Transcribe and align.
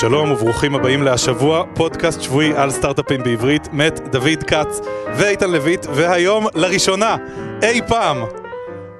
שלום 0.00 0.32
וברוכים 0.32 0.74
הבאים 0.74 1.02
להשבוע, 1.02 1.64
פודקאסט 1.74 2.22
שבועי 2.22 2.52
על 2.56 2.70
סטארט-אפים 2.70 3.22
בעברית, 3.22 3.68
מת 3.72 4.00
דוד 4.12 4.42
כץ 4.46 4.80
ואיתן 5.16 5.50
לויט, 5.50 5.86
והיום 5.94 6.46
לראשונה 6.54 7.16
אי 7.62 7.80
פעם, 7.88 8.24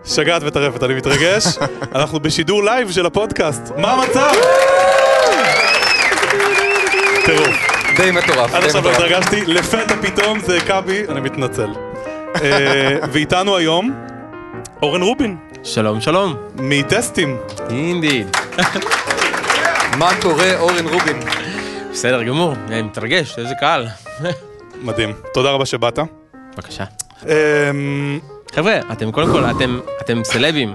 שגעת 0.05 0.43
וטרפת, 0.45 0.83
אני 0.83 0.95
מתרגש, 0.95 1.45
אנחנו 1.95 2.21
בשידור 2.21 2.65
לייב 2.65 2.91
של 2.91 3.07
הפודקאסט, 3.07 3.73
מה 3.77 3.93
המצב? 3.93 4.33
טירוף. 7.25 7.57
די 7.97 8.11
מטורף. 8.11 8.55
עד 8.55 8.61
די 8.61 8.67
עכשיו 8.67 8.85
לא 8.85 8.91
מטורף. 8.91 8.97
התרגשתי, 8.97 9.47
לפתע 9.47 9.95
פתאום 10.03 10.41
זה 10.41 10.59
קאבי, 10.67 11.03
אני 11.09 11.21
מתנצל. 11.21 11.71
אה, 12.43 12.97
ואיתנו 13.13 13.57
היום 13.57 13.95
אורן 14.83 15.03
רובין, 15.03 15.37
שלום 15.63 16.01
שלום, 16.01 16.35
מטסטים. 16.57 17.37
indeed. 17.71 18.37
מה 20.01 20.11
קורה 20.23 20.59
אורן 20.59 20.87
רובין? 20.87 21.21
בסדר 21.93 22.23
גמור, 22.23 22.55
אני 22.69 22.83
מתרגש, 22.83 23.39
איזה 23.39 23.55
קהל. 23.61 23.87
מדהים, 24.83 25.13
תודה 25.35 25.51
רבה 25.51 25.67
שבאת. 25.67 25.99
בבקשה. 26.55 26.85
אמ, 27.27 28.19
חבר'ה, 28.55 28.79
אתם 28.93 29.13
קודם 29.13 29.33
כל, 29.33 29.45
אתם, 29.45 29.81
אתם 30.01 30.25
סלבים. 30.25 30.75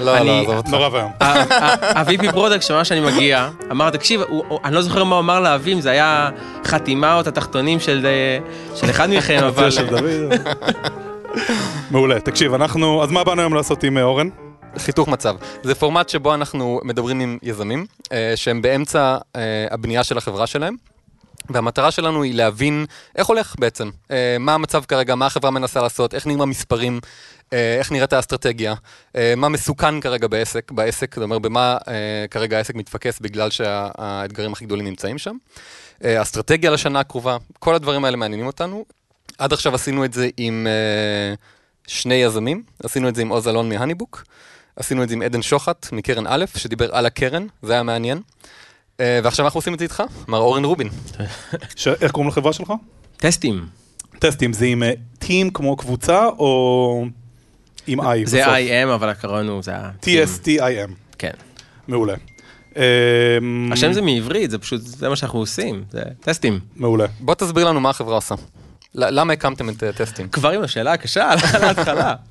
לא, 0.00 0.18
לא, 0.18 0.40
עזוב 0.40 0.56
אותך. 0.56 0.68
נורא 0.68 0.88
ואיום. 0.92 1.10
ה-VP 1.20 2.32
product, 2.32 2.62
שמע 2.62 2.84
שאני 2.84 3.00
מגיע, 3.00 3.48
אמר, 3.70 3.90
תקשיב, 3.90 4.20
אני 4.64 4.74
לא 4.74 4.82
זוכר 4.82 5.04
מה 5.04 5.14
הוא 5.14 5.20
אמר 5.20 5.40
לאביב, 5.40 5.80
זה 5.80 5.90
היה 5.90 6.30
חתימה 6.64 7.14
או 7.14 7.20
את 7.20 7.26
התחתונים 7.26 7.80
של 7.80 8.06
אה, 8.06 8.38
של 8.76 8.90
אחד 8.90 9.10
מכם, 9.10 9.40
אבל... 9.48 9.68
מעולה, 11.90 12.20
תקשיב, 12.20 12.54
אנחנו, 12.54 13.02
אז 13.02 13.10
מה 13.10 13.24
באנו 13.24 13.42
היום 13.42 13.54
לעשות 13.54 13.84
עם 13.84 13.98
אה, 13.98 14.02
אורן? 14.02 14.28
חיתוך 14.78 15.08
מצב. 15.08 15.36
זה 15.62 15.74
פורמט 15.74 16.08
שבו 16.08 16.34
אנחנו 16.34 16.80
מדברים 16.84 17.20
עם 17.20 17.38
יזמים, 17.42 17.86
אה, 18.12 18.32
שהם 18.36 18.62
באמצע 18.62 19.18
אה, 19.36 19.40
הבנייה 19.70 20.04
של 20.04 20.18
החברה 20.18 20.46
שלהם. 20.46 20.76
והמטרה 21.50 21.90
שלנו 21.90 22.22
היא 22.22 22.34
להבין 22.34 22.86
איך 23.16 23.26
הולך 23.26 23.54
בעצם, 23.58 23.90
אה, 24.10 24.36
מה 24.40 24.54
המצב 24.54 24.84
כרגע, 24.84 25.14
מה 25.14 25.26
החברה 25.26 25.50
מנסה 25.50 25.82
לעשות, 25.82 26.14
איך 26.14 26.26
נראים 26.26 26.40
המספרים, 26.40 27.00
איך 27.52 27.92
נראית 27.92 28.12
האסטרטגיה, 28.12 28.74
מה 29.36 29.48
מסוכן 29.48 30.00
כרגע 30.00 30.28
בעסק, 30.28 30.72
בעסק, 30.72 31.14
זאת 31.14 31.22
אומרת, 31.22 31.42
במה 31.42 31.76
כרגע 32.30 32.56
העסק 32.56 32.74
מתפקס 32.74 33.20
בגלל 33.20 33.50
שהאתגרים 33.50 34.52
הכי 34.52 34.64
גדולים 34.64 34.86
נמצאים 34.86 35.18
שם. 35.18 35.36
אסטרטגיה 36.04 36.70
לשנה 36.70 37.00
הקרובה, 37.00 37.36
כל 37.58 37.74
הדברים 37.74 38.04
האלה 38.04 38.16
מעניינים 38.16 38.46
אותנו. 38.46 38.84
עד 39.38 39.52
עכשיו 39.52 39.74
עשינו 39.74 40.04
את 40.04 40.12
זה 40.12 40.28
עם 40.36 40.66
שני 41.86 42.14
יזמים, 42.14 42.62
עשינו 42.84 43.08
את 43.08 43.14
זה 43.14 43.22
עם 43.22 43.28
עוז 43.28 43.48
אלון 43.48 43.68
מהניבוק, 43.68 44.24
עשינו 44.76 45.02
את 45.02 45.08
זה 45.08 45.14
עם 45.14 45.22
עדן 45.22 45.42
שוחט 45.42 45.92
מקרן 45.92 46.24
א', 46.26 46.44
שדיבר 46.56 46.94
על 46.94 47.06
הקרן, 47.06 47.46
זה 47.62 47.72
היה 47.72 47.82
מעניין. 47.82 48.20
אה, 49.00 49.20
ועכשיו 49.24 49.44
אנחנו 49.44 49.58
עושים 49.58 49.74
את 49.74 49.78
זה 49.78 49.84
איתך, 49.84 50.02
מר 50.28 50.38
אורן 50.38 50.64
רובין. 50.64 50.88
איך 52.00 52.12
קוראים 52.12 52.28
לחברה 52.28 52.52
שלך? 52.52 52.72
טסטים. 53.16 53.66
טסטים, 54.18 54.52
זה 54.52 54.66
עם 54.66 54.82
טים 55.18 55.50
כמו 55.50 55.76
קבוצה 55.76 56.26
או 56.26 57.04
עם 57.86 58.00
I 58.00 58.04
זה 58.24 58.40
בסוף? 58.42 58.54
IM, 58.54 58.94
אבל 58.94 59.08
הקרון 59.08 59.48
הוא, 59.48 59.62
זה 59.62 59.76
ה... 59.76 59.90
T-S-T-I-M, 60.02 60.90
כן. 61.18 61.30
מעולה. 61.88 62.14
אמ, 62.76 63.72
השם 63.72 63.92
זה 63.92 64.02
מעברית, 64.02 64.50
זה 64.50 64.58
פשוט, 64.58 64.80
זה 64.80 65.08
מה 65.08 65.16
שאנחנו 65.16 65.38
עושים, 65.38 65.84
זה 65.90 66.02
טסטים. 66.20 66.60
מעולה. 66.76 67.06
בוא 67.20 67.34
תסביר 67.34 67.68
לנו 67.68 67.80
מה 67.80 67.90
החברה 67.90 68.14
עושה. 68.14 68.34
למה 68.94 69.32
הקמתם 69.32 69.68
את 69.68 69.82
אה, 69.82 69.92
Testim? 69.92 70.28
כבר 70.28 70.50
עם 70.50 70.62
השאלה 70.62 70.92
הקשה 70.92 71.30
על 71.54 71.64
ההתחלה. 71.64 72.14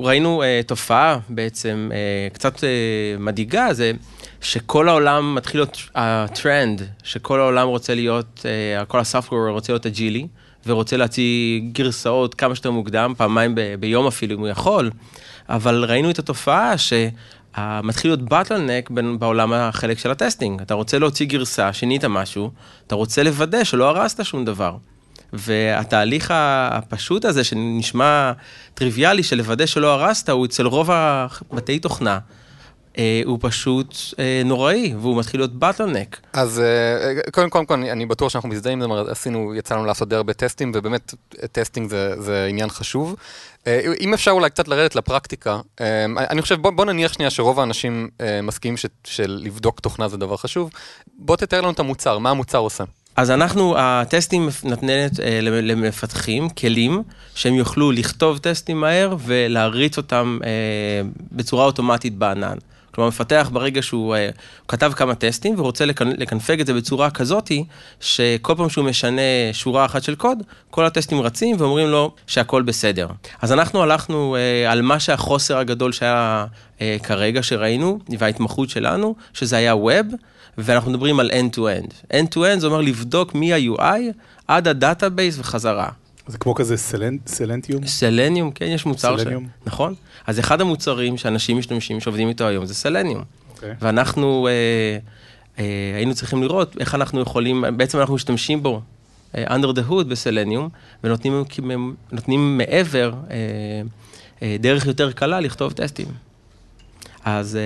ראינו 0.00 0.42
uh, 0.42 0.66
תופעה 0.66 1.18
בעצם 1.28 1.90
uh, 1.92 2.34
קצת 2.34 2.56
uh, 2.56 2.60
מדאיגה, 3.18 3.72
זה 3.72 3.92
שכל 4.40 4.88
העולם 4.88 5.34
מתחיל 5.34 5.60
להיות 5.60 5.82
הטרנד, 5.94 6.82
שכל 7.02 7.40
העולם 7.40 7.68
רוצה 7.68 7.94
להיות, 7.94 8.40
uh, 8.42 8.84
כל 8.84 8.98
ה 9.00 9.05
software 9.05 9.48
רוצה 9.48 9.72
להיות 9.72 9.86
agile, 9.86 10.26
ורוצה 10.66 10.96
להוציא 10.96 11.60
גרסאות 11.72 12.34
כמה 12.34 12.54
שיותר 12.54 12.70
מוקדם, 12.70 13.14
פעמיים 13.16 13.54
ב- 13.54 13.74
ביום 13.80 14.06
אפילו 14.06 14.34
אם 14.34 14.40
הוא 14.40 14.48
יכול, 14.48 14.90
אבל 15.48 15.84
ראינו 15.84 16.10
את 16.10 16.18
התופעה 16.18 16.78
ש... 16.78 16.92
Uh, 17.54 17.58
מתחיל 17.82 18.10
להיות 18.10 18.22
bottleneck 18.22 18.90
בעולם 19.18 19.52
החלק 19.52 19.98
של 19.98 20.10
ה 20.10 20.16
testing. 20.16 20.60
אתה 20.60 20.74
רוצה 20.74 20.98
להוציא 20.98 21.26
גרסה, 21.26 21.72
שינית 21.72 22.04
משהו, 22.04 22.50
אתה 22.86 22.94
רוצה 22.94 23.22
לוודא 23.22 23.64
שלא 23.64 23.88
הרסת 23.88 24.24
שום 24.24 24.44
דבר. 24.44 24.76
והתהליך 25.38 26.32
הפשוט 26.70 27.24
הזה, 27.24 27.44
שנשמע 27.44 28.32
טריוויאלי, 28.74 29.22
של 29.22 29.36
לוודא 29.36 29.66
שלא 29.66 29.92
הרסת, 29.92 30.28
הוא 30.28 30.46
אצל 30.46 30.66
רוב 30.66 30.90
הבתי 30.90 31.78
תוכנה, 31.78 32.18
אה, 32.98 33.22
הוא 33.24 33.38
פשוט 33.40 33.96
אה, 34.18 34.42
נוראי, 34.44 34.94
והוא 35.00 35.18
מתחיל 35.18 35.40
להיות 35.40 35.52
bottleneck. 35.52 36.20
אז 36.32 36.60
אה, 36.60 37.30
קודם 37.32 37.50
קודם 37.50 37.66
כל, 37.66 37.74
אני, 37.74 38.06
בטוח 38.06 38.32
שאנחנו 38.32 38.48
מזדהים, 38.48 38.80
זאת 38.80 38.90
אומרת, 38.90 39.08
עשינו, 39.08 39.54
יצא 39.54 39.74
לנו 39.74 39.84
לעשות 39.84 40.08
די 40.08 40.16
הרבה 40.16 40.32
טסטים, 40.32 40.72
ובאמת, 40.74 41.14
testing 41.52 41.90
זה, 41.90 42.22
זה 42.22 42.46
עניין 42.50 42.70
חשוב. 42.70 43.16
אה, 43.66 43.80
אם 44.00 44.14
אפשר 44.14 44.30
אולי 44.30 44.50
קצת 44.50 44.68
לרדת 44.68 44.94
לפרקטיקה, 44.94 45.60
אה, 45.80 46.04
אני 46.16 46.42
חושב, 46.42 46.54
בוא, 46.62 46.70
בוא 46.70 46.84
נניח 46.84 47.12
שנייה 47.12 47.30
שרוב 47.30 47.60
האנשים 47.60 48.08
אה, 48.20 48.42
מסכימים 48.42 48.76
שלבדוק 49.04 49.80
תוכנה 49.80 50.08
זה 50.08 50.16
דבר 50.16 50.36
חשוב. 50.36 50.70
בוא 51.18 51.36
תתאר 51.36 51.60
לנו 51.60 51.70
את 51.70 51.78
המוצר, 51.78 52.18
מה 52.18 52.30
המוצר 52.30 52.58
עושה. 52.58 52.84
אז 53.16 53.30
אנחנו, 53.30 53.74
הטסטים 53.78 54.48
נותנת 54.64 55.20
אה, 55.20 55.40
למפתחים 55.40 56.48
כלים 56.48 57.02
שהם 57.34 57.54
יוכלו 57.54 57.92
לכתוב 57.92 58.38
טסטים 58.38 58.80
מהר 58.80 59.16
ולהריץ 59.24 59.96
אותם 59.96 60.38
אה, 60.44 60.50
בצורה 61.32 61.64
אוטומטית 61.64 62.14
בענן. 62.14 62.56
כלומר, 62.94 63.08
מפתח 63.08 63.50
ברגע 63.52 63.82
שהוא 63.82 64.16
הוא 64.16 64.16
כתב 64.68 64.92
כמה 64.96 65.14
טסטים 65.14 65.54
ורוצה 65.58 65.84
לקנ- 65.84 66.14
לקנפג 66.18 66.60
את 66.60 66.66
זה 66.66 66.74
בצורה 66.74 67.10
כזאתי, 67.10 67.64
שכל 68.00 68.54
פעם 68.56 68.68
שהוא 68.68 68.84
משנה 68.84 69.22
שורה 69.52 69.84
אחת 69.84 70.02
של 70.02 70.14
קוד, 70.14 70.42
כל 70.70 70.84
הטסטים 70.84 71.20
רצים 71.20 71.56
ואומרים 71.58 71.88
לו 71.88 72.14
שהכל 72.26 72.62
בסדר. 72.62 73.08
אז 73.42 73.52
אנחנו 73.52 73.82
הלכנו 73.82 74.36
אה, 74.36 74.72
על 74.72 74.82
מה 74.82 75.00
שהחוסר 75.00 75.58
הגדול 75.58 75.92
שהיה 75.92 76.46
אה, 76.80 76.96
כרגע 77.02 77.42
שראינו, 77.42 77.98
וההתמחות 78.18 78.70
שלנו, 78.70 79.14
שזה 79.34 79.56
היה 79.56 79.76
web. 79.76 80.06
ואנחנו 80.58 80.90
מדברים 80.90 81.20
על 81.20 81.30
end-to-end. 81.30 82.12
end-to-end 82.12 82.58
זה 82.58 82.66
אומר 82.66 82.80
לבדוק 82.80 83.34
מ-UI 83.34 84.00
עד 84.48 84.68
ה 84.68 84.76
database 84.76 85.38
וחזרה. 85.38 85.88
זה 86.26 86.38
כמו 86.38 86.54
כזה 86.54 86.74
סלנ- 86.74 87.18
Selentium? 87.28 87.86
Selenium, 87.86 88.50
כן, 88.50 88.64
יש 88.66 88.86
מוצר 88.86 89.16
ש... 89.16 89.20
סלניום. 89.20 89.48
נכון. 89.66 89.94
אז 90.26 90.38
אחד 90.40 90.60
המוצרים 90.60 91.16
שאנשים 91.16 91.58
משתמשים, 91.58 92.00
שעובדים 92.00 92.28
איתו 92.28 92.44
היום, 92.46 92.66
זה 92.66 92.74
סלניום. 92.74 93.22
אוקיי. 93.54 93.74
ואנחנו 93.80 94.48
אה, 94.48 94.52
אה, 95.58 95.64
היינו 95.96 96.14
צריכים 96.14 96.42
לראות 96.42 96.76
איך 96.80 96.94
אנחנו 96.94 97.20
יכולים, 97.20 97.64
בעצם 97.76 97.98
אנחנו 98.00 98.14
משתמשים 98.14 98.62
בו 98.62 98.80
אה, 99.36 99.56
under 99.56 99.76
the 99.76 99.90
hood 99.90 100.04
בסלניום, 100.04 100.68
ונותנים 101.04 101.44
נותנים 102.12 102.58
מעבר 102.58 103.12
אה, 103.30 103.36
אה, 104.42 104.56
דרך 104.60 104.86
יותר 104.86 105.12
קלה 105.12 105.40
לכתוב 105.40 105.72
טסטים. 105.72 106.06
אז 107.26 107.58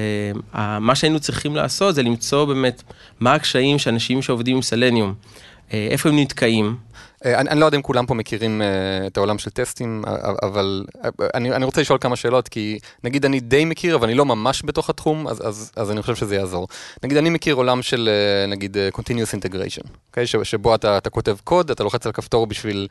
אה, 0.55 0.79
מה 0.79 0.95
שהיינו 0.95 1.21
צריכים 1.21 1.57
לעשות 1.57 1.95
זה 1.95 2.03
למצוא 2.03 2.45
באמת 2.45 2.83
מה 3.21 3.35
הקשיים 3.35 3.79
שאנשים 3.79 4.23
שעובדים 4.23 4.57
עם 4.57 4.63
סלניום, 4.63 5.15
אה, 5.73 5.89
איפה 5.91 6.09
הם 6.09 6.19
נתקעים. 6.19 6.77
אה, 7.25 7.41
אני, 7.41 7.51
אני 7.51 7.61
לא 7.61 7.67
יודע 7.67 7.77
אם 7.77 7.83
כולם 7.83 8.07
פה 8.07 8.15
מכירים 8.15 8.61
uh, 8.61 9.07
את 9.07 9.17
העולם 9.17 9.39
של 9.39 9.51
טסטים, 9.51 10.03
אבל 10.43 10.85
uh, 10.89 11.09
אני, 11.35 11.53
אני 11.53 11.65
רוצה 11.65 11.81
לשאול 11.81 11.99
כמה 11.99 12.17
שאלות, 12.17 12.49
כי 12.49 12.79
נגיד 13.05 13.25
אני 13.25 13.41
די 13.41 13.65
מכיר, 13.65 13.97
אבל 13.97 14.09
אני 14.09 14.15
לא 14.15 14.27
ממש 14.27 14.63
בתוך 14.65 14.91
התחום, 14.91 15.29
אז, 15.29 15.49
אז, 15.49 15.73
אז 15.77 15.91
אני 15.91 16.03
חושב 16.03 16.15
שזה 16.15 16.37
יעזור. 16.37 16.69
נגיד 17.03 17.17
אני 17.17 17.31
מכיר 17.31 17.55
עולם 17.55 17.83
של 17.83 18.09
uh, 18.09 18.51
נגיד 18.51 18.77
uh, 18.77 18.99
Continuous 18.99 19.39
Integration, 19.39 19.87
okay? 19.87 20.27
ש, 20.27 20.37
שבו 20.43 20.75
אתה, 20.75 20.99
אתה 20.99 21.11
כותב 21.11 21.37
קוד, 21.45 21.71
אתה 21.71 21.85
לוחץ 21.85 22.07
על 22.07 22.13
כפתור 22.13 22.47
בשביל 22.47 22.89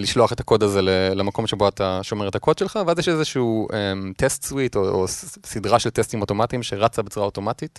לשלוח 0.00 0.32
את 0.32 0.40
הקוד 0.40 0.62
הזה 0.62 0.82
למקום 1.14 1.46
שבו 1.46 1.68
אתה 1.68 2.00
שומר 2.02 2.28
את 2.28 2.34
הקוד 2.34 2.58
שלך, 2.58 2.78
ואז 2.86 2.98
יש 2.98 3.08
איזשהו 3.08 3.68
טסט 4.16 4.44
um, 4.44 4.46
סוויט 4.46 4.76
או, 4.76 4.88
או 4.88 5.08
סדרה 5.46 5.78
של 5.78 5.90
טסטים 5.90 6.20
אוטומטיים 6.20 6.62
שרצה 6.62 7.02
בצורה 7.02 7.26
אוטומטית, 7.26 7.78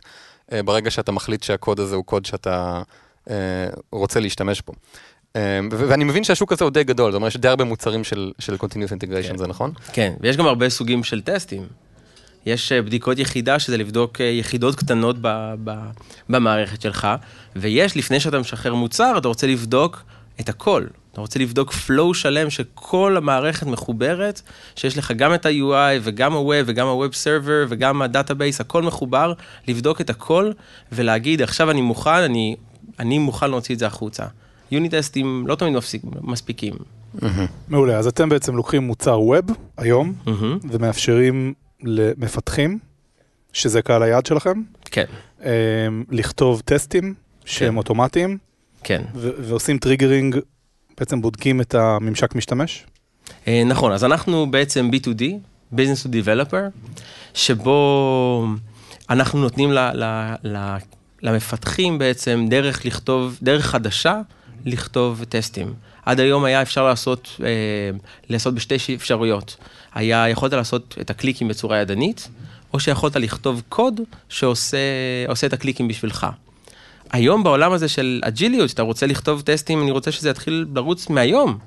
uh, 0.50 0.54
ברגע 0.66 0.92
שאתה 0.92 1.12
מחליט 1.12 1.44
שהקוד 1.44 1.80
הזה 1.80 1.95
הוא 1.95 2.06
קוד 2.06 2.25
שאתה 2.25 2.81
uh, 3.25 3.31
רוצה 3.92 4.19
להשתמש 4.19 4.62
בו. 4.68 4.74
Um, 5.33 5.38
ואני 5.72 6.04
מבין 6.04 6.24
שהשוק 6.24 6.51
הזה 6.51 6.63
הוא 6.63 6.72
די 6.72 6.83
גדול, 6.83 7.12
זאת 7.12 7.18
אומרת, 7.18 7.31
יש 7.31 7.38
די 7.38 7.48
הרבה 7.48 7.63
מוצרים 7.63 8.04
של, 8.04 8.31
של 8.39 8.56
Continuous 8.56 8.92
Integration, 8.92 9.28
כן. 9.28 9.38
זה 9.38 9.48
נכון? 9.48 9.72
כן, 9.94 10.13
ויש 10.19 10.38
גם 10.38 10.45
הרבה 10.45 10.69
סוגים 10.69 11.04
של 11.04 11.22
טסטים. 11.22 11.68
יש 12.45 12.72
אה, 12.72 12.81
בדיקות 12.81 13.19
יחידה, 13.19 13.60
שזה 13.60 13.78
לבדוק 13.78 14.19
יחידות 14.19 14.75
קטנות 14.75 15.16
ב, 15.22 15.54
ב, 15.63 15.72
במערכת 16.30 16.81
שלך, 16.81 17.07
ויש, 17.56 17.98
לפני 17.98 18.19
שאתה 18.19 18.39
משחרר 18.39 18.74
מוצר, 18.74 19.18
אתה 19.18 19.28
רוצה 19.28 19.48
לבדוק 19.48 20.04
את 20.39 20.50
הכל. 20.50 20.86
אתה 21.19 21.24
רוצה 21.24 21.39
לבדוק 21.39 21.71
flow 21.71 22.13
שלם 22.13 22.50
שכל 22.50 23.18
המערכת 23.18 23.68
מחוברת, 23.68 24.42
שיש 24.75 24.98
לך 24.98 25.12
גם 25.12 25.33
את 25.33 25.45
ה-UI 25.45 26.00
וגם 26.01 26.33
ה-Web 26.33 26.63
וגם 26.66 26.88
ה-Web 26.88 27.13
Server 27.13 27.66
וגם 27.69 28.01
ה-Database, 28.01 28.60
הכל 28.60 28.83
מחובר, 28.83 29.33
לבדוק 29.68 30.01
את 30.01 30.10
הכל 30.10 30.51
ולהגיד, 30.92 31.42
עכשיו 31.42 31.71
אני 31.71 31.81
מוכן, 31.81 32.10
אני, 32.10 32.56
אני 33.00 33.19
מוכן 33.19 33.50
להוציא 33.50 33.75
את 33.75 33.80
זה 33.80 33.88
החוצה. 33.88 34.25
unit 34.71 34.95
טסטים 34.95 35.44
לא 35.48 35.56
תמיד 35.56 35.74
מפסיק, 35.74 36.01
מספיקים. 36.21 36.74
מעולה, 37.68 37.98
אז 37.98 38.07
אתם 38.07 38.30
בעצם 38.30 38.56
לוקחים 38.56 38.83
מוצר 38.83 39.21
web 39.21 39.45
היום, 39.77 40.13
מהמם. 40.25 40.60
ומאפשרים 40.71 41.54
למפתחים, 41.83 42.80
שזה 43.54 43.81
קהל 43.81 44.04
היעד 44.04 44.25
שלכם, 44.25 44.62
כן. 44.86 45.06
אמ, 45.42 45.48
לכתוב 46.12 46.62
טסטים 46.66 47.13
שהם 47.45 47.71
כן. 47.71 47.77
אוטומטיים, 47.77 48.38
כן. 48.83 49.01
ו- 49.16 49.31
ועושים 49.39 49.77
triggering, 49.77 50.38
בעצם 51.00 51.22
בודקים 51.22 51.62
את 51.62 51.75
הממשק 51.75 52.36
משתמש? 52.36 52.86
אה, 53.48 53.63
נכון, 53.66 53.92
אז 53.92 54.04
אנחנו 54.04 54.51
בעצם 54.51 54.90
B2D, 54.94 55.22
Business 55.74 56.06
to 56.06 56.10
Developer, 56.10 56.90
שבו 57.34 58.48
אנחנו 59.10 59.40
נותנים 59.40 59.72
למפתחים 61.22 61.98
בעצם 61.98 62.46
דרך 62.50 62.86
לכתוב, 62.86 63.38
דרך 63.42 63.66
חדשה 63.66 64.22
לכתוב 64.66 65.24
טסטים. 65.30 65.74
עד 66.06 66.19
היום 66.19 66.44
היה 66.44 66.62
אפשר 66.62 66.86
לעשות, 66.86 67.30
אה, 67.44 67.50
לעשות 68.30 68.54
בשתי 68.54 68.95
אפשרויות. 68.95 69.57
היה, 69.94 70.30
יכולת 70.30 70.54
לעשות 70.54 70.95
את 71.02 71.10
הקליקים 71.10 71.48
בצורה 71.48 71.78
ידנית, 71.78 72.28
או 72.74 72.80
שיכולת 72.80 73.16
לכתוב 73.16 73.62
קוד 73.69 74.02
שעושה 74.30 74.78
עושה 75.28 75.48
את 75.48 75.54
הקליקים 75.54 75.88
בשבילך. 75.88 76.28
היום 77.11 77.44
בעולם 77.44 77.71
הזה 77.71 77.88
של 77.88 78.21
אג'יליות, 78.23 78.69
שאתה 78.69 78.81
רוצה 78.81 79.06
לכתוב 79.07 79.41
טסטים, 79.41 79.81
אני 79.81 79.91
רוצה 79.91 80.11
שזה 80.11 80.29
יתחיל 80.29 80.65
לרוץ 80.75 81.09
מהיום. 81.09 81.57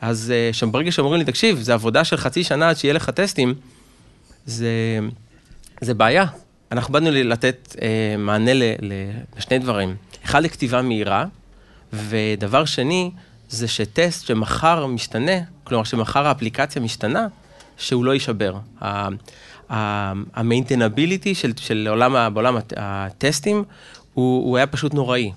אז 0.00 0.32
uh, 0.52 0.56
שברגע 0.56 0.92
שאומרים 0.92 1.18
לי, 1.18 1.24
תקשיב, 1.24 1.58
זה 1.60 1.74
עבודה 1.74 2.04
של 2.04 2.16
חצי 2.16 2.44
שנה 2.44 2.68
עד 2.68 2.76
שיהיה 2.76 2.94
לך 2.94 3.10
טסטים, 3.10 3.54
זה, 4.46 4.98
זה 5.80 5.94
בעיה. 5.94 6.24
אנחנו 6.72 6.92
באנו 6.92 7.10
לתת 7.10 7.76
uh, 7.76 7.78
מענה 8.18 8.54
ל, 8.54 8.62
ל, 8.62 8.92
לשני 9.36 9.58
דברים. 9.58 9.96
אחד, 10.24 10.42
לכתיבה 10.42 10.82
מהירה, 10.82 11.24
ודבר 11.92 12.64
שני, 12.64 13.10
זה 13.48 13.68
שטסט 13.68 14.26
שמחר 14.26 14.86
משתנה, 14.86 15.38
כלומר 15.64 15.84
שמחר 15.84 16.26
האפליקציה 16.26 16.82
משתנה, 16.82 17.26
שהוא 17.78 18.04
לא 18.04 18.14
יישבר. 18.14 18.54
המיינטנביליטי 20.34 21.34
של, 21.34 21.52
של 21.56 21.86
עולם, 21.90 22.34
בעולם 22.34 22.56
הט- 22.56 22.72
הטסטים, 22.76 23.64
הוא, 24.16 24.44
הוא 24.48 24.56
היה 24.56 24.66
פשוט 24.66 24.94
נוראי. 24.94 25.32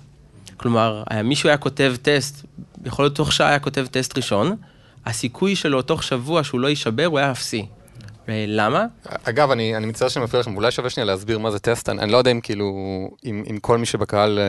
כלומר, 0.56 1.02
היה- 1.10 1.22
מישהו 1.22 1.48
היה 1.48 1.58
כותב 1.58 1.94
טסט, 2.02 2.44
יכול 2.84 3.04
להיות 3.04 3.14
תוך 3.14 3.32
שעה 3.32 3.48
היה 3.48 3.58
כותב 3.58 3.86
טסט 3.90 4.16
ראשון, 4.16 4.56
הסיכוי 5.06 5.56
שלו 5.56 5.82
תוך 5.82 6.02
שבוע 6.02 6.44
שהוא 6.44 6.60
לא 6.60 6.68
יישבר 6.68 7.04
הוא 7.04 7.18
היה 7.18 7.30
אפסי. 7.30 7.66
למה? 8.28 8.84
אגב, 9.24 9.50
אני, 9.50 9.76
אני 9.76 9.86
מצטער 9.86 10.08
שאני 10.08 10.24
מפריע 10.24 10.40
לכם, 10.40 10.56
אולי 10.56 10.70
שווה 10.70 10.90
שנייה 10.90 11.04
להסביר 11.04 11.38
מה 11.38 11.50
זה 11.50 11.58
טסט, 11.58 11.88
אני, 11.88 12.00
אני 12.02 12.12
לא 12.12 12.16
יודע 12.16 12.30
אם 12.30 12.40
כאילו, 12.40 12.66
אם, 13.24 13.44
אם 13.50 13.58
כל 13.58 13.78
מי 13.78 13.86
שבקהל, 13.86 14.38
אה, 14.38 14.44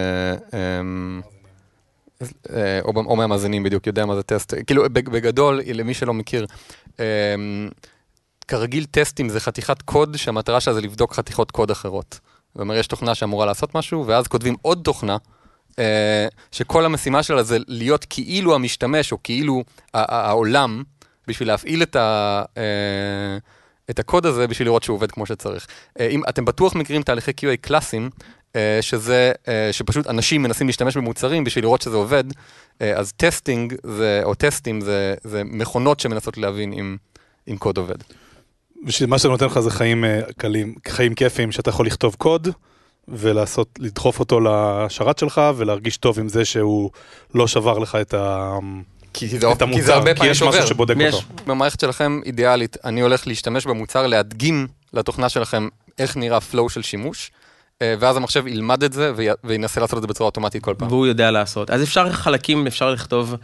אה, 0.54 0.81
אה, 2.56 2.80
או, 2.81 2.94
או 2.95 3.16
מהמאזינים 3.16 3.63
בדיוק 3.63 3.88
יודע 3.88 4.06
מה 4.06 4.16
זה 4.16 4.24
טסט, 4.24 4.54
כאילו 4.68 4.83
בג- 4.83 5.10
בגדול, 5.10 5.62
למי 5.74 5.94
שלא 5.94 6.13
מכיר, 6.13 6.45
אה, 7.00 7.06
כרגיל 8.48 8.86
טסטים 8.92 9.30
זה 9.30 9.39
חתיכת 9.39 9.81
קוד 9.81 10.18
שהמטרה 10.18 10.60
שלה 10.60 10.74
זה 10.74 10.81
לבדוק 10.81 11.13
חתיכות 11.13 11.51
קוד 11.51 11.72
אחרות. 11.72 12.19
זאת 12.53 12.62
אומרת, 12.62 12.80
יש 12.80 12.88
תוכנה 12.88 13.15
שאמורה 13.15 13.45
לעשות 13.45 13.75
משהו, 13.75 14.07
ואז 14.07 14.27
כותבים 14.27 14.56
עוד 14.62 14.81
תוכנה, 14.83 15.18
אה, 15.80 16.27
שכל 16.51 16.86
המשימה 16.86 17.24
שלה 17.24 17.44
זה 17.44 17.57
להיות 17.68 18.06
כאילו 18.09 18.56
המשתמש, 18.56 19.12
או 19.12 19.18
כאילו 19.24 19.63
העולם, 19.94 20.83
בשביל 21.27 21.48
להפעיל 21.48 21.83
את, 21.83 21.95
ה, 21.95 22.44
אה, 22.57 23.38
את 23.89 24.00
הקוד 24.00 24.25
הזה, 24.25 24.48
בשביל 24.48 24.68
לראות 24.68 24.83
שהוא 24.83 24.95
עובד 24.95 25.12
כמו 25.12 25.25
שצריך. 25.25 25.68
אה, 26.00 26.07
אם 26.07 26.21
אתם 26.30 26.45
בטוח 26.45 26.75
מכירים 26.75 27.01
תהליכי 27.01 27.31
QA 27.31 27.57
קלאסיים, 27.62 28.09
אה, 28.56 28.77
שזה, 28.81 29.31
אה, 29.47 29.69
שפשוט 29.71 30.07
אנשים 30.07 30.44
מנסים 30.44 30.68
להשתמש 30.68 30.97
במוצרים 30.97 31.44
בשביל 31.44 31.63
לראות 31.63 31.81
שזה 31.81 31.95
עובד, 31.95 32.24
אה, 32.81 32.97
אז 32.97 33.12
testing, 33.12 33.75
זה, 33.83 34.21
או 34.24 34.36
טסטים, 34.36 34.81
זה, 34.81 35.15
זה 35.24 35.44
מכונות 35.44 36.00
שמנסות 36.00 36.38
להבין 36.38 36.74
אם, 36.74 36.97
אם 37.47 37.57
קוד 37.57 37.77
עובד. 37.77 37.95
מה 39.07 39.18
שזה 39.19 39.28
נותן 39.30 39.45
לך 39.45 39.60
זה 39.60 39.72
חיים 39.72 40.06
אה, 40.06 40.19
קלים, 40.38 40.75
חיים 40.88 41.13
כיפיים, 41.16 41.51
שאתה 41.51 41.69
יכול 41.69 41.86
לכתוב 41.86 42.16
קוד 42.18 42.48
ולעשות, 43.07 43.68
לדחוף 43.80 44.19
אותו 44.19 44.39
לשרת 44.39 45.18
שלך 45.19 45.42
ולהרגיש 45.57 45.98
טוב 45.98 46.19
עם 46.19 46.30
זה 46.30 46.45
שהוא 46.45 46.89
לא 47.36 47.48
שבר 47.48 47.80
לך 47.80 47.98
את, 48.01 48.13
ה... 48.13 48.57
כי 49.13 49.28
זה, 49.28 49.38
את 49.38 49.42
כי 49.42 49.48
זה 49.57 49.63
המוצר, 49.63 49.94
הרבה 49.94 50.13
כי 50.13 50.28
יש 50.28 50.44
משהו. 50.44 50.68
שבודק 50.68 50.95
יש- 51.00 51.13
אותו. 51.13 51.25
במערכת 51.45 51.80
שלכם, 51.80 52.19
אידיאלית, 52.25 52.78
אני 52.86 53.01
הולך 53.01 53.28
להשתמש 53.28 53.66
במוצר, 53.66 54.07
להדגים 54.07 54.68
לתוכנה 54.94 55.30
שלכם 55.30 55.68
איך 56.00 56.18
נראה 56.18 56.38
flow 56.54 56.69
של 56.69 56.81
שימוש, 56.81 57.31
ואז 58.00 58.18
המחשב 58.18 58.48
ילמד 58.48 58.83
את 58.83 58.94
זה 58.94 59.12
וי- 59.16 59.28
וינסה 59.44 59.81
לעשות 59.81 59.98
את 59.98 60.01
זה 60.01 60.07
בצורה 60.07 60.25
אוטומטית 60.25 60.63
כל 60.63 60.74
פעם. 60.78 60.88
והוא 60.88 61.07
יודע 61.07 61.31
לעשות. 61.31 61.69
אז 61.69 61.83
אפשר 61.83 62.10
חלקים, 62.12 62.68
אפשר 62.68 62.92
לכתוב. 62.92 63.36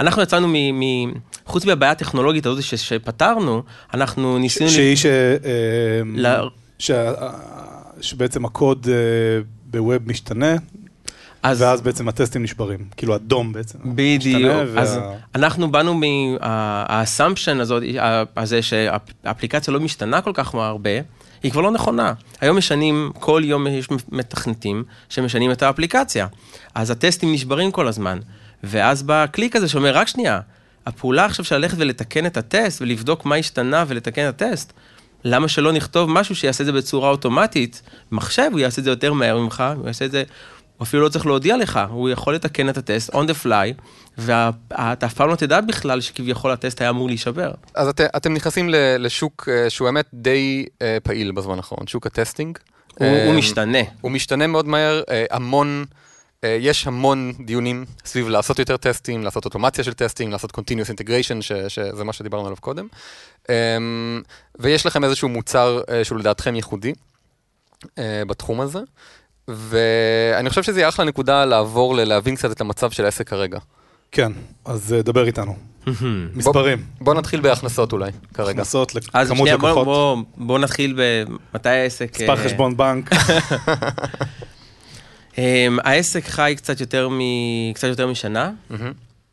אנחנו 0.00 0.22
יצאנו 0.22 0.48
מ... 0.48 0.54
מ 0.80 1.12
חוץ 1.46 1.64
מהבעיה 1.64 1.92
הטכנולוגית 1.92 2.46
הזאת 2.46 2.62
ש, 2.62 2.74
שפתרנו, 2.74 3.62
אנחנו 3.94 4.38
ניסינו... 4.38 4.70
שהיא 4.70 4.96
ש... 4.96 5.06
אה, 5.06 5.10
ל- 6.16 6.48
שה- 6.78 7.12
שבעצם 8.00 8.44
הקוד 8.44 8.86
אה, 8.90 8.94
בווב 9.70 10.02
משתנה, 10.06 10.54
אז 11.42 11.62
ואז 11.62 11.80
בעצם 11.80 12.08
הטסטים 12.08 12.42
נשברים, 12.42 12.78
כאילו 12.96 13.14
הדום 13.14 13.52
בעצם. 13.52 13.78
בדיוק. 13.84 14.42
משתנה, 14.42 14.64
וה- 14.74 14.80
אז 14.82 14.98
אנחנו 15.34 15.72
באנו 15.72 15.94
מהאסמפשן 15.94 17.60
הזאת, 17.60 17.82
הזה 18.36 18.62
שהאפליקציה 18.62 19.74
לא 19.74 19.80
משתנה 19.80 20.20
כל 20.20 20.30
כך 20.34 20.54
הרבה, 20.54 20.90
היא 21.46 21.52
כבר 21.52 21.60
לא 21.60 21.70
נכונה. 21.70 22.12
היום 22.40 22.56
משנים, 22.56 23.12
כל 23.20 23.42
יום 23.44 23.66
יש 23.66 23.88
מתכנתים 24.08 24.84
שמשנים 25.08 25.50
את 25.50 25.62
האפליקציה. 25.62 26.26
אז 26.74 26.90
הטסטים 26.90 27.32
נשברים 27.32 27.70
כל 27.70 27.88
הזמן. 27.88 28.18
ואז 28.64 29.02
בא 29.02 29.22
הקליק 29.22 29.56
הזה 29.56 29.68
שאומר, 29.68 29.96
רק 29.96 30.08
שנייה, 30.08 30.40
הפעולה 30.86 31.24
עכשיו 31.24 31.44
של 31.44 31.56
ללכת 31.56 31.76
ולתקן 31.78 32.26
את 32.26 32.36
הטסט 32.36 32.82
ולבדוק 32.82 33.24
מה 33.24 33.36
השתנה 33.36 33.84
ולתקן 33.88 34.28
את 34.28 34.42
הטסט, 34.42 34.72
למה 35.24 35.48
שלא 35.48 35.72
נכתוב 35.72 36.10
משהו 36.10 36.36
שיעשה 36.36 36.62
את 36.62 36.66
זה 36.66 36.72
בצורה 36.72 37.10
אוטומטית? 37.10 37.82
מחשב, 38.12 38.48
הוא 38.52 38.60
יעשה 38.60 38.80
את 38.80 38.84
זה 38.84 38.90
יותר 38.90 39.12
מהר 39.12 39.38
ממך, 39.38 39.64
הוא 39.76 39.86
יעשה 39.86 40.04
את 40.04 40.10
זה, 40.10 40.22
הוא 40.76 40.84
אפילו 40.84 41.02
לא 41.02 41.08
צריך 41.08 41.26
להודיע 41.26 41.56
לך, 41.56 41.80
הוא 41.90 42.08
יכול 42.08 42.34
לתקן 42.34 42.68
את 42.68 42.76
הטסט 42.76 43.10
on 43.10 43.18
the 43.28 43.44
fly, 43.44 43.82
ואתה 44.18 45.06
אף 45.06 45.14
פעם 45.14 45.28
לא 45.28 45.36
תדע 45.36 45.60
בכלל 45.60 46.00
שכביכול 46.00 46.50
הטסט 46.50 46.80
היה 46.80 46.90
אמור 46.90 47.08
להישבר. 47.08 47.52
אז 47.74 47.88
את, 47.88 48.00
אתם 48.00 48.34
נכנסים 48.34 48.68
ל- 48.70 48.96
לשוק 48.98 49.48
אה, 49.52 49.70
שהוא 49.70 49.86
האמת 49.86 50.06
די 50.14 50.66
אה, 50.82 50.98
פעיל 51.02 51.32
בזמן 51.32 51.56
האחרון, 51.56 51.86
שוק 51.86 52.06
הטסטינג. 52.06 52.58
הוא, 52.94 53.06
אה, 53.06 53.26
הוא 53.26 53.34
משתנה. 53.34 53.78
הוא 54.00 54.10
משתנה 54.10 54.46
מאוד 54.46 54.66
מהר, 54.68 55.02
אה, 55.10 55.24
המון, 55.30 55.84
אה, 56.44 56.56
יש 56.60 56.86
המון 56.86 57.32
דיונים 57.44 57.84
סביב 58.04 58.28
לעשות 58.28 58.58
יותר 58.58 58.76
טסטים, 58.76 59.24
לעשות 59.24 59.44
אוטומציה 59.44 59.84
של 59.84 59.92
testing, 59.92 60.32
לעשות 60.32 60.52
continuous 60.58 60.90
integration, 60.90 61.40
ש, 61.42 61.52
שזה 61.68 62.04
מה 62.04 62.12
שדיברנו 62.12 62.46
עליו 62.46 62.56
קודם. 62.60 62.86
אה, 63.50 63.54
ויש 64.58 64.86
לכם 64.86 65.04
איזשהו 65.04 65.28
מוצר 65.28 65.80
אה, 65.90 66.04
שהוא 66.04 66.18
לדעתכם 66.18 66.54
ייחודי 66.56 66.92
אה, 67.98 68.22
בתחום 68.26 68.60
הזה, 68.60 68.80
ואני 69.48 70.48
חושב 70.48 70.62
שזה 70.62 70.80
יהיה 70.80 70.88
אחלה 70.88 71.04
נקודה 71.04 71.44
לעבור 71.44 71.94
להבין 71.94 72.36
קצת 72.36 72.52
את 72.52 72.60
המצב 72.60 72.90
של 72.90 73.04
העסק 73.04 73.28
כרגע. 73.28 73.58
כן, 74.12 74.32
אז 74.64 74.92
אה, 74.92 75.02
דבר 75.02 75.26
איתנו. 75.26 75.56
מספרים, 76.34 76.84
בואו 77.00 77.18
נתחיל 77.18 77.40
בהכנסות 77.40 77.92
אולי, 77.92 78.10
כרגע. 78.34 78.50
הכנסות 78.50 78.92
אז 79.12 79.30
לכמות 79.30 79.48
בוא, 79.48 79.68
לקוחות, 79.68 79.84
בוא, 79.84 80.16
בוא 80.36 80.58
נתחיל 80.58 80.94
במתי 80.96 81.68
העסק... 81.68 82.20
מספר 82.20 82.32
אה, 82.32 82.44
חשבון 82.44 82.76
בנק, 82.76 83.10
אמ, 85.38 85.78
העסק 85.84 86.24
חי 86.24 86.54
קצת 86.56 86.80
יותר, 86.80 87.08
מ... 87.08 87.20
קצת 87.74 87.88
יותר 87.88 88.06
משנה. 88.06 88.50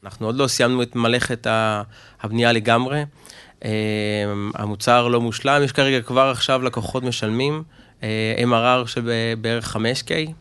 אנחנו 0.04 0.26
עוד 0.26 0.36
לא 0.36 0.48
סיימנו 0.48 0.82
את 0.82 0.96
מלאכת 0.96 1.48
הבנייה 2.22 2.52
לגמרי. 2.52 3.04
אמ, 3.66 3.70
המוצר 4.56 5.08
לא 5.08 5.22
מושלם, 5.22 5.64
יש 5.64 5.72
כרגע 5.72 6.02
כבר 6.02 6.30
עכשיו 6.32 6.62
לקוחות 6.62 7.04
משלמים, 7.04 7.64
MRR 8.38 8.88
של 8.88 9.12
בערך 9.42 9.76
5K, 9.76 10.32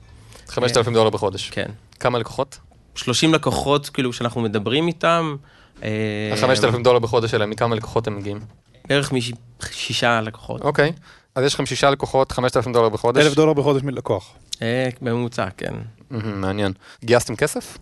5,000 0.48 0.94
דולר 0.94 1.10
בחודש. 1.10 1.50
כן. 1.50 1.70
כמה 2.00 2.18
לקוחות? 2.18 2.58
30 2.94 3.34
לקוחות, 3.34 3.88
כאילו, 3.88 4.12
שאנחנו 4.12 4.40
מדברים 4.40 4.86
איתם. 4.86 5.36
אה, 5.82 5.88
ה-5,000 6.32 6.82
דולר 6.84 6.98
בחודש 6.98 7.30
שלהם, 7.30 7.50
מכמה 7.50 7.74
לקוחות 7.74 8.06
הם 8.06 8.16
מגיעים? 8.16 8.40
בערך 8.88 9.12
משישה 9.12 10.20
לקוחות. 10.20 10.60
אוקיי, 10.60 10.92
אז 11.34 11.44
יש 11.44 11.54
לכם 11.54 11.66
שישה 11.66 11.90
לקוחות, 11.90 12.32
5,000 12.32 12.72
דולר 12.72 12.88
בחודש. 12.88 13.26
אלף 13.26 13.34
דולר 13.34 13.52
בחודש 13.52 13.82
מלקוח. 13.82 14.34
אה, 14.62 14.88
בממוצע, 15.02 15.46
כן. 15.56 15.74
מעניין. 16.10 16.72
גייסתם 17.04 17.36
כסף? 17.36 17.78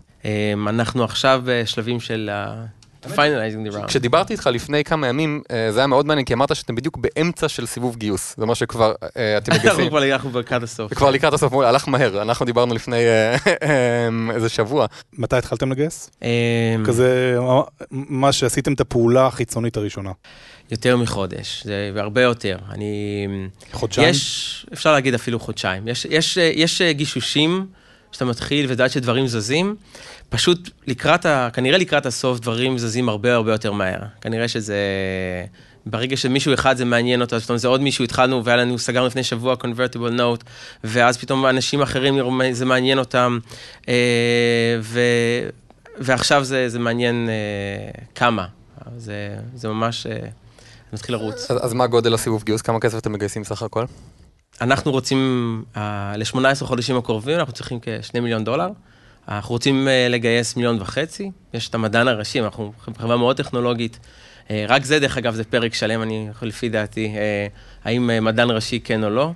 אנחנו 0.67 1.03
עכשיו 1.03 1.41
בשלבים 1.45 1.99
של 1.99 2.29
ה- 3.05 3.07
finalizing 3.15 3.71
the 3.71 3.77
round. 3.77 3.87
כשדיברתי 3.87 4.33
איתך 4.33 4.49
לפני 4.53 4.83
כמה 4.83 5.07
ימים, 5.07 5.41
אה, 5.51 5.71
זה 5.71 5.79
היה 5.79 5.87
מאוד 5.87 6.05
מעניין, 6.05 6.25
כי 6.25 6.33
אמרת 6.33 6.55
שאתם 6.55 6.75
בדיוק 6.75 6.97
באמצע 6.97 7.49
של 7.49 7.65
סיבוב 7.65 7.95
גיוס. 7.95 8.33
זה 8.37 8.43
אומר 8.43 8.53
שכבר 8.53 8.93
אה, 9.17 9.37
אתם 9.37 9.51
אנחנו 9.51 9.67
מגייסים. 9.69 9.89
כבר 9.89 10.13
אנחנו 10.13 10.39
לקראת 10.39 10.63
הסוף. 10.63 10.93
כבר 10.93 11.11
לקראת 11.11 11.33
הסוף, 11.33 11.53
הלך 11.53 11.87
מהר, 11.87 12.21
אנחנו 12.21 12.45
דיברנו 12.45 12.73
לפני 12.75 12.95
אה, 13.05 13.35
אה, 13.63 14.09
איזה 14.35 14.49
שבוע. 14.49 14.85
מתי 15.17 15.35
התחלתם 15.35 15.71
לגייס? 15.71 16.09
אמ, 16.21 16.27
כזה, 16.85 17.35
אה, 17.39 17.61
מה 17.91 18.31
שעשיתם 18.31 18.73
את 18.73 18.81
הפעולה 18.81 19.27
החיצונית 19.27 19.77
הראשונה. 19.77 20.11
יותר 20.71 20.97
מחודש, 20.97 21.63
זה 21.65 21.91
הרבה 21.95 22.21
יותר. 22.21 22.57
אני... 22.71 23.27
חודשיים? 23.71 24.09
יש, 24.09 24.65
אפשר 24.73 24.91
להגיד 24.93 25.13
אפילו 25.13 25.39
חודשיים. 25.39 25.87
יש, 25.87 26.05
יש, 26.09 26.37
יש 26.37 26.81
גישושים 26.81 27.65
שאתה 28.11 28.25
מתחיל 28.25 28.65
ואתה 28.65 28.73
יודע 28.73 28.89
שדברים 28.89 29.27
זזים, 29.27 29.75
פשוט 30.29 30.69
לקראת 30.87 31.25
ה... 31.25 31.49
כנראה 31.53 31.77
לקראת 31.77 32.05
הסוף 32.05 32.39
דברים 32.39 32.77
זזים 32.77 33.09
הרבה 33.09 33.33
הרבה 33.33 33.51
יותר 33.51 33.71
מהר. 33.71 33.99
כנראה 34.21 34.47
שזה... 34.47 34.75
ברגע 35.85 36.17
שמישהו 36.17 36.53
אחד 36.53 36.77
זה 36.77 36.85
מעניין 36.85 37.21
אותו, 37.21 37.35
אז 37.35 37.43
פתאום 37.43 37.57
זה 37.57 37.67
עוד 37.67 37.81
מישהו, 37.81 38.03
התחלנו, 38.03 38.45
והיה 38.45 38.57
לנו, 38.57 38.79
סגרנו 38.79 39.07
לפני 39.07 39.23
שבוע 39.23 39.55
convertible 39.55 40.17
note, 40.17 40.43
ואז 40.83 41.17
פתאום 41.17 41.45
אנשים 41.45 41.81
אחרים, 41.81 42.19
זה 42.51 42.65
מעניין 42.65 42.99
אותם, 42.99 43.39
אה, 43.89 43.93
ו, 44.81 44.99
ועכשיו 45.97 46.43
זה, 46.43 46.69
זה 46.69 46.79
מעניין 46.79 47.29
אה, 47.29 48.01
כמה. 48.15 48.45
זה, 48.97 49.35
זה 49.55 49.67
ממש, 49.67 50.07
אה, 50.07 50.27
מתחיל 50.93 51.15
לרוץ. 51.15 51.51
אז, 51.51 51.65
אז 51.65 51.73
מה 51.73 51.87
גודל 51.87 52.13
הסיבוב 52.13 52.43
גיוס? 52.43 52.61
כמה 52.61 52.79
כסף 52.79 52.97
אתם 52.97 53.11
מגייסים 53.11 53.43
סך 53.43 53.63
הכל? 53.63 53.85
אנחנו 54.61 54.91
רוצים, 54.91 55.63
uh, 55.75 55.77
ל-18 56.17 56.37
חודשים 56.65 56.97
הקרובים, 56.97 57.39
אנחנו 57.39 57.53
צריכים 57.53 57.79
כ-2 57.81 58.19
מיליון 58.19 58.43
דולר. 58.43 58.69
אנחנו 59.27 59.51
רוצים 59.53 59.87
uh, 59.87 60.11
לגייס 60.11 60.55
מיליון 60.55 60.81
וחצי. 60.81 61.31
יש 61.53 61.69
את 61.69 61.75
המדען 61.75 62.07
הראשי, 62.07 62.39
אנחנו 62.41 62.73
חברה 62.81 63.17
מאוד 63.17 63.37
טכנולוגית. 63.37 63.99
Uh, 64.47 64.51
רק 64.67 64.85
זה, 64.85 64.99
דרך 64.99 65.17
אגב, 65.17 65.33
זה 65.35 65.43
פרק 65.43 65.73
שלם, 65.73 66.01
אני 66.01 66.27
יכול 66.31 66.47
לפי 66.47 66.69
דעתי, 66.69 67.13
uh, 67.15 67.51
האם 67.87 68.09
uh, 68.09 68.21
מדען 68.21 68.51
ראשי 68.51 68.79
כן 68.79 69.03
או 69.03 69.09
לא. 69.09 69.31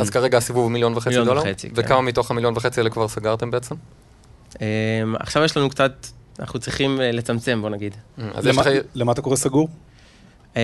אז 0.00 0.10
כרגע 0.10 0.38
הסיבוב 0.38 0.62
הוא 0.62 0.70
מיליון 0.70 0.92
וחצי 0.96 1.08
מיליון 1.08 1.26
דולר? 1.26 1.40
וחצי, 1.40 1.68
כן. 1.70 1.74
וכמה 1.76 2.00
מתוך 2.00 2.30
המיליון 2.30 2.54
וחצי 2.56 2.80
האלה 2.80 2.90
כבר 2.90 3.08
סגרתם 3.08 3.50
בעצם? 3.50 3.74
Um, 4.54 4.58
עכשיו 5.18 5.44
יש 5.44 5.56
לנו 5.56 5.70
קצת, 5.70 6.06
אנחנו 6.40 6.58
צריכים 6.58 6.96
uh, 6.98 7.02
לצמצם, 7.02 7.58
בוא 7.62 7.70
נגיד. 7.70 7.94
יש 8.18 8.24
למה- 8.44 8.62
לך... 8.62 8.68
למה 8.94 9.12
אתה 9.12 9.22
קורא 9.22 9.36
סגור? 9.36 9.68
Um, 10.54 10.56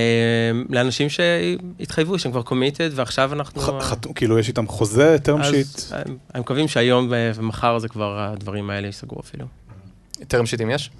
לאנשים 0.70 1.08
שהתחייבו, 1.08 2.18
שהם 2.18 2.32
כבר 2.32 2.42
committed, 2.42 2.92
ועכשיו 2.94 3.32
אנחנו... 3.32 3.60
ח- 3.62 3.82
חתום- 3.82 4.12
כאילו 4.12 4.38
יש 4.38 4.48
איתם 4.48 4.66
חוזה, 4.68 5.16
term 5.24 5.40
sheet? 5.42 5.94
הם- 5.94 6.16
הם 6.34 6.40
מקווים 6.40 6.68
שהיום 6.68 7.08
ומחר 7.34 7.78
זה 7.78 7.88
כבר 7.88 8.18
הדברים 8.18 8.70
האלה 8.70 8.86
ייסגרו 8.86 9.20
אפילו. 9.20 9.46
טרם 10.28 10.46
שיטים 10.46 10.70
יש? 10.70 10.90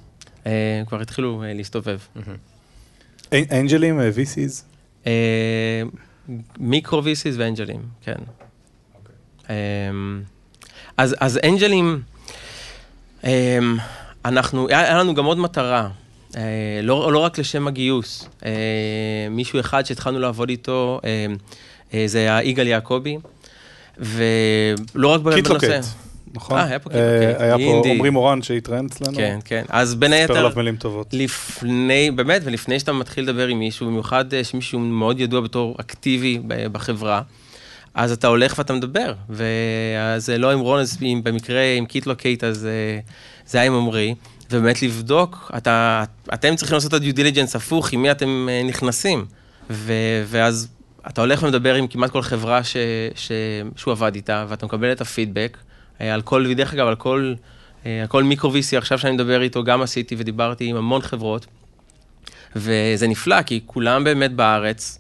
אה, 0.47 0.83
כבר 0.89 1.01
התחילו 1.01 1.43
אה, 1.43 1.53
להסתובב. 1.55 1.99
אנ- 3.33 3.53
אנג'לים, 3.53 4.01
אה, 4.01 4.11
VCs? 4.17 4.63
אה, 5.07 5.83
מיקרו 6.59 7.01
VCs 7.03 7.07
ואנג'לים, 7.37 7.81
כן. 8.03 8.15
אה, 9.51 9.55
אז 10.97 11.15
אז 11.21 11.39
אנג'לים, 11.45 12.03
אה, 13.25 13.59
אנחנו, 14.25 14.69
היה 14.69 14.99
לנו 14.99 15.15
גם 15.15 15.25
עוד 15.25 15.39
מטרה, 15.39 15.81
אה, 15.81 15.89
לא 16.83 17.13
לא 17.13 17.19
רק 17.19 17.39
לשם 17.39 17.69
הגיוס. 17.69 18.29
אה, 18.45 18.51
מישהו 19.31 19.61
אחד 19.61 19.87
שהתחלנו 19.87 20.19
לעבוד 20.19 20.49
איתו, 20.49 21.01
אה, 21.05 21.27
אה, 21.95 22.05
זה 22.07 22.19
היה 22.19 22.43
יגאל 22.43 22.67
יעקבי, 22.67 23.19
ולא 23.99 25.09
רק 25.09 25.21
בנושא. 25.21 25.37
Kitlocate, 25.37 25.85
נכון? 26.35 26.59
אה, 26.59 26.65
היה 26.65 26.79
פה 26.79 26.91
אה, 26.91 27.19
Kitlocate, 27.19 27.41
היה 27.41 27.57
פה. 27.59 27.83
עמרי 27.89 28.11
מורן 28.11 28.43
שהתראיין 28.43 28.87
אצלנו. 28.87 29.17
כן, 29.17 29.39
כן. 29.45 29.65
אז 29.69 29.95
בין 29.95 30.11
ספר 30.11 30.21
היתר... 30.21 30.37
עליו 30.39 30.53
מילים 30.57 30.77
טובות. 30.77 31.07
לפני, 31.13 32.11
באמת, 32.11 32.43
ולפני 32.45 32.81
שאתה 32.81 32.93
מתחיל 32.93 33.25
לדבר 33.25 33.47
עם 33.47 33.59
מישהו, 33.59 33.87
במיוחד 33.87 34.35
אה, 34.35 34.45
שמישהו 34.45 34.79
מאוד 34.79 35.21
ידוע 35.21 35.41
בתור 35.41 35.77
אקטיבי 35.81 36.39
בחברה, 36.73 37.23
אז 37.95 38.13
אתה 38.13 38.27
הולך 38.27 38.55
ואתה 38.59 38.73
מדבר. 38.73 39.15
ואז 39.29 40.31
אה, 40.31 40.39
לא 40.39 40.53
עם 40.53 40.59
רון, 40.59 40.81
אז 40.81 40.99
במקרה 41.23 41.63
עם 41.79 41.87
Kitlocate, 41.87 42.45
אז 42.45 42.67
אה, 42.67 43.01
זה 43.47 43.59
היה 43.59 43.67
עם 43.67 43.75
עמרי. 43.75 44.15
ובאמת 44.51 44.83
לבדוק, 44.83 45.51
אתה, 45.57 46.05
אתם 46.35 46.57
צריכים 46.57 46.75
לעשות 46.75 46.95
את 46.95 47.03
ה-due 47.03 47.17
diligence 47.17 47.57
הפוך, 47.57 47.93
עם 47.93 48.03
מי 48.03 48.11
אתם 48.11 48.49
אה, 48.51 48.63
נכנסים. 48.65 49.25
ו, 49.71 49.93
ואז 50.27 50.69
אתה 51.09 51.21
הולך 51.21 51.43
ומדבר 51.43 51.75
עם 51.75 51.87
כמעט 51.87 52.11
כל 52.11 52.23
חברה 52.23 52.65
ש, 52.65 52.77
ש, 53.15 53.33
שהוא 53.77 53.93
עבד 53.93 54.15
איתה, 54.15 54.47
ואתה 54.49 54.67
מקבל 54.67 54.93
את 54.93 55.01
הפידבק 55.01 55.59
אה, 56.01 56.15
על 56.15 56.23
כל, 56.23 56.47
ודרך 56.49 56.75
אגב, 56.75 56.87
על 56.87 56.97
כל, 56.97 57.35
אה, 57.87 58.01
על 58.01 58.07
כל 58.07 58.23
micro 58.23 58.53
VC 58.53 58.77
עכשיו 58.77 58.99
שאני 58.99 59.13
מדבר 59.13 59.43
איתו, 59.43 59.65
גם 59.65 59.83
עשיתי 59.83 60.15
ודיברתי 60.19 60.65
עם 60.65 60.77
המון 60.77 61.03
חברות, 61.03 61.47
וזה 62.57 63.07
נפלא, 63.09 63.43
כי 63.43 63.61
כולם 63.67 64.05
באמת 64.05 64.33
בארץ 64.33 64.99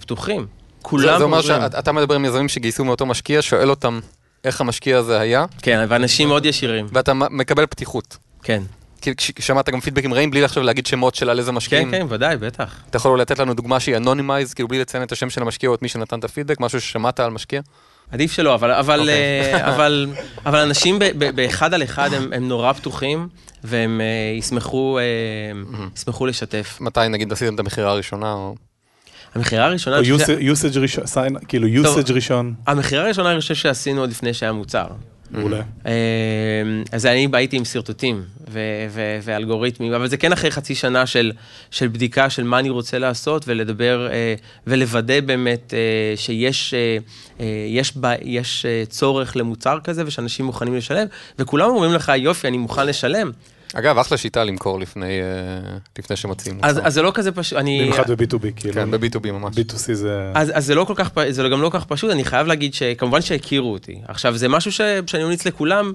פתוחים. 0.00 0.46
כולם 0.82 1.18
זה 1.18 1.24
אומר. 1.24 1.42
שאתה 1.42 1.92
מדבר 1.92 2.14
עם 2.14 2.24
יזמים 2.24 2.48
שגייסו 2.48 2.84
מאותו 2.84 3.06
משקיע, 3.06 3.42
שואל 3.42 3.70
אותם 3.70 4.00
איך 4.44 4.60
המשקיע 4.60 4.98
הזה 4.98 5.20
היה, 5.20 5.44
כן, 5.62 5.86
ואנשים 5.88 6.28
מאוד 6.28 6.46
ישירים. 6.46 6.86
ואתה 6.92 7.14
מקבל 7.14 7.66
פתיחות. 7.66 8.16
כן, 8.42 8.62
שמעת 9.38 9.68
גם 9.68 9.80
פידבקים 9.80 10.14
רעים 10.14 10.30
בלי 10.30 10.44
עכשיו 10.44 10.62
להגיד 10.62 10.86
שמות 10.86 11.14
של 11.14 11.30
על 11.30 11.38
איזה 11.38 11.50
כן, 11.50 11.56
משקיעים. 11.56 11.90
כן, 11.90 12.06
ודאי, 12.08 12.36
בטח. 12.36 12.74
אתה 12.90 12.96
יכול 12.96 13.20
לתת 13.20 13.38
לנו 13.38 13.54
דוגמה 13.54 13.80
שהיא 13.80 13.96
אנונימייז, 13.96 14.54
כאילו 14.54 14.68
בלי 14.68 14.80
לציין 14.80 15.02
את 15.02 15.12
השם 15.12 15.30
של 15.30 15.42
המשקיע 15.42 15.68
או 15.68 15.74
את 15.74 15.82
מי 15.82 15.88
שנתן 15.88 16.18
את 16.18 16.24
הפידבק, 16.24 16.60
משהו 16.60 16.80
ששמעת 16.80 17.20
על 17.20 17.30
משקיע? 17.30 17.60
עדיף 18.10 18.32
שלא, 18.32 18.54
אבל, 18.54 18.70
אבל, 18.70 19.00
אוקיי. 19.00 19.54
אה, 19.54 19.74
אבל, 19.74 20.06
אבל 20.46 20.58
אנשים 20.58 20.98
ב- 20.98 21.04
ב- 21.04 21.36
באחד 21.36 21.74
על 21.74 21.82
אחד 21.82 22.14
הם, 22.14 22.32
הם 22.32 22.48
נורא 22.48 22.72
פתוחים, 22.72 23.28
והם 23.64 24.00
אה, 24.00 24.38
ישמחו, 24.38 24.98
אה, 24.98 25.04
ישמחו 25.96 26.26
לשתף. 26.26 26.78
מתי 26.80 27.00
נגיד 27.10 27.32
עשיתם 27.32 27.54
את 27.54 27.60
המכירה 27.60 27.90
הראשונה, 27.90 28.32
או... 28.32 28.54
המכירה 29.34 29.64
הראשונה, 29.64 29.98
או 29.98 30.02
usage 30.02 30.78
ראשון, 30.78 31.04
כאילו 31.48 31.68
usage 31.68 32.12
ראשון, 32.12 32.54
המכירה 32.66 33.04
הראשונה 33.04 33.32
אני 33.32 33.40
חושב 33.40 33.54
שעשינו 33.54 34.00
עוד 34.00 34.10
לפני 34.10 34.34
שהיה 34.34 34.52
מוצר. 34.52 34.86
מעולה. 35.32 35.60
אה, 35.86 35.92
אז 36.92 37.06
אני 37.06 37.28
הייתי 37.32 37.56
עם 37.56 37.64
שרטוטים 37.64 38.22
ואלגוריתמים, 39.22 39.92
אבל 39.92 40.08
זה 40.08 40.16
כן 40.16 40.32
אחרי 40.32 40.50
חצי 40.50 40.74
שנה 40.74 41.06
של, 41.06 41.32
של 41.70 41.88
בדיקה 41.88 42.30
של 42.30 42.44
מה 42.44 42.58
אני 42.58 42.70
רוצה 42.70 42.98
לעשות 42.98 43.44
ולדבר 43.48 44.08
אה, 44.12 44.34
ולוודא 44.66 45.20
באמת 45.20 45.74
אה, 45.74 46.16
שיש 46.16 46.74
אה, 46.74 47.46
יש, 47.68 47.92
יש 48.22 48.66
צורך 48.88 49.36
למוצר 49.36 49.78
כזה 49.84 50.02
ושאנשים 50.06 50.46
מוכנים 50.46 50.76
לשלם, 50.76 51.06
וכולם 51.38 51.70
אומרים 51.70 51.92
לך, 51.92 52.12
יופי, 52.16 52.48
אני 52.48 52.58
מוכן 52.58 52.86
לשלם. 52.86 53.30
אגב, 53.74 53.98
אחלה 53.98 54.18
שיטה 54.18 54.44
למכור 54.44 54.80
לפני, 54.80 55.20
אה, 55.20 55.76
לפני 55.98 56.16
שמציעים 56.16 56.58
אז, 56.62 56.74
מוצר. 56.76 56.86
אז 56.86 56.94
זה 56.94 57.02
לא 57.02 57.10
כזה 57.14 57.32
פשוט, 57.32 57.58
אני... 57.58 57.80
במיוחד 57.80 58.10
ב-B2B, 58.10 58.46
כאילו. 58.56 58.74
כן, 58.74 58.90
ב-B2B 58.90 59.30
ממש. 59.32 59.56
B2C 59.56 59.92
זה... 59.92 60.32
אז, 60.34 60.52
אז 60.54 60.66
זה 60.66 60.74
לא 60.74 60.84
כל 60.84 60.94
כך, 60.96 61.10
זה 61.30 61.42
גם 61.52 61.62
לא 61.62 61.68
כל 61.68 61.78
כך 61.78 61.84
פשוט, 61.84 62.10
אני 62.10 62.24
חייב 62.24 62.46
להגיד 62.46 62.74
שכמובן 62.74 63.20
שהכירו 63.20 63.72
אותי. 63.72 64.00
עכשיו, 64.08 64.36
זה 64.36 64.48
משהו 64.48 64.72
ש, 64.72 64.80
שאני 65.06 65.24
ממליץ 65.24 65.46
לכולם, 65.46 65.92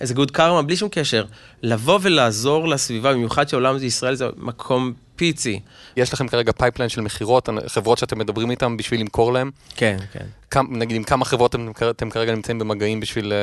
איזה 0.00 0.14
good 0.14 0.30
karma, 0.30 0.62
בלי 0.62 0.76
שום 0.76 0.88
קשר, 0.92 1.24
לבוא 1.62 1.98
ולעזור 2.02 2.68
לסביבה, 2.68 3.12
במיוחד 3.12 3.48
שהעולם 3.48 3.74
הזה, 3.74 3.86
ישראל 3.86 4.14
זה 4.14 4.26
מקום 4.36 4.92
פיצי. 5.16 5.60
יש 5.96 6.12
לכם 6.12 6.28
כרגע 6.28 6.52
pipeline 6.52 6.88
של 6.88 7.00
מכירות, 7.00 7.48
חברות 7.66 7.98
שאתם 7.98 8.18
מדברים 8.18 8.50
איתן 8.50 8.76
בשביל 8.76 9.00
למכור 9.00 9.32
להן? 9.32 9.50
כן, 9.76 9.96
כן. 10.12 10.24
כמה- 10.50 10.78
נגיד 10.78 10.96
עם 10.96 11.02
כמה 11.04 11.24
חברות 11.24 11.54
אתם, 11.54 11.70
אתם 11.90 12.10
כרגע 12.10 12.34
נמצאים 12.34 12.58
במגעים 12.58 13.00
בשביל 13.00 13.32
אה, 13.32 13.38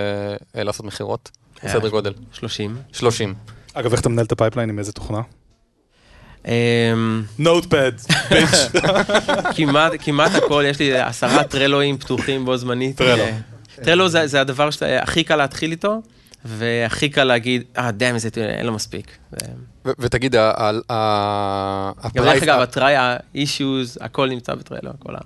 אה, 0.60 0.64
לעשות 0.64 0.86
מכירות? 0.86 1.32
אה, 1.64 1.70
סדר 1.70 1.90
גודל. 1.90 2.14
30. 2.34 2.78
30. 2.94 3.34
אגב, 3.74 3.92
איך 3.92 4.02
אתה 4.02 4.10
מנהל 4.10 4.26
את 4.26 4.32
ה 4.32 4.36
pipeline 4.36 4.70
עם 4.70 4.80
איזה 4.80 4.92
תוכנה? 4.92 5.22
אמ, 6.48 7.24
Notepad, 7.40 7.92
bitch. 8.32 8.84
כמעט, 10.00 10.32
הכל, 10.36 10.64
יש 10.68 10.80
לי 10.80 10.98
עשרה 10.98 11.44
טרלואים 11.44 11.98
פתוחים 11.98 12.46
בו 12.46 12.58
זמנית. 12.58 12.98
Trello. 12.98 13.24
אה, 13.24 13.38
Trello 13.84 14.10
זה, 14.10 14.28
זה 14.28 14.42
הדבר 14.42 14.72
שהכי 14.72 15.24
קל 15.24 15.36
להתחיל 15.36 15.72
איתו, 15.72 16.02
והכי 16.46 17.10
קל 17.10 17.24
להגיד, 17.24 17.64
אה, 17.78 17.92
damn, 17.92 18.18
זה 18.18 18.30
אין 18.38 18.66
לו 18.66 18.74
מספיק. 18.74 19.18
ותגיד, 19.86 20.36
ה- 20.36 20.52
ה- 20.58 20.72
ה- 20.90 21.92
גם 22.04 22.24
ה 22.24 22.25
price- 22.25 22.34
דרך 22.34 22.44
אגב, 22.44 22.60
הטריי, 22.60 22.96
ה-issues, 22.96 23.98
הכל 24.02 24.30
נמצא 24.30 24.56
ב 24.56 24.60
Trello, 24.60 24.92
הכל 25.02 25.14
ה... 25.16 25.20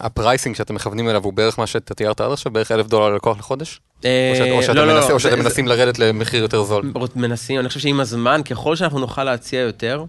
ה 0.00 0.07
pricing 0.07 0.56
שאתם 0.56 0.74
מכוונים 0.74 1.08
אליו 1.08 1.24
הוא 1.24 1.32
בערך 1.32 1.58
מה 1.58 1.66
שאתה 1.66 1.94
תיארת 1.94 2.20
עד 2.20 2.32
עכשיו, 2.32 2.52
בערך 2.52 2.72
אלף 2.72 2.86
דולר 2.86 3.08
ללקוח 3.08 3.38
לחודש? 3.38 3.80
או 4.04 4.08
אה, 4.08 4.52
או 4.52 4.62
שאתם 4.62 4.74
לא, 4.76 4.86
לא, 4.86 4.94
מנסים- 4.94 5.66
לא, 5.68 5.74
לרדת 5.74 5.98
למחיר 5.98 6.42
יותר 6.42 6.62
זול? 6.62 6.92
מנסים, 7.16 7.60
אני 7.60 7.68
חושב 7.68 7.80
שעם 7.80 8.00
הזמן, 8.00 8.40
ככל 8.50 8.76
שאנחנו 8.76 8.98
נוכל 8.98 9.24
להציע 9.24 9.60
יותר, 9.60 10.04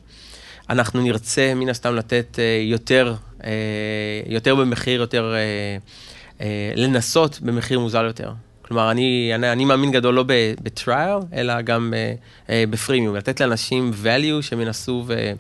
אנחנו 0.69 1.01
נרצה 1.01 1.53
מן 1.55 1.69
הסתם 1.69 1.95
לתת 1.95 2.36
אה, 2.39 2.43
יותר, 2.63 3.13
אה, 3.43 3.50
יותר 4.25 4.55
במחיר, 4.55 5.01
יותר, 5.01 5.33
לנסות 6.75 7.39
במחיר 7.41 7.79
מוזל 7.79 8.05
יותר. 8.05 8.31
כלומר, 8.67 8.91
אני, 8.91 9.32
אני, 9.36 9.51
אני 9.51 9.65
מאמין 9.65 9.91
גדול 9.91 10.13
לא 10.13 10.24
ב 10.63 10.71
trial, 10.71 11.17
אלא 11.34 11.62
גם 11.62 11.93
אה, 11.96 12.13
אה, 12.50 12.63
ב 12.70 12.74
freemium, 12.74 13.15
לתת 13.15 13.41
לאנשים 13.41 13.91
value 14.03 14.41
שהם 14.41 14.62
ינסו 14.62 15.03
ו, 15.08 15.32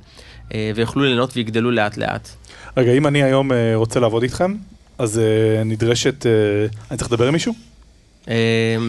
אה, 0.53 0.71
ויוכלו 0.75 1.03
ליהנות 1.03 1.31
ויגדלו 1.35 1.71
לאט 1.71 1.97
לאט. 1.97 2.29
רגע, 2.77 2.91
אם 2.91 3.07
אני 3.07 3.23
היום 3.23 3.51
רוצה 3.75 3.99
לעבוד 3.99 4.23
איתכם, 4.23 4.55
אז 4.97 5.21
נדרשת... 5.65 6.25
אני 6.91 6.97
צריך 6.97 7.11
לדבר 7.11 7.27
עם 7.27 7.33
מישהו? 7.33 7.53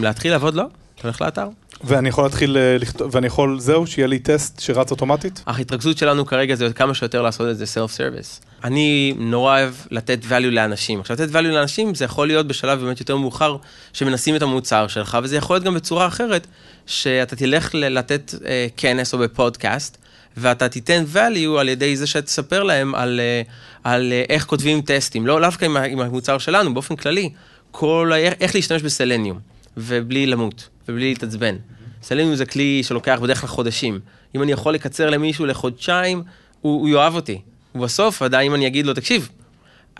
להתחיל 0.01 0.31
לעבוד 0.31 0.55
לא? 0.55 0.63
אתה 0.95 1.03
הולך 1.03 1.21
לאתר? 1.21 1.47
ואני 1.83 2.09
יכול 2.09 2.23
להתחיל 2.23 2.57
אה, 2.57 2.77
לכתוב, 2.79 3.15
ואני 3.15 3.27
יכול, 3.27 3.59
זהו, 3.59 3.87
שיהיה 3.87 4.07
לי 4.07 4.19
טסט 4.19 4.59
שרץ 4.59 4.91
אוטומטית? 4.91 5.43
ההתרכזות 5.47 5.97
שלנו 5.97 6.25
כרגע 6.25 6.55
זה 6.55 6.73
כמה 6.73 6.93
שיותר 6.93 7.21
לעשות 7.21 7.49
את 7.49 7.57
זה 7.57 7.65
סלף 7.65 7.91
סרוויס. 7.91 8.41
אני 8.63 9.13
נורא 9.17 9.59
אוהב 9.59 9.73
לתת 9.91 10.19
value 10.29 10.51
לאנשים. 10.51 10.99
עכשיו, 10.99 11.17
לתת 11.19 11.33
value 11.33 11.41
לאנשים 11.41 11.95
זה 11.95 12.05
יכול 12.05 12.27
להיות 12.27 12.47
בשלב 12.47 12.79
באמת 12.79 12.99
יותר 12.99 13.17
מאוחר, 13.17 13.57
שמנסים 13.93 14.35
את 14.35 14.41
המוצר 14.41 14.87
שלך, 14.87 15.17
וזה 15.23 15.35
יכול 15.37 15.55
להיות 15.55 15.65
גם 15.65 15.73
בצורה 15.73 16.07
אחרת, 16.07 16.47
שאתה 16.85 17.35
תלך 17.35 17.69
לתת 17.75 18.33
uh, 18.37 18.39
כנס 18.77 19.13
או 19.13 19.19
בפודקאסט, 19.19 19.97
ואתה 20.37 20.69
תיתן 20.69 21.03
value 21.13 21.59
על 21.59 21.69
ידי 21.69 21.97
זה 21.97 22.07
שתספר 22.07 22.63
להם 22.63 22.95
על, 22.95 23.19
uh, 23.43 23.49
על 23.83 24.11
uh, 24.11 24.31
איך 24.31 24.45
כותבים 24.45 24.81
טסטים, 24.81 25.27
לא 25.27 25.39
דווקא 25.39 25.65
עם, 25.65 25.77
עם 25.77 25.99
המוצר 25.99 26.37
שלנו, 26.37 26.73
באופן 26.73 26.95
כללי, 26.95 27.29
כל, 27.71 28.11
ה- 28.13 28.17
איך 28.17 28.55
להשתמש 28.55 28.81
בסלניום, 28.81 29.39
ובלי 29.77 30.25
למות, 30.25 30.69
ובלי 30.89 31.09
להתעצבן. 31.09 31.55
סלניום 32.03 32.35
זה 32.35 32.45
כלי 32.45 32.81
שלוקח 32.83 33.19
בדרך 33.21 33.41
כלל 33.41 33.49
חודשים. 33.49 33.99
אם 34.35 34.43
אני 34.43 34.51
יכול 34.51 34.73
לקצר 34.73 35.09
למישהו 35.09 35.45
לחודשיים, 35.45 36.23
הוא, 36.61 36.79
הוא 36.81 36.89
יאהב 36.89 37.15
אותי. 37.15 37.41
ובסוף, 37.75 38.21
עדיין 38.21 38.51
אם 38.51 38.55
אני 38.55 38.67
אגיד 38.67 38.85
לו, 38.85 38.93
תקשיב, 38.93 39.29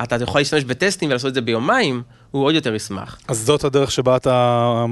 אתה 0.03 0.15
יכול 0.23 0.41
להשתמש 0.41 0.63
בטסטים 0.63 1.09
ולעשות 1.09 1.29
את 1.29 1.33
זה 1.33 1.41
ביומיים, 1.41 2.01
הוא 2.31 2.43
עוד 2.45 2.55
יותר 2.55 2.75
ישמח. 2.75 3.19
אז 3.27 3.39
זאת 3.45 3.63
הדרך 3.63 3.91
שבה 3.91 4.15
אתה... 4.15 4.85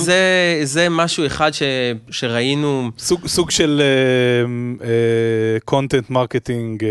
זה- 0.00 0.60
זה 0.62 0.88
משהו 0.88 1.26
אחד 1.26 1.54
ש, 1.54 1.62
שראינו, 2.10 2.90
סוג, 2.98 3.26
סוג 3.26 3.50
של 3.50 3.82
content 5.64 6.10
marketing 6.10 6.82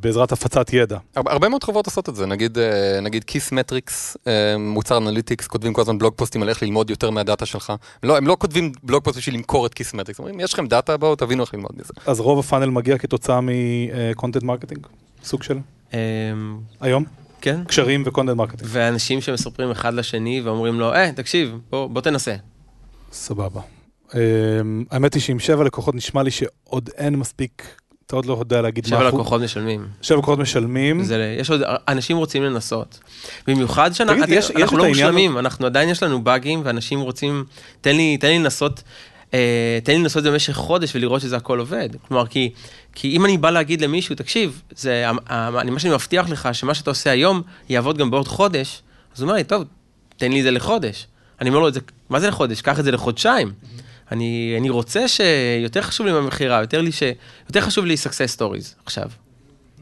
בעזרת 0.00 0.32
הפצת 0.32 0.72
ידע. 0.72 0.98
הרבה, 1.16 1.48
מאוד 1.48 1.64
חברות 1.64 1.86
עושות 1.86 2.08
את 2.08 2.16
זה, 2.16 2.26
נגיד, 2.26 2.58
אה, 2.58 3.00
נגיד 3.00 3.24
Kissmetrics, 3.24 4.16
אה, 4.26 4.58
מוצר 4.58 4.98
analytics, 4.98 5.46
כותבים 5.46 5.72
כל 5.72 5.80
הזמן 5.80 5.98
בלוג 5.98 6.14
פוסטים 6.16 6.42
על 6.42 6.48
איך 6.48 6.62
ללמוד 6.62 6.90
יותר 6.90 7.10
מהדאטה 7.10 7.46
שלך. 7.46 7.72
לא, 8.02 8.16
הם 8.16 8.26
לא 8.26 8.36
כותבים 8.38 8.72
בלוג 8.82 9.04
פוסט 9.04 9.18
בשביל 9.18 9.34
למכור 9.34 9.66
את 9.66 9.74
Kissmetrics, 9.74 10.18
אומרים, 10.18 10.40
יש 10.40 10.52
לכם 10.54 10.66
דאטה, 10.66 10.96
בואו 10.96 11.16
תבינו 11.16 11.42
איך 11.42 11.54
ללמוד 11.54 11.70
מזה. 11.74 11.92
אז 12.06 12.20
רוב 12.20 12.38
ה 12.38 12.42
funnel 12.42 12.66
מגיע 12.66 12.98
כתוצאה 12.98 13.40
מ 13.42 13.55
content 13.55 14.42
marketing? 14.42 14.86
סוג 15.24 15.42
של? 15.42 15.58
אמ, 15.94 15.98
היום? 16.80 17.04
כן, 17.40 17.64
קשרים 17.64 18.02
ו 18.06 18.10
content 18.10 18.36
marketing. 18.36 18.70
ואנשים 18.72 19.20
שמספרים 19.20 19.70
אחד 19.70 19.94
לשני 19.94 20.40
ואומרים 20.40 20.80
לו, 20.80 20.94
אה, 20.94 21.12
תקשיב, 21.12 21.58
בוא, 21.70 21.86
בוא 21.86 22.00
תנסה. 22.00 22.34
סבבה. 23.12 23.60
אמ, 24.14 24.84
האמת 24.90 25.14
היא 25.14 25.22
שעם 25.22 25.38
שבע 25.38 25.64
לקוחות 25.64 25.94
נשמע 25.94 26.22
לי 26.22 26.30
שעוד 26.30 26.90
אין 26.96 27.16
מספיק, 27.16 27.80
אתה 28.06 28.16
עוד 28.16 28.26
לא 28.26 28.36
יודע 28.40 28.62
להגיד 28.62 28.84
מה 28.84 28.96
שבע 28.96 29.08
לקוחות 29.08 29.40
משלמים. 29.42 29.86
שבע 30.02 30.18
לקוחות 30.18 30.38
משלמים. 30.38 31.02
זה, 31.04 31.36
יש 31.40 31.50
עוד, 31.50 31.60
אנשים 31.88 32.16
רוצים 32.16 32.42
לנסות. 32.42 32.98
במיוחד 33.46 33.92
שאנחנו 33.92 34.22
יש- 34.34 34.50
יש 34.58 34.72
לא 34.72 34.88
מושלמים, 34.88 35.38
אנחנו 35.38 35.66
עדיין 35.66 35.88
יש 35.88 36.02
לנו 36.02 36.24
באגים, 36.24 36.60
ואנשים 36.64 37.00
רוצים, 37.00 37.44
תן 37.80 37.96
לי, 37.96 38.16
תן 38.18 38.28
לי 38.28 38.38
לנסות, 38.38 38.82
אה, 39.34 39.78
תן 39.84 39.92
לי 39.92 39.98
לנסות 39.98 40.18
את 40.18 40.22
זה 40.24 40.30
במשך 40.30 40.52
חודש 40.52 40.96
ולראות 40.96 41.20
שזה 41.20 41.36
הכל 41.36 41.58
עובד. 41.58 41.88
כלומר, 42.08 42.26
כי, 42.26 42.50
כי 42.94 43.16
אם 43.16 43.24
אני 43.24 43.38
בא 43.38 43.50
להגיד 43.50 43.80
למישהו, 43.80 44.14
תקשיב, 44.14 44.62
זה, 44.76 45.10
אני, 45.30 45.70
מה 45.70 45.78
שאני 45.78 45.94
מבטיח 45.94 46.28
לך, 46.28 46.48
שמה 46.52 46.74
שאתה 46.74 46.90
עושה 46.90 47.10
היום, 47.10 47.42
יעבוד 47.68 47.98
גם 47.98 48.10
בעוד 48.10 48.28
חודש, 48.28 48.82
אז 49.16 49.20
הוא 49.20 49.26
אומר 49.26 49.34
לי, 49.38 49.44
טוב, 49.44 49.64
תן 50.16 50.32
לי 50.32 50.38
את 50.38 50.44
זה 50.44 50.50
לחודש. 50.50 51.06
אני 51.40 51.48
אומר 51.48 51.60
לו, 51.60 51.68
את 51.68 51.74
זה, 51.74 51.80
מה 52.10 52.20
זה 52.20 52.28
לחודש? 52.28 52.60
קח 52.60 52.78
את 52.78 52.84
זה 52.84 52.90
לחודשיים. 52.92 53.52
אני, 54.12 54.56
אני 54.60 54.70
רוצה 54.70 55.08
שיותר 55.08 55.82
חשוב 55.82 56.06
לי 56.06 56.12
מהמכירה, 56.12 56.60
יותר, 56.60 56.80
לי 56.80 56.92
ש, 56.92 57.02
יותר 57.48 57.60
חשוב 57.60 57.84
לי 57.84 57.94
success 57.94 58.38
stories 58.38 58.74
עכשיו. 58.84 59.10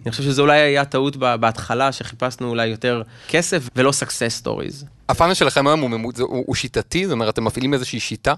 אני 0.05 0.11
חושב 0.11 0.23
שזה 0.23 0.43
אולי 0.43 0.61
היה 0.61 0.85
טעות 0.85 1.17
בהתחלה, 1.17 1.93
שחיפשנו 1.93 2.49
אולי 2.49 2.67
יותר 2.67 3.03
כסף 3.29 3.69
ולא 3.77 3.91
success 3.91 4.45
stories. 4.45 4.85
הפאנל 5.09 5.35
שלכם 5.35 5.67
היום 5.67 5.81
הוא, 5.81 6.13
הוא, 6.19 6.45
הוא 6.47 6.55
שיטתי, 6.55 7.07
זאת 7.07 7.13
אומרת, 7.13 7.35
אתם 7.35 7.45
מפעילים 7.45 7.75
איזושהי 7.75 8.01
שיטה? 8.01 8.35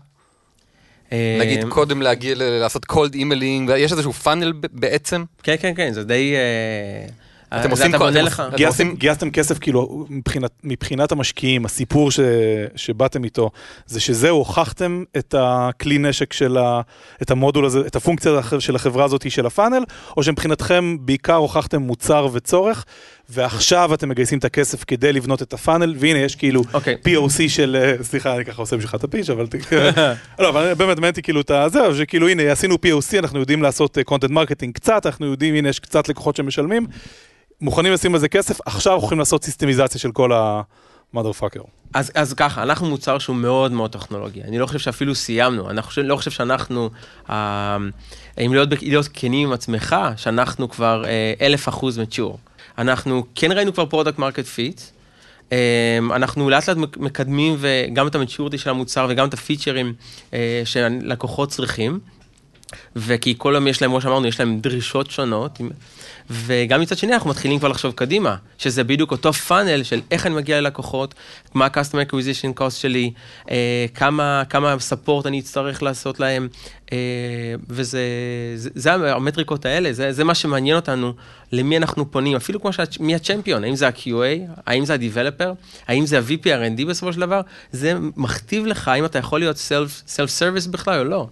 אה, 1.12 1.38
נגיד 1.40 1.64
קודם 1.68 2.02
להגיע, 2.02 2.34
לעשות 2.38 2.84
cold 2.84 3.14
emailing, 3.14 3.72
יש 3.76 3.92
איזשהו 3.92 4.12
funnel 4.12 4.52
בעצם? 4.72 5.24
כן, 5.42 5.54
כן, 5.60 5.72
כן, 5.76 5.92
זה 5.92 6.04
די... 6.04 6.34
אה, 6.34 7.08
אתם 7.48 7.62
זה 7.62 7.68
עושים 7.68 7.90
אתה 7.90 7.98
בונה. 7.98 8.20
עושים- 8.20 8.96
גייסתם, 8.98 9.30
כסף, 9.30 9.58
כאילו, 9.58 10.06
מבחינת, 10.10 10.50
מבחינת 10.64 11.12
המשקיעים, 11.12 11.64
הסיפור 11.64 12.10
ש, 12.10 12.20
שבאתם 12.76 13.24
איתו, 13.24 13.50
זה 13.86 14.00
שזהו, 14.00 14.36
הוכחתם 14.38 15.02
את 15.16 15.34
הכלי 15.38 15.98
נשק 15.98 16.32
של 16.32 16.56
ה... 16.58 16.80
את 17.22 17.30
המודול 17.30 17.64
הזה, 17.66 17.80
את 17.86 17.96
הפונקציה 17.96 18.32
של 18.58 18.76
החברה 18.76 19.04
הזאת 19.04 19.30
של 19.30 19.46
ה 19.46 19.51
funnel, 19.51 19.82
או 20.16 20.22
שמבחינתכם 20.22 20.96
בעיקר 21.00 21.34
הוכחתם 21.34 21.82
מוצר 21.82 22.28
וצורך, 22.32 22.84
ועכשיו 23.28 23.94
אתם 23.94 24.08
מגייסים 24.08 24.38
את 24.38 24.44
הכסף 24.44 24.84
כדי 24.86 25.12
לבנות 25.12 25.42
את 25.42 25.52
ה 25.52 25.57
funnel, 25.58 25.94
והנה 25.98 26.18
יש 26.18 26.36
כאילו 26.36 26.62
אוקיי. 26.74 26.96
POC 27.06 27.48
של, 27.48 27.76
אה, 27.80 28.04
סליחה, 28.04 28.36
אני 28.36 28.44
ככה 28.44 28.62
עושה 28.62 28.76
בשבילך 28.76 28.94
את 28.94 29.04
ה 29.04 29.08
pitch, 29.08 29.30
אבל... 29.30 29.46
לא, 30.38 30.48
אבל 30.48 30.74
באמת 30.74 30.96
מעניין 30.98 31.14
כאילו 31.22 31.40
את 31.40 31.50
הזה, 31.50 31.78
שכאילו 31.98 32.28
הנה, 32.28 32.52
עשינו 32.52 32.74
POC, 32.74 33.18
אנחנו 33.18 33.38
יודעים 33.40 33.62
לעשות 33.62 33.98
content 34.04 34.30
marketing 34.30 34.74
קצת, 34.74 35.06
אנחנו 35.06 35.26
יודעים, 35.26 35.54
הנה, 35.54 35.68
יש 35.68 35.80
קצת 35.80 36.08
לקוחות 36.08 36.36
שמשלמים. 36.36 36.86
מוכנים 37.60 37.92
לשים 37.92 38.14
על 38.14 38.20
זה 38.20 38.28
כסף, 38.28 38.58
עכשיו 38.66 38.92
אנחנו 38.94 39.06
יכולים 39.06 39.18
לעשות 39.18 39.44
systemיזציה 39.44 40.00
של 40.00 40.12
כל 40.12 40.32
ה-mother 40.32 41.40
fucker. 41.40 41.62
אז, 41.94 42.12
אז 42.14 42.34
ככה, 42.34 42.62
אנחנו 42.62 42.86
מוצר 42.88 43.18
שהוא 43.18 43.36
מאוד 43.36 43.72
מאוד 43.72 43.92
טכנולוגי. 43.92 44.42
אני 44.42 44.58
לא 44.58 44.66
חושב 44.66 44.78
שאפילו 44.78 45.14
סיימנו. 45.14 45.70
אני 45.70 45.82
חושב, 45.82 46.02
לא 46.02 46.16
חושב 46.16 46.30
שאנחנו, 46.30 46.90
אה, 47.30 47.76
אם 48.46 48.52
להיות, 48.54 48.68
להיות 48.82 49.08
כנים 49.12 49.48
עם 49.48 49.52
עצמך, 49.54 49.96
שאנחנו 50.16 50.68
כבר 50.68 51.04
אה, 51.06 51.34
אלף 51.40 51.68
אחוז 51.68 51.98
mature. 51.98 52.36
אנחנו 52.78 53.24
כן 53.34 53.52
ראינו 53.52 53.74
כבר 53.74 53.86
product 53.86 54.18
market 54.18 54.44
fit. 54.46 54.80
אנחנו 56.14 56.50
לאט 56.50 56.68
לאט 56.68 56.76
מק- 56.76 56.96
מקדמים 56.96 57.56
גם 57.92 58.06
את 58.06 58.14
המצ'ורטי 58.14 58.58
של 58.58 58.70
המוצר 58.70 59.06
וגם 59.10 59.28
את 59.28 59.34
הפיצ'רים 59.34 59.94
אה, 60.34 60.62
שלקוחות 60.64 61.48
צריכים. 61.48 62.00
וכי 62.96 63.34
כל 63.38 63.52
יום 63.54 63.66
יש 63.68 63.82
להם, 63.82 63.90
כמו 63.90 64.00
שאמרנו, 64.00 64.26
יש 64.26 64.40
להם 64.40 64.60
דרישות 64.60 65.10
שונות. 65.10 65.58
וגם 66.30 66.80
מצד 66.80 66.98
שני 66.98 67.14
אנחנו 67.14 67.30
מתחילים 67.30 67.58
כבר 67.58 67.68
לחשוב 67.68 67.92
קדימה, 67.92 68.36
שזה 68.58 68.84
בדיוק 68.84 69.10
אותו 69.10 69.32
פאנל 69.32 69.82
של 69.82 70.00
איך 70.10 70.26
אני 70.26 70.34
מגיע 70.34 70.60
ללקוחות, 70.60 71.14
מה 71.54 71.64
ה-customer 71.64 72.10
acquisition 72.10 72.60
cost 72.60 72.70
שלי, 72.70 73.12
אה, 73.50 73.86
כמה, 73.94 74.42
כמה 74.48 74.76
support 74.90 75.26
אני 75.26 75.40
אצטרך 75.40 75.82
לעשות 75.82 76.20
להם, 76.20 76.48
אה, 76.92 76.98
וזה 77.68 78.00
זה, 78.56 78.70
זה 78.74 78.92
המטריקות 78.92 79.66
האלה, 79.66 79.92
זה, 79.92 80.12
זה 80.12 80.24
מה 80.24 80.34
שמעניין 80.34 80.76
אותנו, 80.76 81.12
למי 81.52 81.76
אנחנו 81.76 82.10
פונים, 82.10 82.36
אפילו 82.36 82.60
כמו 82.60 82.72
שאת, 82.72 83.00
מי 83.00 83.14
הצ'מפיון, 83.14 83.64
האם 83.64 83.76
זה 83.76 83.88
ה-QA, 83.88 84.60
האם 84.66 84.84
זה 84.84 84.94
ה-Developer, 84.94 85.48
האם 85.88 86.06
זה 86.06 86.18
ה-VP 86.18 86.44
R&D 86.44 86.86
בסופו 86.88 87.12
של 87.12 87.20
דבר, 87.20 87.40
זה 87.72 87.94
מכתיב 88.16 88.66
לך 88.66 88.88
האם 88.88 89.04
אתה 89.04 89.18
יכול 89.18 89.40
להיות 89.40 89.56
self, 89.56 90.08
self-service 90.08 90.70
בכלל 90.70 90.98
או 90.98 91.04
לא. 91.04 91.28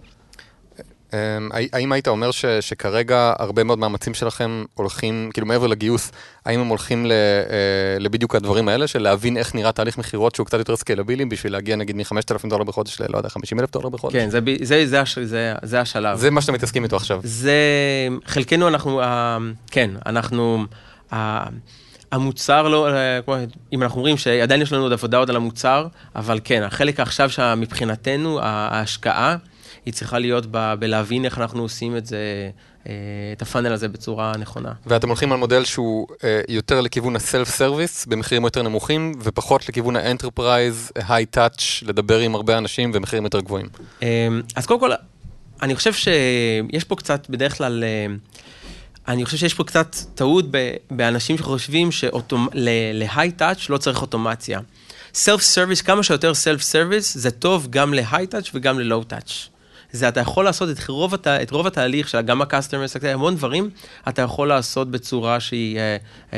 אמ, 1.15 1.49
האם 1.73 1.93
היית 1.93 2.09
אומר 2.09 2.31
ש, 2.31 2.45
שכרגע 2.47 3.33
הרבה 3.39 3.65
מאוד 3.65 3.79
מאמצים 3.79 4.15
שלכם 4.15 4.65
הולכים, 4.75 5.31
כאילו 5.35 5.47
מעבר 5.47 5.67
לגיוס, 5.67 6.13
האם 6.47 6.61
הם 6.61 6.67
הולכים 6.67 7.07
ל, 7.07 7.13
אה, 7.13 7.17
לבדיוק 8.01 8.35
הדברים 8.35 8.69
האלה, 8.69 8.87
של 8.87 9.03
להבין 9.03 9.37
איך 9.37 9.55
נראה 9.55 9.73
תהליך 9.73 9.99
מכירות 9.99 10.35
שהוא 10.35 10.47
קצת 10.47 10.59
יותר 10.59 10.77
סקלבילי, 10.77 11.25
בשביל 11.25 11.53
להגיע 11.53 11.77
נגיד 11.77 11.97
מ-5,000 11.97 12.49
דולר 12.49 12.65
בחודש 12.65 13.01
ל, 13.01 13.05
לא 13.09 13.17
יודע, 13.19 13.29
50,000 13.29 13.71
דולר 13.73 13.89
בחודש? 13.89 14.15
כן, 14.17 14.31
זה, 14.31 14.39
זה, 14.63 14.87
זה, 14.87 15.01
הש- 15.01 15.19
זה, 15.19 15.55
זה 15.63 15.81
השלב. 15.81 16.19
זה 16.19 16.31
מה 16.31 16.41
שאתם 16.41 16.55
מתעסקים 16.55 16.85
איתו 16.85 16.97
עכשיו. 16.97 17.21
זה, 17.23 17.55
חלקנו 18.27 18.69
אנחנו, 18.69 19.01
אה, 19.01 19.39
כן, 19.71 19.91
אנחנו, 20.07 20.65
אה, 21.13 21.45
המוצר 22.13 22.69
לא, 22.69 22.89
כמו, 23.25 23.37
אם 23.73 23.83
אנחנו 23.83 23.99
אומרים 23.99 24.17
שעדיין 24.17 24.63
יש 24.63 24.73
לנו 24.73 24.83
עוד 24.83 24.93
עבודה 24.93 25.19
עוד 25.19 25.31
על 25.31 25.37
המוצר, 25.37 25.87
אבל 26.17 26.41
כן, 26.45 26.63
החלק 26.63 27.01
עכשיו 27.01 27.31
שמבחינתנו, 27.31 28.39
ההשקעה, 28.43 29.37
היא 29.87 29.95
צריכה 29.95 30.19
להיות 30.19 30.47
ב, 30.51 30.75
בלהבין 30.79 31.25
איך 31.25 31.39
אנחנו 31.39 31.63
עושים 31.63 31.97
את 31.97 32.07
זה, 32.07 32.51
אה, 32.87 32.93
את 33.37 33.43
ה 33.43 33.47
funnel 33.47 33.73
הזה 33.73 33.89
בצורה 33.89 34.33
נכונה. 34.39 34.73
ואתם 34.87 35.09
הולכים 35.09 35.33
על 35.33 35.39
מודל 35.39 35.65
שהוא 35.65 36.07
אה, 36.25 36.41
יותר 36.49 36.81
לכיוון 36.81 37.17
ה 37.17 37.23
self 37.23 37.49
service, 37.49 38.07
במחירים 38.07 38.45
יותר 38.45 38.63
נמוכים, 38.63 39.13
ופחות 39.23 39.69
לכיוון 39.69 39.97
ה 39.97 40.05
enterprise, 40.05 40.93
high 40.95 41.27
touch, 41.27 41.83
לדבר 41.87 42.19
עם 42.19 42.35
הרבה 42.35 42.59
אנשים 42.59 42.93
במחירים 42.93 43.25
יותר 43.25 43.41
גבוהים. 43.41 43.67
אה, 44.03 44.29
אז 44.57 44.67
קודם 44.67 44.81
כל, 44.81 44.91
אני 45.63 45.75
חושב 45.75 45.93
שיש 45.93 46.85
פה 46.85 46.97
קצת, 46.97 47.31
בדרך 47.31 47.59
כלל, 47.59 47.85
אני 49.09 49.25
חושב 49.25 49.37
שיש 49.37 49.55
פה 49.55 49.65
קצת 49.65 49.97
טעות 50.15 50.45
באנשים 50.91 51.39
שחושבים 51.39 51.89
של 51.93 53.33
high 53.33 53.49
touch 53.49 53.69
לא 53.69 53.79
צריך 53.79 54.03
אוטומציה. 54.03 54.61
self 55.15 55.41
service, 55.41 55.83
כמה 55.83 56.03
שיותר 56.03 56.35
self 56.35 56.63
service, 56.63 57.15
זה 57.19 57.31
טוב 57.31 57.67
גם 57.71 57.95
ל 57.95 58.27
high 58.27 58.37
touch 58.37 58.51
וגם 58.55 58.81
ל 58.81 58.87
low 58.87 59.05
touch. 59.05 59.49
זה 59.95 60.09
אתה 60.09 60.21
יכול 60.21 60.45
לעשות 60.45 60.71
את 60.71 60.89
רוב, 60.89 61.15
הת... 61.15 61.27
את 61.27 61.51
רוב 61.51 61.67
התהליך 61.67 62.09
של 62.09 62.21
גם 62.21 62.43
ה-customer 62.43 62.99
success, 62.99 63.07
המון 63.07 63.37
דברים, 63.37 63.71
אתה 64.09 64.23
יכול 64.23 64.49
לעשות 64.49 64.91
בצורה 64.91 65.41
שהיא 65.41 65.79
uh, 66.31 66.35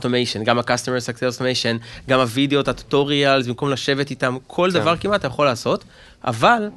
uh, 0.00 0.38
גם 0.44 0.58
ה-customer 0.58 1.06
success 1.06 1.38
automation, 1.38 2.06
גם 2.08 2.20
הווידאו, 2.20 2.60
ה 2.60 2.68
tutorials, 2.68 3.46
במקום 3.46 3.70
לשבת 3.70 4.10
איתם, 4.10 4.36
כל 4.46 4.70
כן. 4.72 4.80
דבר 4.80 4.96
כמעט 4.96 5.20
אתה 5.20 5.26
יכול 5.26 5.46
לעשות, 5.46 5.84
אבל... 6.24 6.68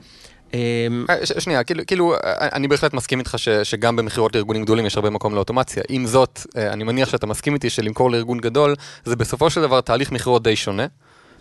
אמ, 0.53 1.05
אה, 1.09 1.25
ש- 1.25 1.31
שנייה, 1.43 1.63
כאילו, 1.63 1.85
כאילו, 1.87 2.15
אני 2.53 2.67
בהחלט 2.67 2.93
מסכים 2.93 3.19
איתך 3.19 3.33
ש, 3.37 3.49
שגם 3.49 3.95
במכירות 3.95 4.35
לארגונים 4.35 4.63
גדולים 4.63 4.85
יש 4.85 4.95
הרבה 4.95 5.09
מקום 5.09 5.35
לאוטומציה. 5.35 5.83
עם 5.89 6.05
זאת, 6.05 6.39
אני 6.55 6.83
מניח 6.83 7.09
שאתה 7.09 7.27
מסכים 7.27 7.53
איתי 7.53 7.69
שלמכור 7.69 8.11
לארגון 8.11 8.39
גדול, 8.39 8.75
זה 9.05 9.15
בסופו 9.15 9.49
של 9.49 9.61
דבר 9.61 9.81
תהליך 9.81 10.11
מכירות 10.11 10.43
די 10.43 10.55
שונה. 10.55 10.85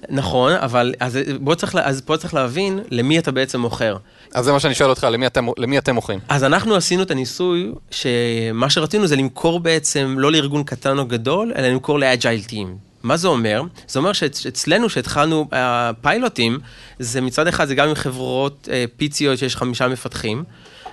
נכון, 0.09 0.53
אבל 0.53 0.95
אז 1.01 1.19
בוא 1.41 1.55
צריך, 1.55 1.75
אז 1.83 2.01
פה 2.01 2.17
צריך 2.17 2.35
להבין 2.35 2.81
למי 2.91 3.19
אתה 3.19 3.31
בעצם 3.31 3.61
מוכר. 3.61 3.97
אז 4.35 4.45
זה 4.45 4.53
מה 4.53 4.61
שאני 4.61 4.75
שואל 4.75 4.91
אותך, 4.91 5.07
למי 5.11 5.27
אתם, 5.27 5.47
למי 5.59 5.79
אתם 5.79 5.95
מוכרים? 5.95 6.19
אז 6.29 6.45
אנחנו 6.45 6.75
עשינו 6.75 7.03
את 7.03 7.11
הניסוי, 7.11 7.73
שמה 7.91 8.71
שרצינו 8.71 9.07
זה 9.07 9.17
למכור 9.17 9.61
בעצם 9.61 10.15
לא 10.19 10.33
לארגון 10.33 10.65
קטן 10.65 10.99
או 10.99 11.07
גדול, 11.07 11.53
אלא 11.57 11.69
למכור 11.69 11.99
לאג'ייל 11.99 12.43
טים. 12.43 12.77
מה 13.03 13.17
זה 13.17 13.29
אומר? 13.29 13.63
זה 13.89 13.99
אומר 13.99 14.13
שאצלנו, 14.13 14.89
שהתחלנו 14.89 15.49
הפיילוטים, 15.53 16.59
זה 16.99 17.21
מצד 17.21 17.47
אחד, 17.47 17.65
זה 17.65 17.75
גם 17.75 17.89
עם 17.89 17.95
חברות 17.95 18.69
אה, 18.73 18.85
פיציות 18.97 19.39
שיש 19.39 19.57
חמישה 19.57 19.89
מפתחים, 19.89 20.45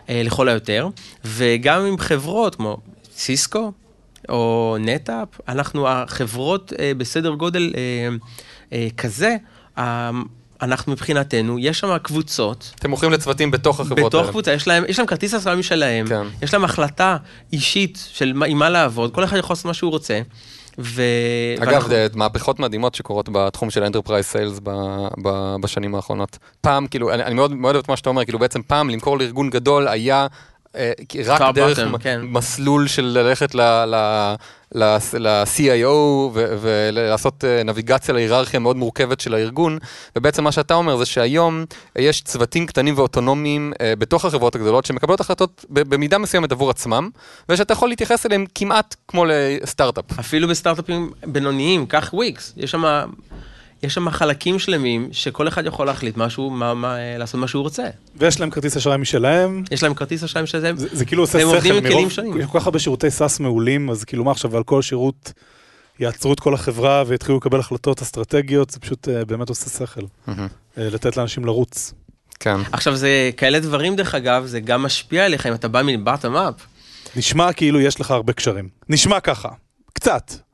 אה, 0.10 0.22
לכל 0.26 0.50
היותר, 0.50 0.88
וגם 1.26 1.86
עם 1.86 1.98
חברות 1.98 2.56
כמו 2.56 2.78
סיסקו 3.15 3.72
או 4.30 4.78
נטאפ, 4.80 5.28
אנחנו, 5.48 5.88
החברות 5.88 6.74
אה, 6.80 6.91
בסדר 6.98 7.34
גודל 7.34 7.74
אה, 7.78 8.15
כזה, 8.98 9.36
ה- 9.80 10.10
אנחנו 10.62 10.92
מבחינתנו, 10.92 11.60
יש 11.60 11.80
שם 11.80 11.98
קבוצות, 11.98 12.72
אתם 12.80 12.90
מוכרים 12.90 13.12
לצוותים 13.12 13.52
בתוך 13.52 13.80
החברות 13.80 14.00
בתוך 14.06 14.22
האלה. 14.22 14.32
קבוצה, 14.32 14.54
יש 14.54 14.68
להם, 14.68 14.84
יש 14.88 15.00
להם 15.00 15.08
כרטיס 15.08 15.34
אשראי 15.34 15.56
משלהם, 15.56 16.08
כן. 16.08 16.24
יש 16.42 16.54
להם 16.54 16.64
החלטה 16.64 17.18
אישית 17.54 18.08
של 18.14 18.34
מה- 18.34 18.46
עם 18.46 18.58
מה 18.58 18.70
לעבוד, 18.70 19.14
כל 19.14 19.24
אחד 19.24 19.38
יכול 19.38 19.54
לעשות 19.54 19.66
מה 19.66 19.74
שהוא 19.74 19.92
רוצה. 19.92 20.22
ו... 20.80 21.02
אגב, 21.58 21.68
ואנחנו- 21.72 21.90
זה 21.90 22.08
מהפכות 22.16 22.60
מדהימות 22.60 22.96
שקורות 22.96 23.30
בתחום 23.32 23.70
של 23.70 23.84
enterprise 23.84 24.26
sales 24.26 24.60
בשנים 25.62 25.96
האחרונות. 25.96 26.38
פעם, 26.62 26.88
כאילו, 26.88 27.14
אני, 27.14 27.24
אני 27.24 27.34
מאוד 27.36 27.52
מאוד 27.54 27.76
אוהב 27.76 27.84
את 27.84 27.90
מה 27.90 27.98
שאתה 27.98 28.10
אומר, 28.10 28.26
כאילו 28.26 28.40
בעצם 28.40 28.62
פעם 28.68 28.90
למכור 28.90 29.18
לארגון 29.20 29.50
גדול 29.50 29.88
היה 29.88 30.22
אה, 30.22 30.28
רק 31.26 31.42
top 31.42 31.52
דרך 31.52 31.80
כן. 32.00 32.22
מסלול 32.24 32.88
של 32.88 33.06
ללכת 33.06 33.56
ל-CIO 35.16 35.88
ולעשות 36.34 37.44
אה, 37.44 37.64
navigציה 37.63 38.13
להיררכיה 38.14 38.60
מאוד 38.60 38.78
מורכבת 38.78 39.20
של 39.20 39.34
הארגון, 39.34 39.78
ובעצם 40.16 40.44
מה 40.44 40.52
שאתה 40.52 40.74
אומר 40.74 40.98
זה 40.98 41.06
שהיום 41.06 41.66
אה, 41.98 42.02
יש 42.02 42.22
צוותים 42.22 42.66
קטנים 42.66 42.98
ואוטונומיים 42.98 43.74
אה, 43.82 43.94
בתוך 43.96 44.26
החברות 44.26 44.56
הגדולות 44.56 44.86
שמקבלות 44.86 45.20
החלטות 45.20 45.66
במידה 45.70 46.18
מסוימת 46.18 46.52
עבור 46.52 46.70
עצמם, 46.70 47.10
ושאתה 47.50 47.74
יכול 47.74 47.90
להתייחס 47.90 48.26
אליהם 48.26 48.46
כמעט 48.56 48.96
כמו 49.08 49.26
לסטארט-אפ. 49.28 50.20
אפילו 50.20 50.48
בסטארט-אפים 50.48 51.12
בינוניים, 51.26 51.86
קח 51.86 52.10
וויקס, 52.14 52.54
יש 52.58 52.72
שם, 52.72 52.84
יש 53.84 53.94
שם 53.94 54.10
חלקים 54.10 54.60
שלמים 54.60 55.10
שכל 55.12 55.48
אחד 55.48 55.65
יכול 55.65 55.88
להחליט 55.88 56.18
משהו, 56.18 56.50
מה, 56.50 56.74
מה, 56.74 56.98
לעשות 57.18 57.39
מה 57.39 57.48
שהוא 57.48 57.63
רוצה. 57.63 57.84
ויש 58.15 58.39
להם 58.39 58.50
כרטיס 58.50 58.78
אשראי 58.78 58.98
משלהם. 58.98 59.63
יש 59.72 59.84
להם 59.84 59.94
כרטיס 59.94 60.24
אשראי 60.24 60.48
שלהם, 60.48 60.78
זה, 60.78 60.88
זה 60.92 61.06
כאילו 61.06 61.24
עושה 61.24 61.39
שכל, 61.39 61.56
עם 61.56 61.62
כלים 61.62 61.84
מרוב, 61.84 62.12
שונים. 62.12 62.42
יש 62.42 62.46
כל 62.52 62.60
כך 62.60 62.65
הרבה 62.65 62.80
שירותי 62.80 63.12
SaaS 63.12 63.39
מעולים, 63.39 63.89
אז 63.89 64.04
כאילו 64.04 64.24
מה 64.24 64.32
עכשיו, 64.32 64.58
על 64.58 64.63
כל 64.63 64.82
שירות 64.82 65.34
יעצרו 66.00 66.34
את 66.34 66.39
כל 66.39 66.54
החברה 66.54 67.04
ויתחילו 67.08 67.38
לקבל 67.38 67.60
החלטות 67.60 68.02
אסטרטגיות, 68.02 68.70
זה 68.70 68.80
פשוט 68.80 69.10
אה, 69.10 69.26
באמת 69.26 69.50
עושה 69.50 69.70
שכל. 69.70 70.02
אה, 70.28 70.34
לתת 70.78 71.18
לאנשים 71.18 71.46
לרוץ. 71.46 71.94
כן. 72.39 72.58
עכשיו 72.72 72.96
זה 72.96 73.30
כאלה 73.38 73.60
דברים 73.60 73.96
דרך 73.96 74.15
אגב, 74.15 74.46
זה 74.46 74.60
גם 74.60 74.84
משפיע 74.84 75.26
עליך 75.26 75.46
אם 75.46 75.54
אתה 75.54 75.68
בא 75.68 75.82
מ 75.86 75.93
bottom 75.93 76.36
up. 76.36 76.54
נשמע 77.15 77.54
כאילו 77.54 77.82
יש 77.82 78.02
לך 78.02 78.12
הרבה 78.12 78.34
קשרים. 78.34 78.70
נשמע 78.89 79.20
ככה, 79.20 79.50
קצת. 79.94 80.49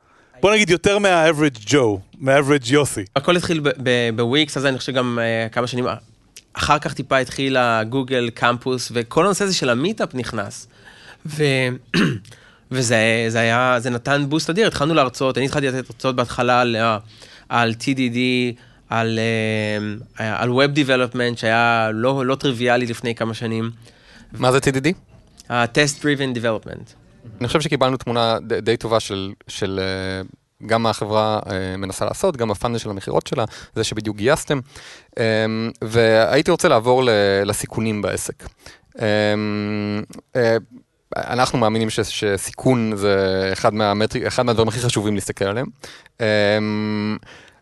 בוא 0.45 0.53
נגיד 0.53 0.69
יותר 0.69 0.99
מה-average 0.99 1.69
Joe, 1.69 1.99
מה-average 2.19 2.73
יוסי. 2.73 3.03
הכל 3.15 3.38
התחיל 3.38 3.62
בוויקס, 4.15 4.58
אז 4.58 4.65
אני 4.65 4.77
חושב 4.77 4.93
גם 4.93 5.19
אה, 5.21 5.49
כמה 5.49 5.67
שנים, 5.67 5.86
אחר 6.53 6.79
כך 6.79 6.93
טיפה 6.93 7.17
התחיל 7.17 7.58
ה 7.57 7.68
Google 7.68 8.29
Campus, 8.29 8.91
וכל 8.93 9.25
הנושא 9.25 9.43
הזה 9.43 9.53
של 9.53 9.69
ה 9.69 9.76
meetup 9.76 10.15
נכנס. 10.15 10.67
ו... 11.25 11.43
וזה 12.71 13.25
זה 13.27 13.39
היה, 13.39 13.75
זה 13.79 13.89
נתן 13.89 14.25
boost 14.29 14.49
אדיר, 14.49 14.67
התחלנו 14.67 14.93
להרצות, 14.93 15.38
אני 15.38 15.45
התחלתי 15.45 15.67
לתת 15.67 15.89
הרצאות 15.89 16.15
בהתחלה 16.15 16.62
על, 16.62 16.75
על 17.49 17.73
TDD, 17.79 18.17
על, 18.89 19.19
אה, 20.19 20.41
על 20.41 20.49
Web 20.49 20.77
Development, 20.77 21.38
שהיה 21.38 21.89
לא, 21.93 22.25
לא 22.25 22.36
טריוויאלי 22.36 22.86
לפני 22.86 23.15
כמה 23.15 23.34
שנים, 23.34 23.71
מה 24.34 24.51
זה 24.51 24.58
TDD? 24.58 24.93
ה-Test 25.49 26.01
Driven 26.01 26.38
Development. 26.38 27.04
אני 27.39 27.47
חושב 27.47 27.61
שקיבלנו 27.61 27.97
תמונה 27.97 28.38
די 28.61 28.77
טובה 28.77 28.99
של, 28.99 29.33
של 29.47 29.79
אה, 29.81 30.21
גם 30.67 30.83
מה 30.83 30.89
החברה 30.89 31.39
אה, 31.49 31.77
מנסה 31.77 32.05
לעשות, 32.05 32.38
גם 32.38 32.51
הפאנל 32.51 32.77
של 32.77 32.89
המכירות 32.89 33.27
שלה, 33.27 33.45
זה 33.75 33.83
שבדיוק 33.83 34.17
גייסתם. 34.17 34.59
אה, 35.17 35.45
והייתי 35.81 36.51
רוצה 36.51 36.67
לעבור 36.67 37.03
לסיכונים 37.45 38.01
בעסק. 38.01 38.43
אה, 39.01 39.05
אה, 40.35 40.57
אנחנו 41.17 41.59
מאמינים 41.59 41.89
ש, 41.89 41.99
שסיכון 41.99 42.95
זה 42.95 43.49
אחד, 43.53 43.73
מהמטרי, 43.73 44.27
אחד 44.27 44.45
מהדברים 44.45 44.67
הכי 44.67 44.79
חשובים 44.79 45.15
להסתכל 45.15 45.45
עליהם. 45.45 45.67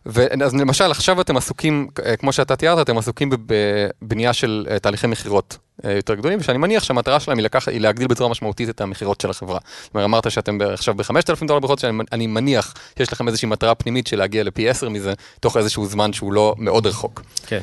ואז 0.06 0.54
למשל 0.54 0.90
עכשיו 0.90 1.20
אתם 1.20 1.36
עסוקים, 1.36 1.88
אה, 2.04 2.16
כמו 2.16 2.32
שאתה 2.32 2.56
תיארת, 2.56 2.78
אתם 2.78 2.98
עסוקים 2.98 3.30
בב- 3.30 3.54
בבנייה 4.02 4.32
של 4.32 4.66
אה, 4.70 4.78
תהליכי 4.78 5.06
מכירות 5.06 5.58
אה, 5.84 5.92
יותר 5.92 6.14
גדולים, 6.14 6.38
ושאני 6.40 6.58
מניח 6.58 6.84
שהמטרה 6.84 7.20
שלהם 7.20 7.38
היא, 7.38 7.44
לקח, 7.44 7.68
היא 7.68 7.80
להגדיל 7.80 8.06
בצורה 8.06 8.30
משמעותית 8.30 8.68
את 8.68 8.80
המכירות 8.80 9.20
של 9.20 9.30
החברה. 9.30 9.58
זאת 9.82 9.94
אומרת, 9.94 10.04
אמרת 10.04 10.30
שאתם 10.30 10.58
עכשיו 10.72 10.94
ב-5,000 10.94 11.46
דולר 11.46 11.60
בחודש, 11.60 11.84
אני, 11.84 12.02
אני 12.12 12.26
מניח 12.26 12.74
שיש 12.98 13.12
לכם 13.12 13.28
איזושהי 13.28 13.48
מטרה 13.48 13.74
פנימית 13.74 14.06
של 14.06 14.18
להגיע 14.18 14.44
לפי 14.44 14.68
10 14.68 14.88
מזה, 14.88 15.12
תוך 15.40 15.56
איזשהו 15.56 15.86
זמן 15.86 16.12
שהוא 16.12 16.32
לא 16.32 16.54
מאוד 16.58 16.86
רחוק. 16.86 17.22
כן. 17.46 17.60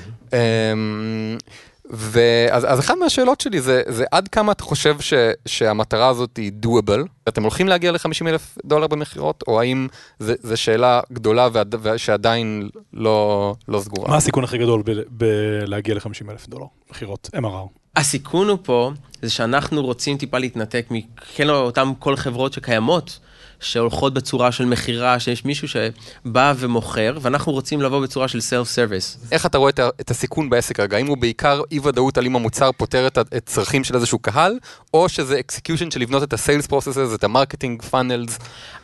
ואז 1.92 2.66
אז 2.66 2.80
אחת 2.80 2.96
מהשאלות 2.98 3.42
שלי 3.42 3.62
זה, 3.62 3.82
זה 3.88 4.06
עד 4.12 4.28
כמה 4.28 4.52
אתה 4.52 4.64
חושב 4.64 5.00
ש, 5.00 5.14
שהמטרה 5.46 6.08
הזאת 6.08 6.38
היא 6.38 6.52
doable? 6.66 7.08
אתם 7.28 7.42
הולכים 7.42 7.68
להגיע 7.68 7.92
ל-50 7.92 8.28
אלף 8.28 8.58
דולר 8.66 8.88
במכירות, 8.88 9.44
או 9.48 9.60
האם 9.60 9.88
זו 10.20 10.58
שאלה 10.58 11.02
גדולה 11.14 11.48
ועד, 11.54 11.76
שעדיין 11.98 12.70
לא, 12.94 13.56
לא 13.68 13.80
סגורה? 13.80 14.10
מה 14.10 14.18
הסיכון 14.18 14.44
הכי 14.44 14.58
גדול 14.58 14.84
ב- 14.86 15.02
בלהגיע 15.10 15.96
ל-50 15.96 16.32
אלף 16.32 16.48
דולר 16.48 16.66
מכירות, 16.92 17.30
MRR? 17.36 17.82
הסיכון 17.96 18.48
הוא 18.48 18.58
פה, 18.64 18.92
זה 19.22 19.30
שאנחנו 19.30 19.82
רוצים 19.82 20.18
טיפה 20.18 20.38
להתנתק 20.38 20.86
מכן 20.92 21.50
אותם 21.50 21.92
כל 22.00 22.16
חברות 22.16 22.54
שקיימות, 22.54 23.20
שהולכות 23.62 24.13
בצורה 24.13 24.52
של 24.52 24.65
מכירה, 24.65 25.19
שיש 25.19 25.45
מישהו 25.45 25.67
שבא 25.67 26.54
ומוכר, 26.58 27.17
ואנחנו 27.21 27.52
רוצים 27.52 27.82
לבוא 27.82 28.00
בצורה 28.00 28.28
של 28.28 28.41
self 28.42 28.68
service. 28.68 29.18
איך 29.32 29.45
אתה 29.45 29.58
רואה 29.58 29.69
את, 30.02 30.12
הסיכון 30.12 30.50
בעסק 30.50 30.80
רגע? 30.80 30.97
האם 30.97 31.08
הוא 31.08 31.17
בעיקר 31.17 31.62
אי 31.71 31.80
ודאות 31.84 32.17
על 32.17 32.26
אם 32.26 32.36
המוצר 32.36 32.71
פותר 32.71 33.08
את, 33.08 33.17
ה- 33.17 33.21
את 33.38 33.45
צרכים 33.45 33.84
של 33.84 33.95
איזשהו 33.95 34.19
קהל, 34.19 34.60
או 34.93 35.10
שזה 35.10 35.39
execution 35.40 35.92
של 35.91 36.00
לבנות 36.02 36.24
את 36.24 36.34
ה-sales 36.34 36.67
processes, 36.71 37.15
את 37.15 37.24
ה 37.24 37.29
marketing, 37.29 37.82
funnels? 37.82 38.38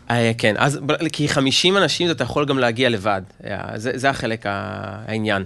אה, 0.09 0.31
כן, 0.37 0.55
אז 0.57 0.79
כי 1.13 1.29
50 1.29 1.77
אנשים 1.77 2.11
אתה 2.11 2.23
יכול 2.23 2.45
גם 2.45 2.59
להגיע 2.59 2.89
לבד, 2.89 3.21
אה, 3.45 3.59
זה, 3.75 3.91
זה 3.95 4.09
החלק 4.09 4.45
העניין. 4.45 5.43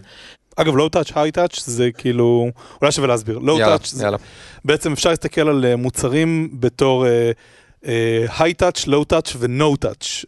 אגב, 0.56 0.76
low 0.76 0.90
touch, 0.90 1.12
high 1.16 1.32
touch, 1.32 1.64
זה 1.66 1.90
כאילו, 1.98 2.50
אולי 2.82 2.92
שווה 2.92 3.08
להסביר. 3.08 3.38
low 3.40 3.58
touch. 3.58 3.94
בעצם 4.66 4.92
אפשר 4.94 5.10
להסתכל 5.10 5.50
על 5.50 5.66
אה, 5.66 5.76
מוצרים 5.76 6.50
בתור 6.54 7.06
high 7.06 7.34
touch, 8.58 8.88
low 8.88 9.04
touch 9.04 9.34
ו 9.40 9.52
no 9.52 9.76
touch. 9.76 10.26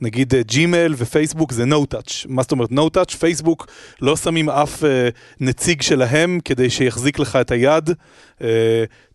נגיד 0.00 0.34
ג'ימייל 0.34 0.94
ופייסבוק 0.96 1.52
זה 1.52 1.64
no 1.64 1.86
touch. 1.86 2.26
מה 2.28 2.42
זאת 2.42 2.52
אומרת 2.52 2.72
no 2.72 2.88
touch? 2.88 3.14
פייסבוק 3.14 3.66
לא 4.02 4.16
שמים 4.16 4.50
אף 4.50 4.84
אה, 4.84 5.08
נציג 5.40 5.82
שלהם 5.82 6.38
כדי 6.44 6.70
שיחזיק 6.70 7.18
לך 7.18 7.36
את 7.36 7.50
היד, 7.50 7.90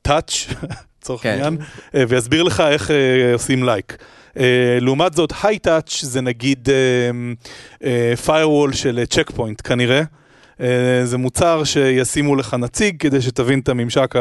touch, 0.01 0.47
לצורך 1.01 1.23
כן. 1.23 1.29
העניין, 1.29 1.57
אה, 1.95 2.03
ויסביר 2.07 2.43
לך 2.43 2.63
איך 2.69 2.91
אה, 2.91 3.33
עושים 3.33 3.63
לייק. 3.63 3.97
Uh, 4.33 4.37
לעומת 4.81 5.13
זאת, 5.13 5.33
high 5.43 5.59
touch 5.59 5.99
זה 6.01 6.21
נגיד 6.21 6.69
firewall 8.25 8.73
של 8.73 9.05
צ'ק 9.09 9.31
פוינט 9.31 9.61
כנראה. 9.63 10.01
Uh, 10.01 10.61
זה 11.03 11.17
מוצר 11.17 11.63
שישימו 11.63 12.35
לך 12.35 12.53
נציג 12.53 12.95
כדי 12.99 13.21
שתבין 13.21 13.59
את 13.59 13.69
הממשק 13.69 14.15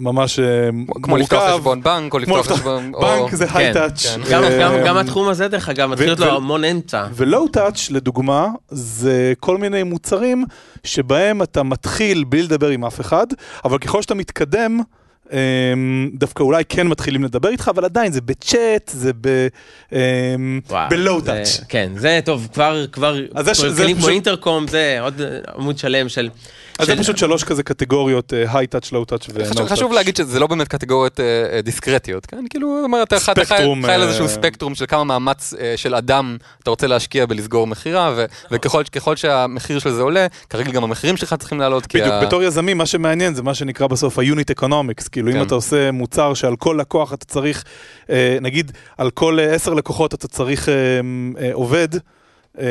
הממש 0.00 0.38
אה, 0.38 0.44
מורכב. 0.72 1.02
כמו 1.02 1.16
לפתוח 1.16 1.42
חשבון 1.54 1.82
בנק, 1.82 2.14
או 2.14 2.18
כמו 2.24 2.36
לפתוח 2.38 2.56
חשבון... 2.56 2.92
או- 2.94 3.00
בנק 3.00 3.34
זה 3.34 3.46
high 3.54 3.72
touch. 3.72 4.06
כן. 4.06 4.20
גם, 4.30 4.44
אה, 4.44 4.58
גם, 4.60 4.72
גם 4.86 4.96
התחום 4.96 5.28
הזה, 5.28 5.48
דרך 5.48 5.68
אגב, 5.68 5.90
מתחיל 5.90 6.06
להיות 6.06 6.18
לו 6.20 6.36
המון 6.36 6.64
אמצע. 6.64 7.06
ו 7.14 7.22
low 7.22 7.48
touch, 7.48 7.90
לדוגמה, 7.90 8.48
זה 8.70 9.32
כל 9.40 9.58
מיני 9.58 9.82
מוצרים 9.82 10.44
שבהם 10.84 11.42
אתה 11.42 11.62
מתחיל 11.62 12.24
בלי 12.24 12.42
לדבר 12.42 12.68
עם 12.68 12.84
אף 12.84 13.00
אחד, 13.00 13.26
אבל 13.64 13.78
ככל 13.78 14.02
שאתה 14.02 14.14
מתקדם, 14.14 14.80
אמ, 15.32 16.10
דווקא 16.14 16.42
אולי 16.42 16.62
כן 16.68 16.86
מתחילים 16.86 17.24
לדבר 17.24 17.48
איתך, 17.48 17.70
אבל 17.74 17.84
עדיין 17.84 18.12
זה 18.12 18.20
בצ'אט, 18.20 18.90
זה 18.94 19.10
ב... 19.20 19.46
אמ, 19.92 20.60
וואו, 20.70 20.88
בלואו 20.90 21.20
זה- 21.20 21.26
טאץ'. 21.26 21.60
כן, 21.68 21.92
זה 21.96 22.20
טוב, 22.24 22.48
כבר, 22.52 22.84
כבר, 22.92 23.16
אז 23.34 23.76
כלים 23.76 23.96
כמו 23.96 24.08
אינטרקום, 24.08 24.68
זה 24.68 24.98
עוד 25.00 25.20
עמוד 25.58 25.78
שלם 25.78 26.08
של... 26.08 26.28
אז 26.78 26.86
זה 26.86 26.96
פשוט 26.96 27.16
שלוש 27.16 27.44
כזה 27.44 27.62
קטגוריות, 27.62 28.32
היי 28.48 28.66
טאץ', 28.66 28.92
לואו 28.92 29.04
טאץ' 29.04 29.26
ונו 29.34 29.66
חשוב, 29.66 29.92
להגיד 29.92 30.16
שזה 30.16 30.40
לא 30.40 30.46
באמת 30.46 30.68
קטגוריות 30.68 31.20
אה, 31.20 31.24
אה, 31.56 31.62
דיסקרטיות, 31.62 32.26
כן? 32.26 32.44
כאילו, 32.50 32.86
אתה 33.02 33.18
חי- 33.44 33.54
על 33.84 34.02
אה, 34.02 34.08
איזשהו 34.08 34.28
ספקטרום 34.28 34.74
של 34.74 34.86
כמה 34.86 35.04
מאמץ 35.04 35.54
אה, 35.60 35.72
של 35.76 35.94
אדם 35.94 36.36
אתה 36.62 36.70
רוצה 36.70 36.86
להשקיע 36.86 37.26
בלסגור 37.26 37.66
מכירה, 37.66 38.12
ו- 38.16 38.24
וככל 38.50 38.82
ככל 38.92 39.16
שהמחיר 39.16 39.78
של 39.78 39.90
זה 39.90 40.02
עולה, 40.02 40.26
כרגע 40.50 40.70
גם 40.70 40.84
המחירים 40.84 41.16
שלך 41.16 41.34
צריכים 41.34 41.60
לעלות, 41.60 41.86
כי 41.86 41.98
בדיוק, 42.00 42.14
בתור 42.22 42.42
יזמים, 42.42 42.78
מה 42.78 42.86
שמעניין 42.86 43.34
זה 43.34 43.42
מה 43.42 43.54
שנקרא 43.54 43.86
בסוף 43.86 44.18
ה-unit 44.18 44.60
economics, 44.60 45.08
כאילו 45.12 45.28
אם 45.28 45.32
כן. 45.32 45.42
אתה 45.42 45.54
עושה 45.54 45.90
מוצר 45.90 46.34
שעל 46.34 46.56
כל 46.56 46.76
לקוח 46.80 47.12
אתה 47.14 47.24
צריך, 47.24 47.64
אה, 48.10 48.38
נגיד 48.40 48.72
על 48.98 49.10
כל 49.10 49.38
אה, 49.40 49.54
עשר 49.54 49.74
לקוחות 49.74 50.14
אתה 50.14 50.28
צריך 50.28 50.68
אה, 50.68 50.74
אה, 51.40 51.50
עובד, 51.52 51.88
אה, 52.58 52.66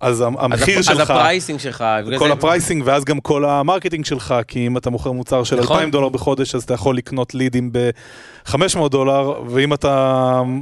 אז 0.00 0.20
המ- 0.20 0.38
אז 0.38 0.44
המחיר 0.44 0.78
הפ- 0.78 0.84
שלך, 0.84 1.00
אז 1.00 1.10
ה 1.10 1.16
pricing 1.16 1.60
שלך, 1.60 1.84
כל 2.18 2.26
זה- 2.26 2.32
ה 2.32 2.38
pricing 2.38 2.82
ואז 2.86 3.04
גם 3.04 3.20
כל 3.20 3.44
ה 3.44 3.50
marketing 3.50 4.04
שלך, 4.04 4.34
כי 4.48 4.66
אם 4.66 4.76
אתה 4.76 4.90
מוכר 4.90 5.12
מוצר 5.12 5.44
של 5.44 5.56
נכון. 5.56 5.76
2,000 5.76 5.90
דולר 5.90 6.08
בחודש, 6.08 6.54
אז 6.54 6.62
אתה 6.62 6.74
יכול 6.74 6.96
לקנות 6.96 7.34
leadים 7.34 7.70
ב-500 7.72 8.54
דולר, 8.90 9.32
ואם 9.46 9.74
אתה 9.74 10.12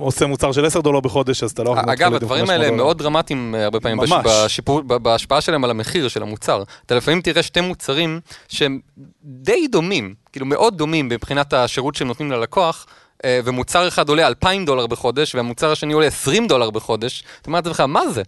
עושה 0.00 0.26
מוצר 0.26 0.52
של 0.52 0.64
10 0.64 0.80
דולר 0.80 1.00
בחודש, 1.00 1.42
אז 1.42 1.50
אתה 1.50 1.62
לא 1.62 1.70
יכול 1.70 1.82
לקנות 1.82 1.94
אגב, 2.00 2.12
לידים 2.12 2.16
הדברים 2.16 2.44
ב-500 2.44 2.52
האלה 2.52 2.64
הם 2.64 2.70
דולר. 2.70 2.84
מאוד 2.84 2.98
דרמטיים 2.98 3.54
אה, 3.54 3.64
הרבה 3.64 3.80
פעמים 3.80 3.96
ממש. 3.98 4.10
בשיפור, 4.26 4.80
ב- 4.80 4.94
בהשפעה 4.94 5.40
שלהם 5.40 5.64
על 5.64 5.70
המחיר 5.70 6.08
של 6.08 6.22
המוצר. 6.22 6.62
אתה 6.86 6.94
לפעמים 6.94 7.20
תראה 7.20 7.42
שתי 7.42 7.60
מוצרים 7.60 8.20
שהם 8.48 8.80
די 9.24 9.66
דומים, 9.68 10.14
כאילו 10.32 10.46
מאוד 10.46 10.76
דומים 10.78 11.08
מבחינת 11.08 11.52
השירות 11.52 11.94
שהם 11.94 12.08
נותנים 12.08 12.32
ללקוח, 12.32 12.86
ומוצר 13.26 13.88
אחד 13.88 14.08
עולה 14.08 14.26
2,000 14.26 14.64
דולר 14.64 14.86
בחודש, 14.86 15.34
והמוצר 15.34 15.72
השני 15.72 15.92
עולה 15.92 16.06
20 16.06 16.46
דולר 16.46 16.70
בחודש, 16.70 17.24
אתה 17.40 17.46
אומר 17.46 17.58
לעצמך, 17.58 17.80
מה 17.80 18.02
זה? 18.08 18.22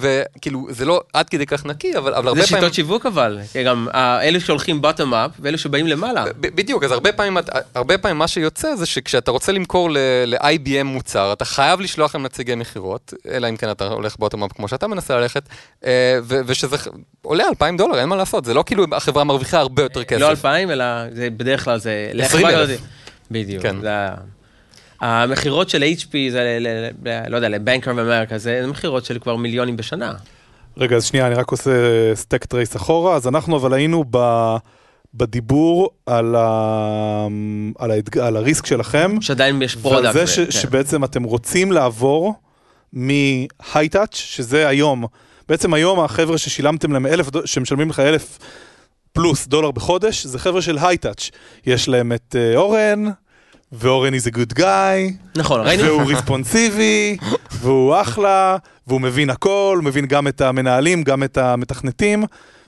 וכאילו, 0.00 0.66
זה 0.70 0.84
לא 0.84 1.02
עד 1.12 1.28
כדי 1.28 1.46
כך 1.46 1.66
נקי, 1.66 1.98
אבל, 1.98 2.14
הרבה 2.14 2.30
זה 2.30 2.46
פעמים... 2.46 2.60
שיטות 2.62 2.74
שיווק 2.74 3.06
אבל, 3.06 3.38
גם 3.66 3.88
אה, 3.94 4.22
אלו 4.22 4.40
שהולכים 4.40 4.80
bottom 4.84 5.12
up 5.12 5.30
ואלו 5.40 5.58
שבאים 5.58 5.86
למעלה. 5.86 6.24
בדיוק, 6.40 6.84
אז 6.84 6.92
הרבה 6.92 7.12
פעמים, 7.12 7.36
הרבה 7.74 7.98
פעמים 7.98 8.18
מה 8.18 8.28
שיוצא 8.28 8.76
זה 8.76 8.86
שכשאתה 8.86 9.30
רוצה 9.30 9.52
למכור 9.52 9.90
ל-IBM 10.26 10.84
מוצר, 10.84 11.32
אתה 11.32 11.44
חייב 11.44 11.80
לשלוח 11.80 12.14
להם 12.14 12.24
נציגי 12.24 12.54
מכירות, 12.54 13.14
אלא 13.28 13.48
אם 13.48 13.56
כן 13.56 13.70
אתה 13.70 13.88
הולך 13.88 14.16
בוטום 14.18 14.44
אפ 14.44 14.52
כמו 14.52 14.68
שאתה 14.68 14.86
מנסה 14.86 15.16
ללכת, 15.16 15.42
אה, 15.84 16.18
ושזה 16.26 16.76
עולה 17.22 17.44
2,000 17.48 17.76
דולר, 17.76 17.98
אין 17.98 18.08
מה 18.08 18.16
לעשות, 18.16 18.44
זה 18.44 18.54
לא 18.54 18.64
כאילו 18.66 18.84
החברה 18.92 19.24
מרוויחה 19.24 19.58
הרבה 19.58 19.82
יותר 19.82 20.04
כסף. 20.04 20.20
לא 20.20 20.30
2,000, 20.30 20.70
אלא 20.70 20.84
זה 21.12 21.28
בדרך 21.30 21.64
כלל 21.64 21.78
זה... 21.78 22.10
20,000. 22.18 22.80
בדיוק. 23.30 23.62
כן. 23.62 23.80
זה 23.80 24.08
המכירות 25.00 25.68
של 25.68 25.82
HP, 25.82 26.10
זה 26.30 26.40
ל- 26.60 26.66
ל- 26.68 27.08
ל- 27.08 27.28
לא 27.28 27.36
יודע, 27.36 27.48
לבנק 27.48 27.88
אוף 27.88 27.98
אמריקה, 27.98 28.38
זה 28.38 28.66
מכירות 28.66 29.04
של 29.04 29.18
כבר 29.18 29.36
מיליונים 29.36 29.76
בשנה. 29.76 30.12
רגע, 30.76 30.96
אז 30.96 31.04
שנייה, 31.04 31.26
אני 31.26 31.34
רק 31.34 31.50
עושה 31.50 31.70
stack 32.14 32.44
trace 32.44 32.76
אחורה. 32.76 33.16
אז 33.16 33.28
אנחנו 33.28 33.56
אבל 33.56 33.72
היינו 33.72 34.04
ב... 34.10 34.18
בדיבור 35.14 35.90
על, 36.06 36.34
ה... 36.38 37.26
על, 37.78 37.90
האתג... 37.90 38.18
על 38.18 38.36
ה 38.36 38.42
risk 38.42 38.66
שלכם, 38.66 39.20
שעדיין 39.20 39.62
יש 39.62 39.76
ועל 39.76 39.82
product. 39.82 40.12
זה 40.12 40.26
ש... 40.26 40.40
שבעצם 40.40 41.04
אתם 41.04 41.22
רוצים 41.22 41.72
לעבור 41.72 42.34
מ 42.92 43.03
high 43.03 43.48
touch, 43.48 44.14
שזה 44.14 44.68
היום, 44.68 45.04
בעצם 45.48 45.74
היום 45.74 46.00
החבר'ה 46.00 46.38
ששילמתם 46.38 46.92
להם 46.92 47.06
אלף, 47.06 47.28
שמשלמים 47.44 47.90
לך 47.90 48.00
אלף 48.00 48.38
פלוס 49.12 49.46
דולר 49.46 49.70
בחודש, 49.70 50.26
זה 50.26 50.38
חבר'ה 50.38 50.62
של 50.62 50.78
high 50.78 50.99
touch. 50.99 51.30
יש 51.66 51.88
להם 51.88 52.12
את 52.12 52.36
אה, 52.38 52.56
אורן, 52.56 53.04
ואורן 53.72 54.14
is 54.14 54.32
a 54.32 54.36
good 54.36 54.58
guy, 54.58 55.12
נכון, 55.36 55.60
ראינו, 55.60 55.82
והוא 55.82 56.02
responsive, 56.02 57.16
והוא 57.52 58.00
אחלה, 58.00 58.56
והוא 58.86 59.00
מבין 59.00 59.30
הכל, 59.30 59.74
הוא 59.76 59.84
מבין 59.84 60.06
גם 60.06 60.28
את 60.28 60.40
המנהלים, 60.40 61.02
גם 61.02 61.22
את 61.22 61.38
המתכנתים, 61.38 62.24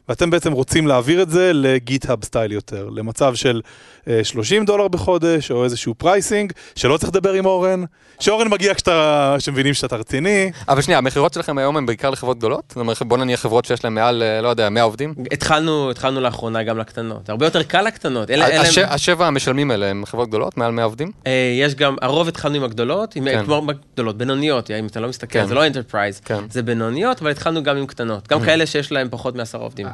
ואתם 0.08 0.30
בעצם 0.30 0.52
רוצים 0.52 0.86
להעביר 0.86 1.22
את 1.22 1.30
זה 1.30 1.50
ל-GitHub 1.54 2.24
style 2.24 2.52
יותר, 2.52 2.88
למצב 2.94 3.34
של 3.34 3.60
אה, 4.08 4.24
30 4.24 4.64
דולר 4.64 4.88
בחודש, 4.88 5.50
או 5.50 5.64
איזשהו 5.64 5.94
pricing, 5.94 6.52
שלא 6.76 6.96
צריך 6.96 7.08
לדבר 7.10 7.32
עם 7.32 7.46
אורן, 7.46 7.84
שאורן 8.20 8.48
מגיע 8.48 8.74
כשאתה, 8.74 9.36
שמבינים 9.38 9.74
שאתה 9.74 9.96
רציני. 9.96 10.50
אבל 10.68 10.82
שנייה, 10.82 10.98
המכירות 10.98 11.32
שלכם 11.32 11.58
היום 11.58 11.76
הן 11.76 11.86
בעיקר 11.86 12.10
לחברות 12.10 12.38
גדולות? 12.38 12.64
זאת 12.68 12.76
אומרת, 12.76 13.02
בוא 13.02 13.18
נניח 13.18 13.40
חברות 13.40 13.64
שיש 13.64 13.84
להן 13.84 13.94
מעל, 13.94 14.22
אה, 14.22 14.40
לא 14.40 14.48
יודע, 14.48 14.68
100 14.70 14.82
עובדים? 14.82 15.14
התחלנו, 15.32 15.90
התחלנו 15.90 16.20
לאחרונה 16.20 16.62
גם 16.62 16.78
לקטנות. 16.78 17.28
הרבה 17.30 17.46
יותר 17.46 17.62
קל 17.62 17.82
לקטנות. 17.82 18.30
אלה, 18.30 18.46
אלה, 18.46 18.60
הש- 18.60 18.78
השבע 18.78 19.26
המשלמים 19.26 19.70
האלה 19.70 19.86
הם 19.86 20.06
חברות 20.06 20.28
גדולות, 20.28 20.56
מעל 20.56 20.72
100 20.72 20.84
עובדים? 20.84 21.12
אה, 21.26 21.32
יש 21.60 21.74
גם, 21.74 21.96
הרוב 22.02 22.28
התחלנו 22.28 22.54
עם 22.56 22.64
הגדולות, 22.64 23.16
עם, 23.16 23.24
כן. 23.24 23.44
כמו 23.44 23.62
גדולות, 23.94 24.18
בינוניות, 24.18 24.70
אם 24.70 24.86
אתה 24.86 25.00
לא 25.00 25.08
מסתכל, 25.08 25.38
כן. 25.40 25.46
זה 25.46 25.54
לא 25.54 25.66
enterprise, 25.66 26.20
כן. 26.20 26.44
זה 26.50 26.62
בינוניות, 26.62 27.20
אבל 27.22 27.30
התחלנו 27.30 27.62
גם 27.62 27.76
עם 27.76 27.86
קטנות. 27.86 28.28
גם 28.28 28.40
כאלה 28.40 28.66
שיש 28.66 28.92
להם 28.92 29.08
פחות 29.10 29.36
מעשרה 29.36 29.60
עובדים. 29.60 29.86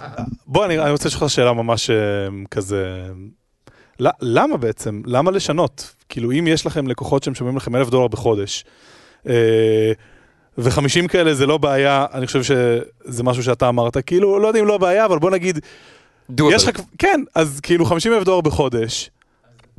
בוא, 0.46 0.64
אני, 0.64 0.78
אני 0.78 0.90
רוצה 0.90 1.08
לשאול 1.08 1.22
אותך 1.22 1.34
שאלה 1.34 1.52
ממש 1.52 1.90
אה, 1.90 1.96
כזה... 2.50 3.02
למה 4.20 4.56
בעצם? 4.56 5.02
למה 5.06 5.30
לשנות? 5.30 5.94
כאילו, 6.08 6.32
אם 6.32 6.46
יש 6.46 6.66
לכם 6.66 6.88
לקוחות 6.88 7.22
שמשלמים 7.22 7.56
לכם 7.56 7.76
אלף 7.76 7.90
דולר 7.90 8.08
בחודש, 8.08 8.64
אה, 9.28 9.92
וחמישים 10.58 11.08
כאלה 11.08 11.34
זה 11.34 11.46
לא 11.46 11.58
בעיה, 11.58 12.06
אני 12.12 12.26
חושב 12.26 12.42
שזה 12.42 13.22
משהו 13.22 13.42
שאתה 13.42 13.68
אמרת, 13.68 13.96
כאילו, 14.06 14.38
לא 14.38 14.48
יודע 14.48 14.60
אם 14.60 14.66
לא 14.66 14.78
בעיה, 14.78 15.04
אבל 15.04 15.18
בוא 15.18 15.30
נגיד, 15.30 15.58
Doable. 16.30 16.44
יש 16.52 16.68
לך, 16.68 16.80
כן, 16.98 17.20
אז 17.34 17.60
כאילו 17.62 17.84
50 17.84 18.12
אלף 18.12 18.24
דולר 18.24 18.40
בחודש, 18.40 19.10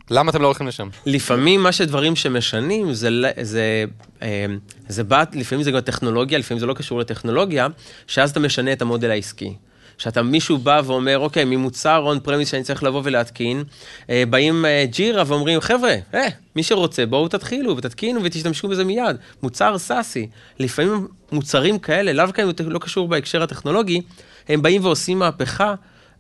למה 0.10 0.30
אתם 0.30 0.42
לא 0.42 0.48
הולכים 0.48 0.68
לשם? 0.68 0.90
לפעמים 1.06 1.64
מה 1.64 1.72
שדברים 1.72 2.16
שמשנים, 2.16 2.94
זה, 2.94 3.10
ל- 3.10 3.26
זה, 3.42 3.84
אה, 4.22 4.46
זה 4.88 5.04
בא, 5.04 5.24
לפעמים 5.34 5.64
זה 5.64 5.72
גם 5.72 5.80
טכנולוגיה, 5.80 6.38
לפעמים 6.40 6.60
זה 6.60 6.66
לא 6.66 6.74
קשור 6.74 7.00
לטכנולוגיה, 7.00 7.68
שאז 8.08 8.32
אתה 8.32 8.40
משנה 8.40 8.74
את 8.74 8.82
המודל 8.82 9.12
העסקי. 9.12 9.54
שאתה, 10.02 10.22
מישהו 10.22 10.58
בא 10.58 10.82
ואומר, 10.86 11.20
אוקיי, 11.20 11.46
ממוצר 11.46 11.98
און 11.98 12.20
פרמיס 12.20 12.50
שאני 12.52 12.64
צריך 12.64 12.84
לבוא 12.84 13.02
ולהתקין, 13.04 13.64
אה, 14.10 14.24
באים 14.30 14.66
אה, 14.66 14.86
ג'ירה 14.92 15.24
ואומרים, 15.28 15.60
חבר'ה, 15.60 15.96
אה, 16.14 16.28
מי 16.56 16.64
שרוצה, 16.64 17.06
בואו 17.06 17.28
תתחילו 17.28 17.78
ותתקינו 17.78 18.24
ותשתמשו 18.24 18.68
בזה 18.68 18.84
מיד. 18.84 19.16
מוצר 19.44 19.78
סאסי. 19.78 20.28
לפעמים 20.60 21.08
מוצרים 21.32 21.80
כאלה, 21.80 22.14
לאו 22.14 22.26
זה 22.58 22.70
לא 22.70 22.80
קשור 22.80 23.08
בהקשר 23.08 23.44
הטכנולוגי, 23.44 24.02
הם 24.48 24.62
באים 24.62 24.86
ועושים 24.86 25.20
מהפכה 25.20 25.74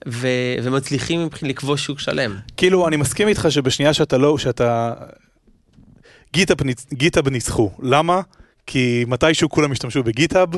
ו- 0.07 0.55
ומצליחים 0.63 1.29
לכבוש 1.41 1.85
שוק 1.85 1.99
שלם. 1.99 2.35
כאילו, 2.57 2.87
אני 2.87 2.97
מסכים 2.97 3.27
איתך 3.27 3.47
שבשנייה 3.49 3.93
שאתה 3.93 4.17
לא, 4.17 4.37
שאתה... 4.37 4.93
GitHub 6.93 7.29
ניצחו. 7.29 7.71
למה? 7.81 8.21
כי 8.67 9.05
מתישהו 9.07 9.49
כולם 9.49 9.71
השתמשו 9.71 10.03
ב-GitHub, 10.03 10.49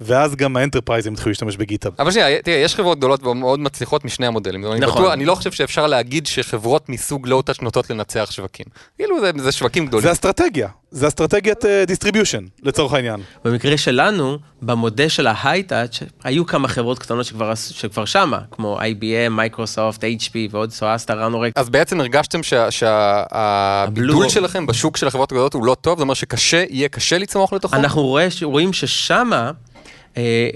ואז 0.00 0.36
גם 0.36 0.56
ה-enterpriseים 0.56 1.12
התחילו 1.12 1.30
להשתמש 1.30 1.56
ב-GitHub. 1.56 1.92
אבל 1.98 2.10
שנייה, 2.10 2.42
תראה, 2.42 2.56
יש 2.56 2.74
חברות 2.74 2.98
גדולות 2.98 3.26
ומאוד 3.26 3.60
מצליחות 3.60 4.04
משני 4.04 4.26
המודלים. 4.26 4.60
נכון. 4.60 4.76
אני. 4.76 4.86
בטוח, 4.86 5.12
אני 5.12 5.24
לא 5.24 5.34
חושב 5.34 5.52
שאפשר 5.52 5.86
להגיד 5.86 6.26
שחברות 6.26 6.88
מסוג 6.88 7.26
low-touch 7.26 7.60
נוטות 7.60 7.90
לנצח 7.90 8.30
שווקים. 8.30 8.66
כאילו 8.96 9.20
זה, 9.20 9.30
זה 9.38 9.52
שווקים 9.52 9.86
גדולים. 9.86 10.02
זה 10.06 10.12
אסטרטגיה, 10.12 10.68
זה 10.90 11.08
אסטרטגיית 11.08 11.64
distribution, 11.86 12.44
לצורך 12.62 12.92
העניין. 12.92 13.20
במקרה 13.44 13.76
שלנו, 13.76 14.38
במודל 14.62 15.08
של 15.08 15.26
ה-high-touch, 15.26 15.98
היו 16.24 16.46
כמה 16.46 16.68
חברות 16.68 16.98
קטנות 16.98 17.26
שכבר, 17.26 17.54
שכבר 17.54 18.04
שמה, 18.04 18.38
כמו 18.50 18.80
IBM, 18.80 19.30
מייקרוסופט, 19.30 20.04
HP 20.04 20.34
ועוד 20.50 20.70
סואסטה, 20.70 21.14
ראנורק. 21.14 21.52
אז 21.56 21.68
בעצם 21.68 22.00
הרגשתם 22.00 22.42
שהבידול 22.70 24.10
הבלו. 24.10 24.30
שלכם 24.30 24.66
בשוק 24.66 24.96
של 24.96 25.06
החברות 25.06 25.32
הגדולות 25.32 25.54
הוא 25.54 25.64
לא 25.64 25.76
טוב, 25.80 25.98
זאת 25.98 26.02
אומרת 26.02 26.16
שקשה, 26.16 26.64
יהיה 26.70 26.88
קשה 26.88 27.18
לצמוח 27.18 27.52
לתוכו? 27.52 27.76
אנחנו 27.76 28.02
רואה, 28.02 28.28
רואים 28.42 28.72
ששמה, 28.72 29.36
אה, 29.46 29.50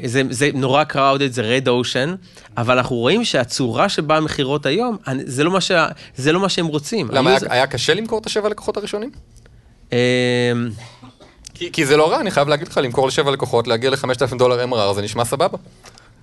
זה, 0.04 0.22
זה 0.30 0.50
נורא 0.54 0.84
crowded, 0.92 1.30
זה 1.30 1.58
red 1.58 1.66
ocean, 1.68 2.08
אבל 2.56 2.76
אנחנו 2.78 2.96
רואים 2.96 3.24
שהצורה 3.24 3.88
שבה 3.88 4.16
המכירות 4.16 4.66
היום, 4.66 4.96
זה 5.24 5.44
לא 5.44 5.50
מה, 5.50 5.60
שה, 5.60 5.86
זה 6.16 6.32
לא 6.32 6.40
מה 6.40 6.48
שהם 6.48 6.66
רוצים. 6.66 7.08
למה, 7.10 7.30
היה, 7.30 7.38
זה- 7.38 7.46
היה 7.50 7.66
קשה 7.66 7.94
למכור 7.94 8.18
את 8.18 8.26
השבע 8.26 8.48
לקוחות 8.48 8.76
הראשונים? 8.76 9.10
אה, 9.92 9.98
כי, 11.54 11.72
כי 11.72 11.86
זה 11.86 11.96
לא 11.96 12.10
רע, 12.10 12.20
אני 12.20 12.30
חייב 12.30 12.48
להגיד 12.48 12.68
לך, 12.68 12.80
למכור 12.82 13.06
לשבע 13.08 13.30
לקוחות, 13.30 13.66
להגיע 13.66 13.90
ל-5,000 13.90 14.38
דולר 14.38 14.64
MRR, 14.64 14.94
זה 14.94 15.02
נשמע 15.02 15.24
סבבה. 15.24 15.58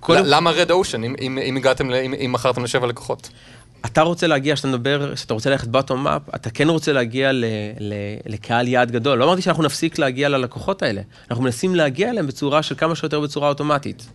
כל- 0.00 0.16
למה 0.24 0.50
רד 0.50 0.70
אושן, 0.70 1.04
אם, 1.04 1.14
אם, 1.20 1.38
אם 1.42 1.56
הגעתם, 1.56 1.90
אם, 1.92 2.14
אם 2.24 2.32
מכרתם 2.32 2.64
לשבע 2.64 2.86
לקוחות? 2.86 3.28
אתה 3.86 4.02
רוצה 4.02 4.26
להגיע, 4.26 4.54
כשאתה 4.54 4.68
מדבר, 4.68 5.14
כשאתה 5.14 5.34
רוצה 5.34 5.50
ללכת 5.50 5.68
bottom 5.68 5.90
up, 6.06 6.36
אתה 6.36 6.50
כן 6.50 6.68
רוצה 6.68 6.92
להגיע 6.92 7.32
ל, 7.32 7.44
ל, 7.80 7.94
לקהל 8.26 8.68
יעד 8.68 8.90
גדול. 8.90 9.18
לא 9.18 9.24
אמרתי 9.24 9.42
שאנחנו 9.42 9.62
נפסיק 9.62 9.98
להגיע 9.98 10.28
ללקוחות 10.28 10.82
האלה, 10.82 11.00
אנחנו 11.30 11.44
מנסים 11.44 11.74
להגיע 11.74 12.10
אליהם 12.10 12.26
בצורה 12.26 12.62
של 12.62 12.74
כמה 12.74 12.94
שיותר 12.94 13.20
בצורה 13.20 13.48
אוטומטית. 13.48 14.08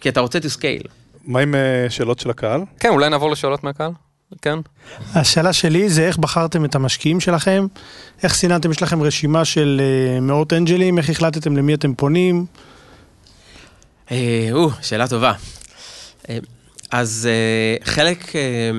כי 0.00 0.08
אתה 0.08 0.20
רוצה 0.20 0.38
to 0.38 0.58
scale. 0.58 0.88
מה 1.24 1.40
עם 1.40 1.54
אה, 1.54 1.86
שאלות 1.88 2.18
של 2.20 2.30
הקהל? 2.30 2.60
כן, 2.80 2.88
אולי 2.88 3.10
נעבור 3.10 3.30
לשאלות 3.30 3.64
מהקהל? 3.64 3.90
כן. 4.42 4.58
השאלה 5.14 5.52
שלי 5.52 5.88
זה 5.88 6.06
איך 6.06 6.18
בחרתם 6.18 6.64
את 6.64 6.74
המשקיעים 6.74 7.20
שלכם, 7.20 7.66
איך 8.22 8.34
סיננתם, 8.34 8.70
יש 8.70 8.82
לכם 8.82 9.02
רשימה 9.02 9.44
של 9.44 9.80
אה, 9.80 10.20
מאות 10.20 10.52
אנג'לים, 10.52 10.98
איך 10.98 11.10
החלטתם 11.10 11.56
למי 11.56 11.74
אתם 11.74 11.94
פונים, 11.94 12.46
אה, 14.10 14.48
או, 14.52 14.70
שאלה 14.82 15.08
טובה. 15.08 15.32
אז 16.90 17.28
אה, 17.30 17.84
חלק, 17.84 18.36
אה, 18.36 18.70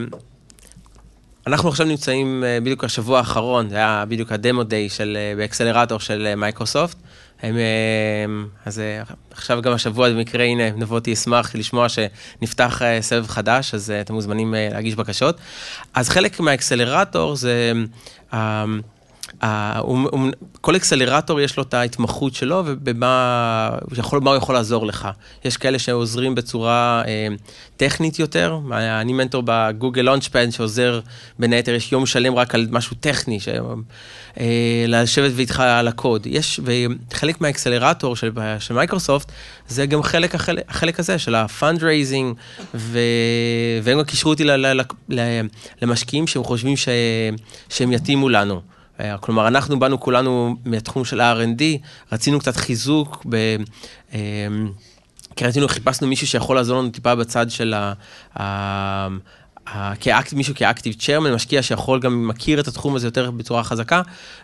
אנחנו 1.47 1.69
עכשיו 1.69 1.85
נמצאים 1.85 2.43
אה, 2.43 2.59
בדיוק 2.61 2.83
השבוע 2.83 3.17
האחרון, 3.17 3.69
זה 3.69 3.75
היה 3.75 4.03
בדיוק 4.07 4.31
ה 4.31 4.38
demo 4.38 4.63
day 4.63 4.89
של, 4.89 5.17
ב 5.38 5.43
accelerator 5.43 5.99
של 5.99 6.35
מייקרוסופט. 6.35 6.97
הם, 7.41 7.57
אה, 7.57 7.63
אז 8.65 8.81
עכשיו 9.31 9.61
גם 9.61 9.73
השבוע 9.73 10.09
במקרה, 10.09 10.43
הנה, 10.43 10.69
נבות 10.69 11.13
אשמח 11.13 11.55
לשמוע 11.55 11.87
שנפתח 11.89 12.81
סבב 13.01 13.27
חדש, 13.27 13.73
אז 13.73 13.93
אתם 14.01 14.13
מוזמנים 14.13 14.53
להגיש 14.71 14.95
בקשות. 14.95 15.37
אז 15.93 16.09
חלק 16.09 16.39
מה 16.39 16.54
accelerator 16.54 17.36
זה... 17.35 17.73
כל 20.62 20.76
accelerator 20.75 21.41
יש 21.41 21.58
לו 21.58 21.63
את 21.63 21.73
ההתמחות 21.73 22.34
שלו 22.34 22.63
ובמה 22.65 23.69
הוא 24.21 24.36
יכול, 24.36 24.56
לעזור 24.56 24.86
לך. 24.86 25.08
יש 25.45 25.58
כאלה 25.58 25.80
שעוזרים 25.80 26.36
בצורה 26.36 27.04
אה, 27.08 27.28
טכנית 27.78 28.19
יותר, 28.19 28.60
אני 28.71 29.13
מנטור 29.13 29.43
ב-Google 29.45 30.01
Launchpad 30.01 30.49
שעוזר 30.50 31.00
בין 31.39 31.54
היתר, 31.54 31.73
יש 31.73 31.91
יום 31.91 32.06
שלם 32.06 32.36
רק 32.36 32.56
על 32.56 32.67
משהו 32.71 32.95
טכני. 33.00 33.39
אה, 34.39 34.86
לשבת 34.88 35.32
ואיתך 35.36 35.60
על 35.60 35.88
הקוד. 35.88 36.28
יש, 36.28 36.60
וחלק 36.63 37.41
מה 37.41 37.53
accelerator 37.53 38.15
של, 38.15 38.32
מייקרוסופט, 38.73 39.32
זה 39.67 39.86
גם 39.86 40.04
חלק, 40.04 40.36
החלק, 40.67 41.00
הזה 41.00 41.19
של 41.19 41.36
ה 41.36 41.43
fundraising. 41.43 42.36
והם 42.73 43.97
גם 43.97 44.04
קישרו 44.04 44.32
אותי 44.32 44.43
למשקיעים 45.82 46.28
שהם 46.28 46.43
חושבים. 46.43 46.76
שהם 47.69 47.91
יתאימו 47.91 48.30
לנו. 48.30 48.76
אה, 48.99 49.17
כלומר, 49.17 49.47
אנחנו 49.47 49.79
באנו 49.79 49.99
כולנו 49.99 50.55
מהתחום 50.65 51.05
של 51.05 51.21
R&D, 51.21 51.63
רצינו 52.12 52.39
קצת 52.39 52.55
חיזוק, 52.55 53.25
ב, 53.29 53.36
אה, 54.13 54.19
כי 55.36 55.45
רצינו, 55.45 55.67
חיפשנו 55.67 56.07
מישהו 56.07 56.27
שיכול 56.27 56.55
לעזור 56.55 56.79
לנו 56.79 56.89
טיפה 56.89 57.15
בצד 57.15 57.51
של 57.51 57.73
ה... 57.73 57.93
ה 58.39 59.07
כאקט, 59.99 60.33
מישהו 60.33 60.55
כאקטיב 60.55 60.93
צ'רמן, 60.93 61.33
משקיע 61.33 61.62
שיכול 61.62 61.99
גם 61.99 62.27
מכיר 62.27 62.60
את 62.60 62.67
התחום 62.67 62.95
הזה 62.95 63.07
יותר 63.07 63.31
בצורה 63.31 63.63
חזקה, 63.63 64.01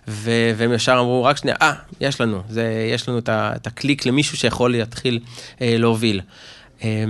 ו- 0.08 0.52
והם 0.58 0.74
ישר 0.74 0.98
אמרו, 1.00 1.24
רק 1.24 1.38
שנייה, 1.38 1.56
אה, 1.62 1.74
יש 2.02 2.22
לנו, 2.22 2.42
זה, 2.50 2.90
יש 2.94 3.10
לנו 3.10 3.18
את, 3.18 3.30
את 3.30 3.68
הקליק 3.68 4.06
למישהו 4.06 4.38
שיכול 4.38 4.72
להתחיל 4.72 5.20
אה, 5.62 5.76
להוביל. 5.78 6.22
אה, 6.84 7.06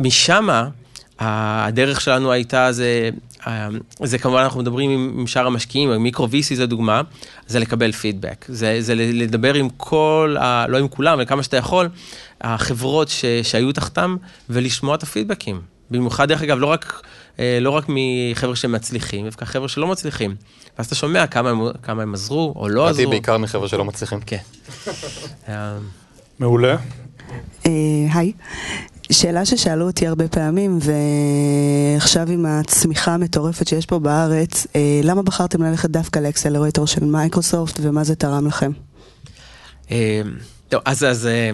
משמה, 0.00 0.68
הדרך 1.18 2.00
שלנו 2.00 2.32
הייתה, 2.32 2.72
זה, 2.72 3.10
אה, 3.46 3.68
זה 4.02 4.18
כמובן 4.18 4.40
אנחנו 4.40 4.60
מדברים 4.60 4.90
עם, 4.90 5.14
עם 5.18 5.26
שאר 5.26 5.46
המשקיעים, 5.46 5.90
מיקרו 5.90 6.26
VC 6.26 6.54
זה 6.54 6.66
דוגמה, 6.66 7.02
זה 7.46 7.58
לקבל 7.58 7.92
פידבק. 7.92 8.44
זה, 8.48 8.76
זה 8.80 8.94
לדבר 8.94 9.54
עם 9.54 9.68
כל, 9.76 10.36
ה, 10.40 10.66
לא 10.68 10.78
עם 10.78 10.88
כולם, 10.88 11.12
אבל 11.12 11.24
כמה 11.24 11.42
שאתה 11.42 11.56
יכול, 11.56 11.88
החברות 12.40 13.08
ש, 13.08 13.24
שהיו 13.42 13.72
תחתם, 13.72 14.16
ולשמוע 14.50 14.94
את 14.94 15.02
הפידבקים. 15.02 15.60
במיוחד, 15.90 16.28
דרך 16.28 16.42
אגב, 16.42 16.58
לא 16.58 16.66
רק, 16.66 17.02
אה, 17.38 17.58
לא 17.60 17.70
רק 17.70 17.84
מחבר'ה 17.88 18.56
שמצליחים, 18.56 19.24
דווקא 19.24 19.44
חבר'ה 19.44 19.68
שלא 19.68 19.86
מצליחים. 19.86 20.34
ואז 20.78 20.86
אתה 20.86 20.94
שומע 20.94 21.26
כמה 21.26 21.50
הם, 21.50 21.60
כמה 21.82 22.02
הם 22.02 22.14
עזרו 22.14 22.52
או 22.56 22.68
לא 22.68 22.88
עזרו. 22.88 23.10
בעיקר 23.10 23.38
מחבר'ה 23.38 23.68
שלא 23.68 23.84
מצליחים. 23.84 24.20
כן. 24.20 24.38
מעולה. 26.38 26.76
אה, 27.66 27.70
היי. 28.14 28.32
שאלה 29.12 29.44
ששאלו 29.44 29.86
אותי 29.86 30.06
הרבה 30.06 30.28
פעמים, 30.28 30.78
ועכשיו 30.80 32.30
עם 32.30 32.46
הצמיחה 32.46 33.14
המטורפת 33.14 33.68
שיש 33.68 33.86
פה 33.86 33.98
בארץ, 33.98 34.66
אה, 34.76 35.00
למה 35.02 35.22
בחרתם 35.22 35.62
ללכת 35.62 35.90
דווקא 35.90 36.18
לאקסלרטור 36.18 36.86
של 36.86 37.04
מייקרוסופט, 37.04 37.78
ומה 37.82 38.04
זה 38.04 38.14
תרם 38.14 38.46
לכם? 38.46 38.70
אה, 39.90 40.22
טוב, 40.68 40.80
אז, 40.84 41.04
אז 41.04 41.26
אה, 41.26 41.50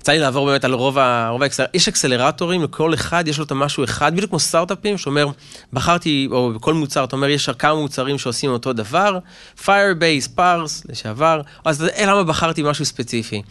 יצא 0.00 0.12
לי 0.12 0.18
לעבור 0.18 0.46
באמת 0.46 0.64
על 0.64 0.72
רוב, 0.74 0.98
ה-. 0.98 1.36
יש 1.74 1.88
אקסלרטורים, 1.88 2.62
לכל 2.62 2.94
אחד 2.94 3.28
יש 3.28 3.38
לו 3.38 3.44
את 3.44 3.50
המשהו 3.50 3.84
אחד, 3.84 4.12
בדיוק 4.12 4.30
כמו 4.30 4.38
סטארט-אפים, 4.38 4.98
שאומר, 4.98 5.26
בחרתי, 5.72 6.28
או 6.30 6.52
בכל 6.54 6.74
מוצר, 6.74 7.04
אתה 7.04 7.16
אומר, 7.16 7.28
יש 7.28 7.50
כמה 7.50 7.74
מוצרים 7.74 8.18
שעושים 8.18 8.50
אותו 8.50 8.72
דבר, 8.72 9.18
Firebase, 9.64 10.38
Parse, 10.38 10.82
לשעבר, 10.88 11.40
אז 11.64 11.84
למה 12.06 12.24
בחרתי 12.24 12.62
משהו 12.62 12.84
ספציפי? 12.84 13.42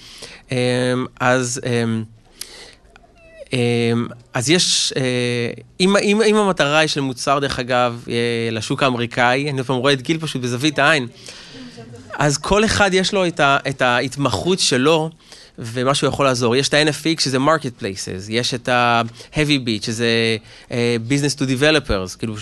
אז... 1.19 1.61
אמ, 3.53 4.07
אז 4.33 4.49
יש, 4.49 4.93
אה, 4.95 5.01
אם, 5.79 5.97
אם, 5.97 6.21
אם 6.21 6.35
המטרה 6.35 6.77
היא 6.77 6.87
של 6.87 7.01
מוצר, 7.01 7.39
דרך 7.39 7.59
אגב, 7.59 8.05
אה, 8.09 8.13
לשוק 8.51 8.83
האמריקאי, 8.83 9.49
אני 9.49 9.57
עוד 9.57 9.67
פעם 9.67 9.75
רואה 9.75 9.93
את 9.93 10.01
גיל 10.01 10.17
פשוט 10.17 10.41
בזווית 10.41 10.79
העין, 10.79 11.07
אז 12.13 12.37
כל 12.37 12.65
אחד 12.65 12.93
יש 12.93 13.13
לו 13.13 13.27
את, 13.27 13.39
ה, 13.39 13.57
את 13.69 13.81
ההתמחות 13.81 14.59
שלו 14.59 15.09
ומה 15.57 15.95
שהוא 15.95 16.07
יכול 16.07 16.25
לעזור. 16.25 16.55
יש 16.55 16.69
את 16.69 16.73
ה-NFX 16.73 17.21
שזה 17.21 17.37
market 17.37 17.81
places, 17.81 18.29
יש 18.29 18.53
את 18.53 18.69
ה-heavy 18.69 19.37
beat 19.65 19.85
שזה 19.85 20.37
uh, 20.67 20.71
business 21.09 21.37
to 21.37 21.41
developers, 21.41 22.17
כאילו 22.17 22.35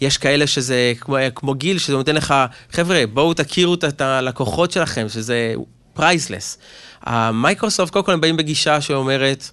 יש 0.00 0.18
כאלה 0.18 0.46
שזה 0.46 0.92
כמו, 1.00 1.16
כמו 1.34 1.54
גיל, 1.54 1.78
שזה 1.78 1.92
נותן 1.92 2.14
לך, 2.14 2.34
חבר'ה, 2.72 3.04
בואו 3.12 3.34
תכירו 3.34 3.74
את 3.74 4.00
הלקוחות 4.00 4.70
שלכם, 4.70 5.08
שזה 5.08 5.54
priceless. 5.94 6.58
ה-Microsoft, 7.02 7.92
קודם 7.92 8.04
כל 8.04 8.12
הם 8.12 8.20
באים 8.20 8.36
בגישה 8.36 8.80
שאומרת, 8.80 9.50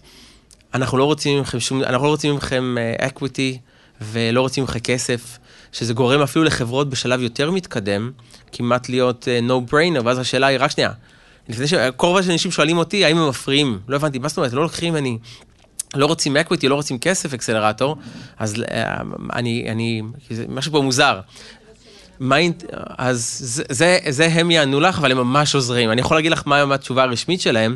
אנחנו 0.73 0.97
לא 0.97 1.03
רוצים 1.03 1.39
מכם 1.41 1.59
שום, 1.59 1.83
אנחנו 1.83 2.05
לא 2.05 2.11
רוצים 2.11 2.35
מכם 2.35 2.75
אה, 2.77 3.07
equity 3.07 3.57
ולא 4.01 4.41
רוצים 4.41 4.63
מכם 4.63 4.79
כסף, 4.79 5.37
שזה 5.71 5.93
גורם 5.93 6.21
אפילו 6.21 6.45
לחברות 6.45 6.89
בשלב 6.89 7.21
יותר 7.21 7.51
מתקדם, 7.51 8.11
כמעט 8.51 8.89
להיות 8.89 9.27
אה, 9.27 9.39
no 9.47 9.71
brainer, 9.71 10.01
ואז 10.05 10.19
השאלה 10.19 10.47
היא, 10.47 10.57
רק 10.61 10.71
שנייה, 10.71 10.91
לפני 11.49 11.67
ש... 11.67 11.73
כל 11.95 12.07
רוב 12.07 12.21
שאנשים 12.21 12.51
שואלים 12.51 12.77
אותי, 12.77 13.05
האם 13.05 13.17
הם 13.17 13.29
מפריעים? 13.29 13.79
לא 13.87 13.95
הבנתי, 13.95 14.19
מה 14.19 14.27
זאת 14.27 14.37
אומרת, 14.37 14.53
לא 14.53 14.61
לוקחים 14.61 14.93
ממני, 14.93 15.17
לא 15.95 16.05
רוצים 16.05 16.37
equity, 16.37 16.67
לא 16.67 16.75
רוצים 16.75 16.99
כסף, 16.99 17.33
אקסלרטור, 17.33 17.95
אז 18.39 18.55
אה, 18.71 18.97
אני, 19.33 19.67
אני, 19.71 20.01
משהו 20.49 20.71
פה 20.71 20.81
מוזר. 20.81 21.19
מה, 22.19 22.37
אינט- 22.37 22.63
אז 22.97 23.37
זה, 23.43 23.63
זה, 23.69 23.99
זה 24.09 24.25
הם 24.25 24.51
יענו 24.51 24.79
לך, 24.79 24.97
אבל 24.99 25.11
הם 25.11 25.17
ממש 25.17 25.55
עוזרים. 25.55 25.91
אני 25.91 26.01
יכול 26.01 26.17
להגיד 26.17 26.31
לך 26.31 26.43
מה 26.45 26.73
התשובה 26.73 27.03
הרשמית 27.03 27.41
שלהם. 27.41 27.75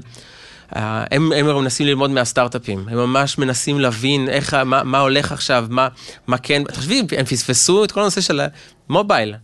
אה, 0.76 1.04
הם, 1.12 1.32
הם 1.32 1.46
מנסים 1.46 1.88
ללמוד 1.88 2.10
מהסטארט-אפים, 2.12 2.86
הם 2.90 2.98
ממש 2.98 3.38
מנסים 3.38 3.80
להבין 3.80 4.30
איך, 4.30 4.54
מה, 4.54 4.84
מה 4.84 5.00
הולך 5.00 5.32
עכשיו, 5.32 5.66
מה, 5.70 5.88
מה 6.28 6.38
כן, 6.38 6.64
תחשבי, 6.64 7.02
הם 7.18 7.26
פספסו 7.26 7.84
את 7.84 7.92
כל 7.92 8.02
הנושא 8.02 8.22
של 8.22 8.42
המובייל. 8.90 9.36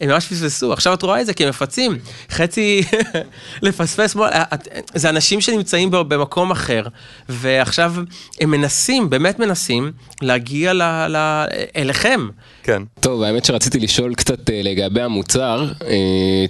הם 0.00 0.08
ממש 0.08 0.26
פספסו, 0.26 0.72
עכשיו 0.72 0.94
את 0.94 1.02
רואה 1.02 1.20
את 1.20 1.26
זה 1.26 1.34
כי 1.34 1.42
הם 1.44 1.48
מפצים, 1.48 1.98
חצי 2.30 2.82
לפספס, 3.62 4.14
מול- 4.14 4.28
את- 4.28 4.68
זה 4.94 5.08
אנשים 5.08 5.40
שנמצאים 5.40 5.90
ב- 5.90 5.96
במקום 5.96 6.50
אחר, 6.50 6.82
ועכשיו 7.28 7.94
הם 8.40 8.50
מנסים, 8.50 9.10
באמת 9.10 9.38
מנסים, 9.38 9.92
להגיע 10.22 10.72
ל, 10.72 10.82
ל, 11.08 11.44
אליכם. 11.76 12.28
כן. 12.62 12.82
טוב, 13.00 13.22
האמת 13.22 13.44
שרציתי 13.44 13.80
לשאול 13.80 14.14
קצת 14.14 14.50
אה, 14.50 14.60
לגבי 14.62 15.02
המוצר. 15.02 15.68
אה, 15.86 15.94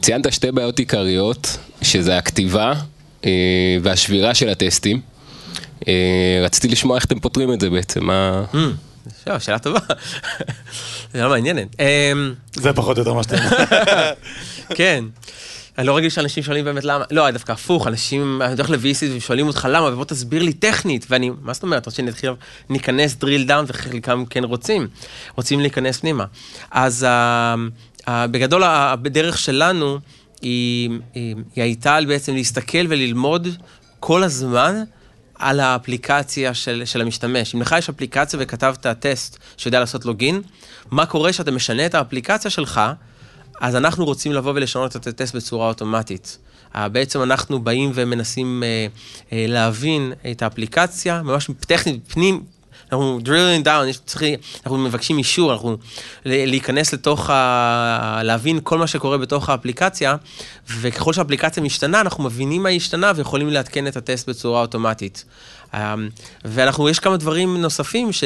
ציינת 0.01 0.33
שתי 0.33 0.53
בעיות 0.53 0.79
עיקריות, 0.79 1.57
שזה 1.83 2.19
הכתיבה 2.19 2.73
אה, 2.73 2.75
והשבירה 3.83 4.35
של 4.35 4.49
הטסטים. 4.49 5.01
אה, 5.89 6.41
רציתי 6.43 6.69
לשמוע 6.69 6.97
איך 6.97 7.05
אתם 7.05 7.21
פותרים 7.21 7.53
את 7.53 7.61
זה 7.61 7.71
בעצם, 7.71 8.05
מה... 8.05 8.45
שאלה, 9.25 9.41
שאלה 9.41 9.59
טובה, 9.59 9.79
שאלה 11.13 11.29
מעניינת. 11.29 11.77
אמ, 11.81 12.35
זה 12.55 12.73
פחות 12.73 12.97
או 12.97 13.01
יותר 13.01 13.15
מה 13.15 13.23
שאתה 13.23 13.37
אומר. 13.37 14.13
כן. 14.79 15.05
אני 15.79 15.87
לא 15.87 15.97
רגיל 15.97 16.11
שאנשים 16.11 16.43
שואלים 16.43 16.65
באמת 16.65 16.85
למה, 16.85 17.05
לא, 17.11 17.31
דווקא 17.31 17.53
הפוך, 17.53 17.87
אנשים, 17.87 18.43
אני 18.43 18.55
הולך 18.55 18.71
ל-VC 18.71 19.17
ושואלים 19.17 19.47
אותך 19.47 19.69
למה, 19.71 19.87
ובוא 19.93 20.05
תסביר 20.05 20.43
לי 20.43 20.53
טכנית, 20.53 21.07
ואני, 21.11 21.31
מה 21.43 21.53
זאת 21.53 21.63
אומרת, 21.63 21.87
רוצה 21.87 21.97
שנתחיל, 21.97 22.31
ניכנס 22.71 23.17
drill 23.25 23.49
down, 23.49 23.65
וחלקם 23.67 24.25
כן 24.31 24.45
רוצים, 24.45 24.89
רוצים 25.37 25.61
להיכנס 25.61 26.01
פנימה. 26.01 26.25
אז 26.71 27.07
uh, 27.07 28.01
uh, 28.01 28.11
בגדול, 28.31 28.63
הדרך 28.65 29.39
שלנו, 29.39 29.99
היא, 30.43 30.91
היא, 31.15 31.37
היא 31.57 31.65
הייתה 31.65 31.99
בעצם 32.09 32.35
להסתכל 32.35 32.87
וללמוד 32.89 33.49
כל 34.01 34.23
הזמן 34.23 34.83
על 35.35 35.61
האפליקציה 35.61 36.55
של, 36.55 36.83
של 36.85 37.01
המשתמש. 37.01 37.55
אם 37.55 37.61
לך 37.61 37.75
יש 37.79 37.89
אפליקציה 37.89 38.39
וכתבת 38.43 38.87
טסט 38.87 39.39
שיודע 39.57 39.81
לעשות 39.81 40.05
לוגין, 40.05 40.43
מה 40.91 41.07
קורה 41.07 41.33
שאתה 41.33 41.51
משנה 41.51 41.87
את 41.87 41.95
האפליקציה 41.95 42.51
שלך, 42.51 42.81
אז 43.61 43.77
אנחנו 43.77 44.05
רוצים 44.05 44.33
לבוא 44.33 44.53
ולשנות 44.55 44.97
את 44.97 45.07
הטסט 45.07 45.35
בצורה 45.35 45.69
אוטומטית. 45.69 46.39
אה, 46.75 46.89
בעצם 46.89 47.23
אנחנו 47.23 47.59
באים 47.61 47.91
ומנסים 47.95 48.63
אה, 48.63 48.87
אה, 49.33 49.45
להבין 49.49 50.13
את 50.31 50.43
האפליקציה, 50.43 51.23
ממש 51.23 51.51
טכנית, 51.61 52.13
פנים, 52.13 52.45
אנחנו 52.93 53.19
drilling 53.25 53.67
down, 53.67 53.99
צריך, 54.05 54.23
אנחנו 54.63 54.79
מבקשים 54.79 55.19
אישור, 55.19 55.53
אנחנו 55.53 55.77
להיכנס 56.25 56.95
לתוך, 56.95 57.31
ה, 57.31 58.21
להבין 58.25 58.61
כל 58.63 58.79
מה 58.79 58.87
שקורה 58.87 59.19
בתוך 59.19 59.49
האפליקציה, 59.49 60.17
וככל 60.81 61.13
שהאפליקציה 61.13 61.63
משתנה, 61.63 62.01
אנחנו 62.01 62.25
מבינים 62.25 62.63
מה 62.63 62.69
השתנה 62.69 63.13
ויכולים 63.17 63.49
לעדכן 63.49 63.87
את 63.87 63.97
הטסט 63.97 64.29
בצורה 64.29 64.61
אוטומטית. 64.61 65.25
אה, 65.75 65.95
ואנחנו, 66.45 66.89
יש 66.89 66.99
כמה 66.99 67.17
דברים 67.17 67.57
נוספים 67.57 68.13
ש... 68.13 68.25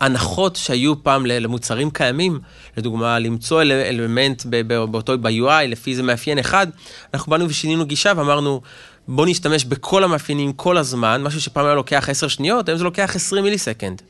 הנחות 0.00 0.56
שהיו 0.56 1.02
פעם 1.02 1.26
למוצרים 1.26 1.90
קיימים, 1.90 2.38
לדוגמה, 2.76 3.18
למצוא 3.18 3.62
אל- 3.62 3.72
אלמנט 3.72 4.42
באותו, 4.90 5.18
ב-UI, 5.18 5.66
לפי 5.68 5.90
איזה 5.90 6.02
מאפיין 6.02 6.38
אחד, 6.38 6.66
אנחנו 7.14 7.30
באנו 7.30 7.48
ושינינו 7.48 7.86
גישה 7.86 8.12
ואמרנו, 8.16 8.60
בוא 9.08 9.26
נשתמש 9.26 9.64
בכל 9.64 10.04
המאפיינים 10.04 10.52
כל 10.52 10.76
הזמן, 10.76 11.22
משהו 11.22 11.40
שפעם 11.40 11.64
היה 11.64 11.74
לוקח 11.74 12.08
10 12.08 12.28
שניות, 12.28 12.68
היום 12.68 12.78
זה 12.78 12.84
לוקח 12.84 13.12
20 13.16 13.44
מיליסקנד. 13.44 14.02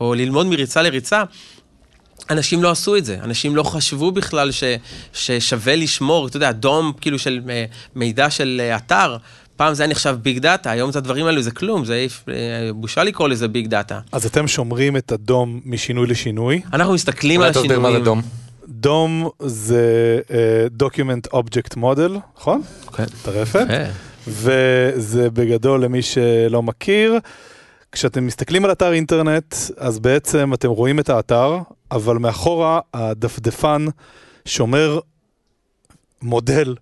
או 0.00 0.14
ללמוד 0.14 0.46
מריצה 0.46 0.82
לריצה. 0.82 1.22
אנשים 2.30 2.62
לא 2.62 2.70
עשו 2.70 2.96
את 2.96 3.04
זה, 3.04 3.18
אנשים 3.22 3.56
לא 3.56 3.62
חשבו 3.62 4.12
בכלל 4.12 4.50
ש, 4.50 4.64
ששווה 5.12 5.76
לשמור, 5.76 6.26
אתה 6.26 6.36
יודע, 6.36 6.52
דום 6.52 6.92
כאילו 7.00 7.18
של 7.18 7.40
אה, 7.48 7.64
מידע 7.94 8.30
של 8.30 8.60
אה, 8.64 8.76
אתר, 8.76 9.16
פעם 9.56 9.74
זה 9.74 9.82
היה 9.82 9.90
נחשב 9.90 10.16
big 10.22 10.38
data, 10.38 10.70
היום 10.70 10.90
את 10.90 10.96
הדברים 10.96 11.26
האלו 11.26 11.42
זה 11.42 11.50
כלום, 11.50 11.84
זה 11.84 12.06
אה, 12.28 12.34
בושה 12.74 13.04
לקרוא 13.04 13.28
לזה 13.28 13.48
big 13.48 13.66
data. 13.66 14.00
אז 14.12 14.26
אתם 14.26 14.48
שומרים 14.48 14.96
את 14.96 15.12
ה 15.12 15.24
DOM 15.24 15.60
משינוי 15.64 16.06
לשינוי. 16.06 16.60
אנחנו 16.72 16.94
מסתכלים 16.94 17.40
על 17.42 17.50
השינויים. 17.50 17.82
מה 17.82 17.92
זה 17.92 17.98
DOM. 17.98 18.22
DOM 18.68 19.28
זה 19.40 20.18
uh, 20.28 20.82
Document 20.82 21.34
Object 21.34 21.76
Model, 21.76 22.18
נכון? 22.38 22.62
כן. 22.96 23.04
טרפת. 23.22 23.64
יפה. 23.64 24.09
וזה 24.30 25.30
בגדול 25.30 25.84
למי 25.84 26.02
שלא 26.02 26.62
מכיר. 26.62 27.18
כשאתם 27.92 28.26
מסתכלים 28.26 28.64
על 28.64 28.72
אתר 28.72 28.92
אינטרנט, 28.92 29.54
אז 29.76 29.98
בעצם 29.98 30.54
אתם 30.54 30.68
רואים 30.68 30.98
את 30.98 31.08
האתר, 31.08 31.58
אבל 31.90 32.16
מאחורה 32.18 32.80
הדפדפן 32.94 33.86
שומר 34.44 34.98
מודל 36.22 36.74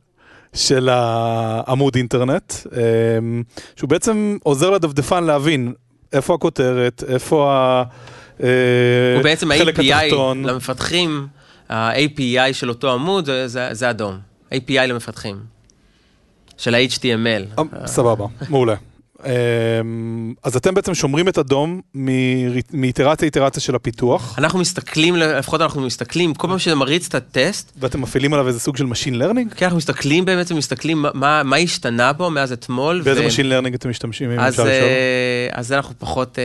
של 0.54 0.88
העמוד 0.92 1.94
אינטרנט, 1.96 2.52
אמ, 2.72 3.42
שהוא 3.76 3.90
בעצם 3.90 4.36
עוזר 4.42 4.70
לדפדפן 4.70 5.24
להבין 5.24 5.72
איפה 6.12 6.34
הכותרת, 6.34 7.04
איפה 7.08 7.52
ה... 7.52 7.82
אה, 8.42 8.48
הוא 9.14 9.22
בעצם 9.22 9.50
ה-API 9.50 9.58
התחתון. 9.94 10.44
למפתחים, 10.44 11.26
ה-API 11.68 12.52
של 12.52 12.68
אותו 12.68 12.92
עמוד, 12.92 13.24
זה- 13.26 13.48
זה 13.48 13.68
זה 13.72 13.90
אדום. 13.90 14.18
API 14.54 14.86
למפתחים. 14.88 15.57
של 16.58 16.74
ה-HTML. 16.74 17.58
אה, 17.58 17.86
סבבה, 17.86 18.26
מעולה. 18.48 18.74
אמ, 19.26 20.34
אז 20.44 20.56
אתם 20.56 20.74
בעצם 20.74 20.94
שומרים 20.94 21.28
את 21.28 21.38
הדום 21.38 21.80
מאיטרציה 22.72 23.26
איטרציה 23.26 23.62
של 23.62 23.74
הפיתוח, 23.74 24.34
אנחנו 24.38 24.58
מסתכלים, 24.58 25.16
לפחות 25.16 25.60
אנחנו 25.60 25.80
מסתכלים, 25.82 26.34
כל 26.34 26.48
פעם 26.48 26.58
שמריץ 26.58 27.06
את 27.06 27.14
הטסט, 27.14 27.72
ואתם 27.80 28.00
מפעילים 28.00 28.32
עליו 28.32 28.48
איזה 28.48 28.60
סוג 28.60 28.76
של 28.76 28.84
Machine 28.84 29.14
Learning? 29.22 29.54
כן, 29.56 29.64
אנחנו 29.64 29.76
מסתכלים 29.78 30.24
באמת 30.24 30.52
ומסתכלים 30.52 31.04
מה- 31.14 31.42
מה, 31.42 31.56
השתנה 31.56 32.12
בו 32.12 32.30
מאז 32.30 32.52
אתמול. 32.52 33.00
באיזה 33.04 33.20
ו- 33.24 33.28
Machine 33.28 33.64
Learning 33.66 33.74
אתם 33.74 33.90
משתמשים, 33.90 34.30
אם 34.30 34.40
אז, 34.40 34.52
אפשר 34.52 34.62
לשאול? 34.64 34.74
אה, 34.88 35.48
אז 35.52 35.72
אנחנו 35.72 35.94
פחות... 35.98 36.38
אה, 36.38 36.44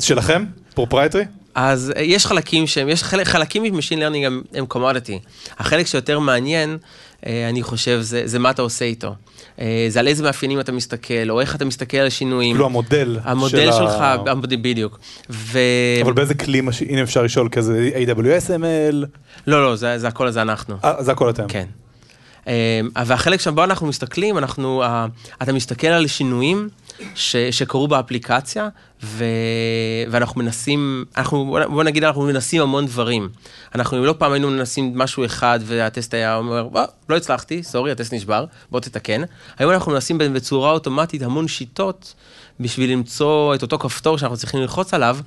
שלכם? 0.00 0.44
proprietary? 0.74 1.24
אז 1.54 1.92
יש 2.00 2.26
חלקים 2.26 2.66
שהם, 2.66 2.88
יש 2.88 3.02
חלק, 3.02 3.26
חלקים 3.26 3.62
מ 3.62 3.66
machine 3.66 3.98
learning 3.98 4.24
הם, 4.26 4.42
הם 4.54 4.66
commodity. 4.66 5.18
החלק 5.58 5.86
שיותר 5.86 6.18
מעניין, 6.18 6.78
אני 7.26 7.62
חושב, 7.62 7.98
זה, 8.00 8.22
זה 8.24 8.38
מה 8.38 8.50
אתה 8.50 8.62
עושה 8.62 8.84
איתו. 8.84 9.14
אה, 9.60 9.86
זה 9.88 10.00
על 10.00 10.08
איזה 10.08 10.22
מאפיינים 10.22 10.60
אתה 10.60 10.72
מסתכל, 10.72 11.30
או 11.30 11.40
איך 11.40 11.54
אתה 11.56 11.64
מסתכל 11.64 11.96
על 11.96 12.06
השינויים. 12.06 12.54
כאילו 12.54 12.66
המודל. 12.66 13.18
המודל 13.24 13.66
של 13.66 13.78
שלך, 13.78 13.92
ה- 14.00 14.34
בדיוק. 14.62 14.98
ו... 15.30 15.58
אבל 16.02 16.12
באיזה 16.12 16.34
כלי, 16.34 16.60
הנה 16.88 17.02
אפשר 17.02 17.22
לשאול 17.22 17.48
כזה 17.48 17.90
AWS 17.94 18.48
ML, 18.48 19.06
לא, 19.46 19.62
לא, 19.64 19.76
זה, 19.76 19.98
זה 19.98 20.08
הכל 20.08 20.30
זה 20.30 20.42
אנחנו. 20.42 20.76
אה, 20.84 21.02
זה 21.02 21.12
הכל 21.12 21.30
אתם. 21.30 21.44
כן. 21.48 21.64
אה, 22.48 22.80
והחלק 23.06 23.40
שבו 23.40 23.64
אנחנו 23.64 23.86
מסתכלים, 23.86 24.38
אנחנו, 24.38 24.82
אתה 25.42 25.52
מסתכל 25.52 25.86
על 25.86 26.06
שינויים 26.06 26.68
ש, 27.14 27.36
שקרו 27.36 27.88
באפליקציה, 27.88 28.68
ו, 29.02 29.24
ואנחנו 30.10 30.40
מנסים, 30.40 31.04
אנחנו, 31.16 31.58
בוא 31.70 31.84
נגיד, 31.84 32.04
אנחנו 32.04 32.22
מנסים 32.22 32.62
המון 32.62 32.86
דברים. 32.86 33.28
אנחנו 33.74 34.04
לא 34.04 34.14
פעם 34.18 34.32
היינו 34.32 34.50
מנסים 34.50 34.98
משהו 34.98 35.24
אחד, 35.24 35.60
והטסט 35.64 36.14
היה 36.14 36.36
אומר, 36.36 36.68
"אה, 36.76 36.84
לא 37.08 37.16
הצלחתי, 37.16 37.62
סורי, 37.62 37.90
הטסט 37.92 38.14
נשבר, 38.14 38.44
בוא 38.70 38.80
תתקן. 38.80 39.22
היום 39.58 39.72
אנחנו 39.72 39.92
מנסים 39.92 40.18
בצורה 40.18 40.70
אוטומטית 40.70 41.22
המון 41.22 41.48
שיטות 41.48 42.14
בשביל 42.60 42.92
למצוא 42.92 43.54
את 43.54 43.62
אותו 43.62 43.78
כפתור 43.78 44.18
שאנחנו 44.18 44.36
צריכים 44.36 44.60
ללחוץ 44.60 44.94
עליו, 44.94 45.18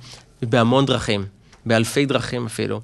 בהמון 0.42 0.86
דרכים, 0.86 1.24
באלפי 1.66 2.06
דרכים 2.06 2.46
אפילו. 2.46 2.80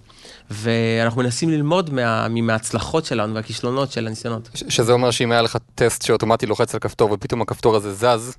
ואנחנו 0.51 1.23
מנסים 1.23 1.51
ללמוד 1.51 1.91
מה, 1.93 2.29
מההצלחות 2.29 3.05
שלנו 3.05 3.35
והכישלונות 3.35 3.93
של 3.93 4.07
הניסיונות. 4.07 4.49
ש- 4.55 4.65
שזה 4.69 4.93
אומר 4.93 5.11
שאם 5.11 5.33
היה 5.33 5.43
לך 5.43 5.59
טסט 5.75 6.03
שאוטומטי 6.03 6.47
לוחץ 6.47 6.75
על 6.75 6.81
כפתור 6.81 7.13
ופתאום 7.13 7.43
הכפתור 7.43 7.77
הזה 7.77 7.95
זז, 7.95 8.37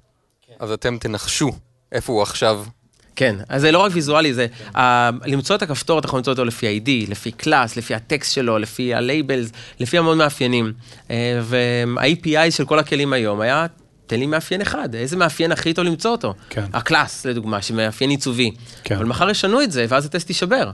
אז 0.59 0.71
אתם 0.71 0.97
תנחשו 0.97 1.51
איפה 1.91 2.13
הוא 2.13 2.21
עכשיו. 2.21 2.63
כן, 3.15 3.35
אז 3.49 3.61
זה 3.61 3.71
לא 3.71 3.79
רק 3.79 3.91
ויזואלי, 3.95 4.33
זה 4.33 4.47
uh, 4.75 4.79
למצוא 5.25 5.55
את 5.55 5.61
הכפתור, 5.61 5.99
אתה 5.99 6.07
יכול 6.07 6.17
למצוא 6.17 6.33
אותו 6.33 6.45
לפי 6.45 6.79
ID, 6.79 7.11
לפי 7.11 7.31
class, 7.31 7.77
לפי 7.77 7.95
הטקסט 7.95 8.33
שלו, 8.33 8.57
לפי 8.59 8.93
ה 8.93 9.01
labels, 9.01 9.51
לפי 9.79 9.97
המון 9.97 10.17
מאפיינים. 10.17 10.73
Uh, 11.07 11.11
וה-API 11.41 12.51
של 12.51 12.65
כל 12.65 12.79
הכלים 12.79 13.13
היום 13.13 13.41
היה, 13.41 13.65
תן 14.09 14.19
לי 14.19 14.25
מאפיין 14.25 14.61
אחד, 14.61 14.95
איזה 14.95 15.17
מאפיין 15.17 15.51
הכי 15.51 15.73
טוב 15.73 15.85
למצוא 15.85 16.11
אותו? 16.11 16.33
כן. 16.49 16.63
הקלאס, 16.73 17.25
לדוגמה, 17.25 17.61
שמאפיין 17.61 18.09
עיצובי. 18.09 18.51
כן. 18.83 18.95
אבל 18.95 19.05
מחר 19.05 19.29
ישנו 19.29 19.61
את 19.61 19.71
זה, 19.71 19.85
ואז 19.89 20.05
הטסט 20.05 20.29
יישבר. 20.29 20.71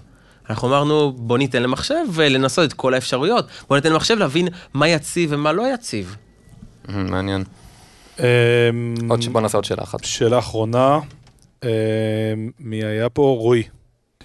אנחנו 0.50 0.68
אמרנו, 0.68 1.12
בוא 1.18 1.38
ניתן 1.38 1.64
למחשב 1.64 1.96
ולנסות 2.14 2.70
את 2.70 2.74
כל 2.74 2.94
האפשרויות. 2.94 3.48
בוא 3.70 3.76
ניתן 3.78 3.92
למחשב 3.92 4.16
להבין 4.18 4.48
מה 4.74 4.88
יציב 4.88 5.30
ומה 5.34 5.52
לא 5.52 5.74
יציב. 5.74 6.16
אמ, 6.90 7.12
מעניין. 7.12 7.44
אמ, 8.20 8.24
עוד 9.10 9.22
ש- 9.22 9.28
בוא 9.28 9.42
נעשה 9.42 9.58
עוד 9.58 9.66
שאלה 9.66 9.84
אחת. 9.84 10.04
שאלה 10.04 10.40
אחרונה, 10.40 11.00
אמ, 11.64 11.70
מי 12.60 12.84
היה 12.86 13.10
פה? 13.10 13.36
רועי. 13.40 13.64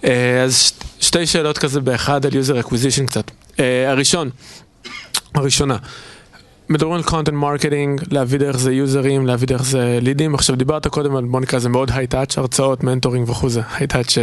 אה, 0.03 0.43
אז 0.43 0.71
שתי 0.99 1.25
שאלות 1.25 1.57
כזה 1.57 1.81
באחד 1.81 2.25
על 2.25 2.31
user 2.31 2.65
acquisition 2.65 3.05
קצת. 3.07 3.31
אה, 3.59 3.91
הראשון, 3.91 4.29
הראשונה, 5.35 5.77
מדברים 6.71 6.93
על 6.93 7.01
content 7.01 7.43
marketing, 7.43 8.05
להביא 8.11 8.39
דרך 8.39 8.57
זה 8.57 8.73
userים, 8.73 9.27
להביא 9.27 9.47
דרך 9.47 9.63
זה 9.63 9.99
leadים. 10.01 10.35
עכשיו 10.35 10.55
דיברת 10.55 10.87
קודם 10.87 11.15
על 11.15 11.25
בוא 11.25 11.39
נקרא 11.39 11.59
לזה 11.59 11.69
מאוד 11.69 11.91
high-touch, 11.93 12.37
הרצאות, 12.37 12.83
mentoring 12.83 13.29
וכו' 13.29 13.49
זה 13.49 13.61
high-touch. 13.77 14.17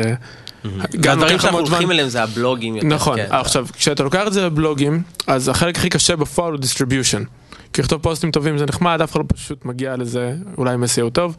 גם 1.01 1.19
הדברים 1.19 1.39
שאנחנו. 1.39 1.59
הולכים 1.59 1.91
אליהם 1.91 2.09
זה 2.09 2.23
הבלוגים. 2.23 2.77
נכון, 2.83 3.17
כן. 3.17 3.27
עכשיו 3.31 3.67
כשאתה 3.73 4.03
לוקח 4.03 4.27
את 4.27 4.33
זה 4.33 4.47
לבלוגים, 4.47 5.03
אז 5.27 5.49
החלק 5.49 5.77
הכי 5.77 5.89
קשה 5.89 6.17
בפועל 6.17 6.53
הוא 6.53 6.61
distribution. 6.61 7.25
כי 7.73 7.83
לכתוב 7.83 8.03
פוסטים 8.03 8.31
טובים 8.31 8.59
זה 8.59 8.67
נחמד, 8.67 9.01
אף 9.05 9.13
אחד 9.13 9.21
לא 9.21 9.25
פשוט 9.35 9.65
מגיע 9.65 9.97
לזה, 9.97 10.35
אולי 10.59 10.75
עם 10.75 10.85
SEO 10.85 11.11
טוב. 11.13 11.37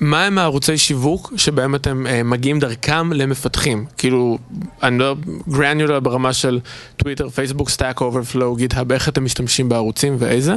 מה 0.00 0.24
הם 0.24 0.38
הערוצי 0.38 0.78
שיווק 0.78 1.32
שבהם 1.36 1.74
אתם 1.74 2.06
אה, 2.06 2.22
מגיעים 2.22 2.58
דרכם 2.58 3.12
למפתחים? 3.12 3.86
כאילו, 3.96 4.38
אני 4.82 4.98
לא 4.98 5.16
granular 5.48 6.00
ברמה 6.00 6.32
של 6.32 6.60
Twitter, 6.96 7.28
Facebook, 7.28 7.70
Stack 7.70 8.00
Overflow, 8.00 8.56
GitHub, 8.56 8.92
איך 8.92 9.08
אתם 9.08 9.24
משתמשים 9.24 9.68
בערוצים 9.68 10.16
ואיזה? 10.18 10.54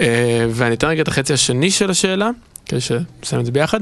אה, 0.00 0.46
ואני 0.50 0.74
אתן 0.74 0.86
רגע 0.88 1.02
את 1.02 1.08
החצי 1.08 1.32
השני 1.32 1.70
של 1.70 1.90
השאלה, 1.90 2.30
כדי 2.66 2.80
שנסיים 2.80 3.40
את 3.40 3.46
זה 3.46 3.52
ביחד. 3.52 3.80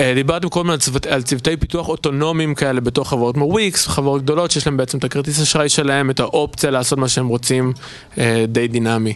אה, 0.00 0.12
דיברתם 0.14 0.48
כל 0.48 0.60
הזמן 0.60 0.72
על, 0.72 0.78
צוות, 0.78 1.06
על 1.06 1.22
צוותי 1.22 1.56
פיתוח 1.56 1.88
אוטונומיים 1.88 2.54
כאלה 2.54 2.80
בתוך 2.80 3.08
חברות 3.08 3.34
כמו 3.34 3.44
וויקס, 3.44 3.86
חברות 3.86 4.22
גדולות 4.22 4.50
שיש 4.50 4.66
להם 4.66 4.76
בעצם 4.76 4.98
את 4.98 5.04
הכרטיס 5.04 5.42
אשראי 5.42 5.68
שלהם, 5.68 6.10
את 6.10 6.20
האופציה 6.20 6.70
לעשות 6.70 6.98
מה 6.98 7.08
שהם 7.08 7.28
רוצים, 7.28 7.72
אה, 8.18 8.44
די 8.48 8.68
דינמי. 8.68 9.14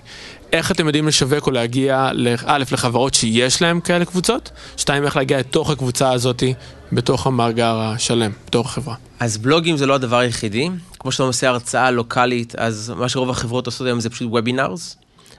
איך 0.53 0.71
אתם 0.71 0.87
יודעים 0.87 1.09
לשווק 1.09 1.47
או 1.47 1.53
להגיע, 1.53 2.11
א', 2.47 2.65
לחברות 2.73 3.15
שיש 3.15 3.63
להם 3.63 3.81
כאלה 3.81 4.05
קבוצות, 4.05 4.51
שתיים, 4.77 5.05
איך 5.05 5.17
להגיע 5.17 5.39
לתוך 5.39 5.71
הקבוצה 5.71 6.13
הזאתי, 6.13 6.55
בתוך 6.93 7.27
המאגר 7.27 7.79
השלם, 7.81 8.31
בתוך 8.47 8.67
החברה. 8.67 8.95
אז 9.21 9.39
בלוגים 9.39 9.77
זה 9.77 9.87
לא 9.87 9.95
הדבר 9.95 10.19
היחידי. 10.19 10.69
כמו 10.99 11.13
שאתה 11.13 11.23
עושה 11.23 11.49
הרצאה 11.49 11.91
לוקאלית, 11.91 12.55
אז 12.55 12.93
מה 12.97 13.09
שרוב 13.09 13.31
החברות 13.31 13.67
עושות 13.67 13.87
היום 13.87 14.01
זה 14.01 14.11
פשוט 14.11 14.29
וובינארס. 14.31 14.97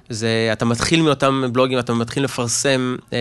זה, 0.09 0.49
אתה 0.53 0.66
מתחיל 0.66 1.01
מאותם 1.01 1.43
בלוגים, 1.51 1.80
אתה 1.80 1.93
מתחיל 1.93 2.24
לפרסם, 2.24 2.95
אה, 3.14 3.18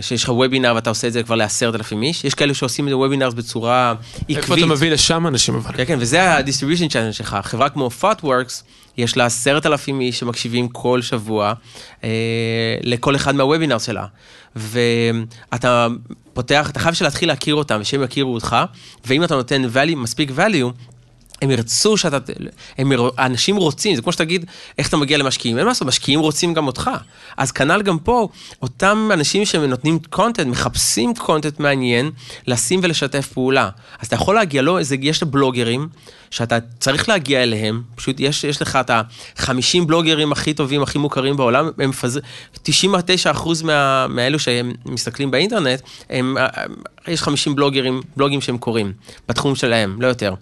שיש 0.00 0.24
לך 0.24 0.28
וובינאר 0.28 0.74
ואתה 0.74 0.90
עושה 0.90 1.08
את 1.08 1.12
זה 1.12 1.22
כבר 1.22 1.34
לעשרת 1.34 1.74
אלפים 1.74 2.02
איש. 2.02 2.24
יש 2.24 2.34
כאלה 2.34 2.54
שעושים 2.54 2.88
את 2.88 2.92
הוובינארס 2.92 3.34
בצורה 3.34 3.94
עקבית. 4.20 4.36
איפה 4.36 4.54
אתה 4.54 4.66
מביא 4.66 4.90
לשם 4.90 5.26
אנשים 5.26 5.54
אבל? 5.54 5.76
כן, 5.76 5.84
כן, 5.84 5.96
וזה 6.00 6.22
ה-distribution 6.22 6.90
channel 6.90 7.12
שלך. 7.12 7.38
חברה 7.42 7.68
כמו 7.68 7.90
Thoughtworks, 8.00 8.62
יש 8.96 9.16
לה 9.16 9.26
עשרת 9.26 9.66
אלפים 9.66 10.00
איש 10.00 10.18
שמקשיבים 10.18 10.68
כל 10.68 11.02
שבוע 11.02 11.52
אה, 12.04 12.10
לכל 12.82 13.16
אחד 13.16 13.34
מהוובינר 13.34 13.78
שלה. 13.78 14.06
ואתה 14.56 15.86
פותח, 16.32 16.70
אתה 16.70 16.80
חייב 16.80 16.94
להתחיל 17.00 17.28
להכיר 17.28 17.54
אותם, 17.54 17.78
ושהם 17.80 18.02
יכירו 18.02 18.34
אותך, 18.34 18.56
ואם 19.04 19.24
אתה 19.24 19.34
נותן 19.34 19.62
value, 19.74 19.96
מספיק 19.96 20.30
value, 20.30 20.66
הם 21.42 21.50
ירצו 21.50 21.96
שאתה, 21.96 22.18
הם, 22.78 22.92
אנשים 23.18 23.56
רוצים, 23.56 23.96
זה 23.96 24.02
כמו 24.02 24.12
שתגיד, 24.12 24.44
איך 24.78 24.88
אתה 24.88 24.96
מגיע 24.96 25.18
למשקיעים, 25.18 25.58
אין 25.58 25.64
מה 25.64 25.70
לעשות, 25.70 25.88
משקיעים 25.88 26.20
רוצים 26.20 26.54
גם 26.54 26.66
אותך. 26.66 26.90
אז 27.36 27.52
כנ"ל 27.52 27.82
גם 27.82 27.98
פה, 27.98 28.28
אותם 28.62 29.10
אנשים 29.12 29.44
שנותנים 29.44 29.98
קונטנט, 30.10 30.46
מחפשים 30.46 31.14
קונטנט 31.14 31.60
מעניין, 31.60 32.10
לשים 32.46 32.80
ולשתף 32.82 33.32
פעולה. 33.32 33.68
אז 34.00 34.06
אתה 34.06 34.14
יכול 34.14 34.34
להגיע, 34.34 34.62
לא, 34.62 34.82
זה, 34.82 34.96
יש 35.00 35.22
בלוגרים, 35.22 35.88
שאתה 36.30 36.58
צריך 36.78 37.08
להגיע 37.08 37.42
אליהם, 37.42 37.82
פשוט 37.94 38.20
יש, 38.20 38.44
יש 38.44 38.62
לך 38.62 38.76
את 38.76 38.90
ה-50 38.90 39.84
בלוגרים 39.86 40.32
הכי 40.32 40.54
טובים, 40.54 40.82
הכי 40.82 40.98
מוכרים 40.98 41.36
בעולם, 41.36 41.70
הם 41.78 41.90
מפזר, 41.90 42.20
99% 42.64 42.68
מה, 43.64 44.06
מאלו 44.08 44.38
שהם 44.38 44.72
מסתכלים 44.86 45.30
באינטרנט, 45.30 45.80
הם, 46.10 46.36
יש 47.08 47.22
50 47.22 47.54
בלוגרים, 47.54 48.02
בלוגים 48.16 48.40
שהם 48.40 48.58
קוראים, 48.58 48.92
בתחום 49.28 49.54
שלהם, 49.54 50.02
לא 50.02 50.06
יותר. 50.06 50.34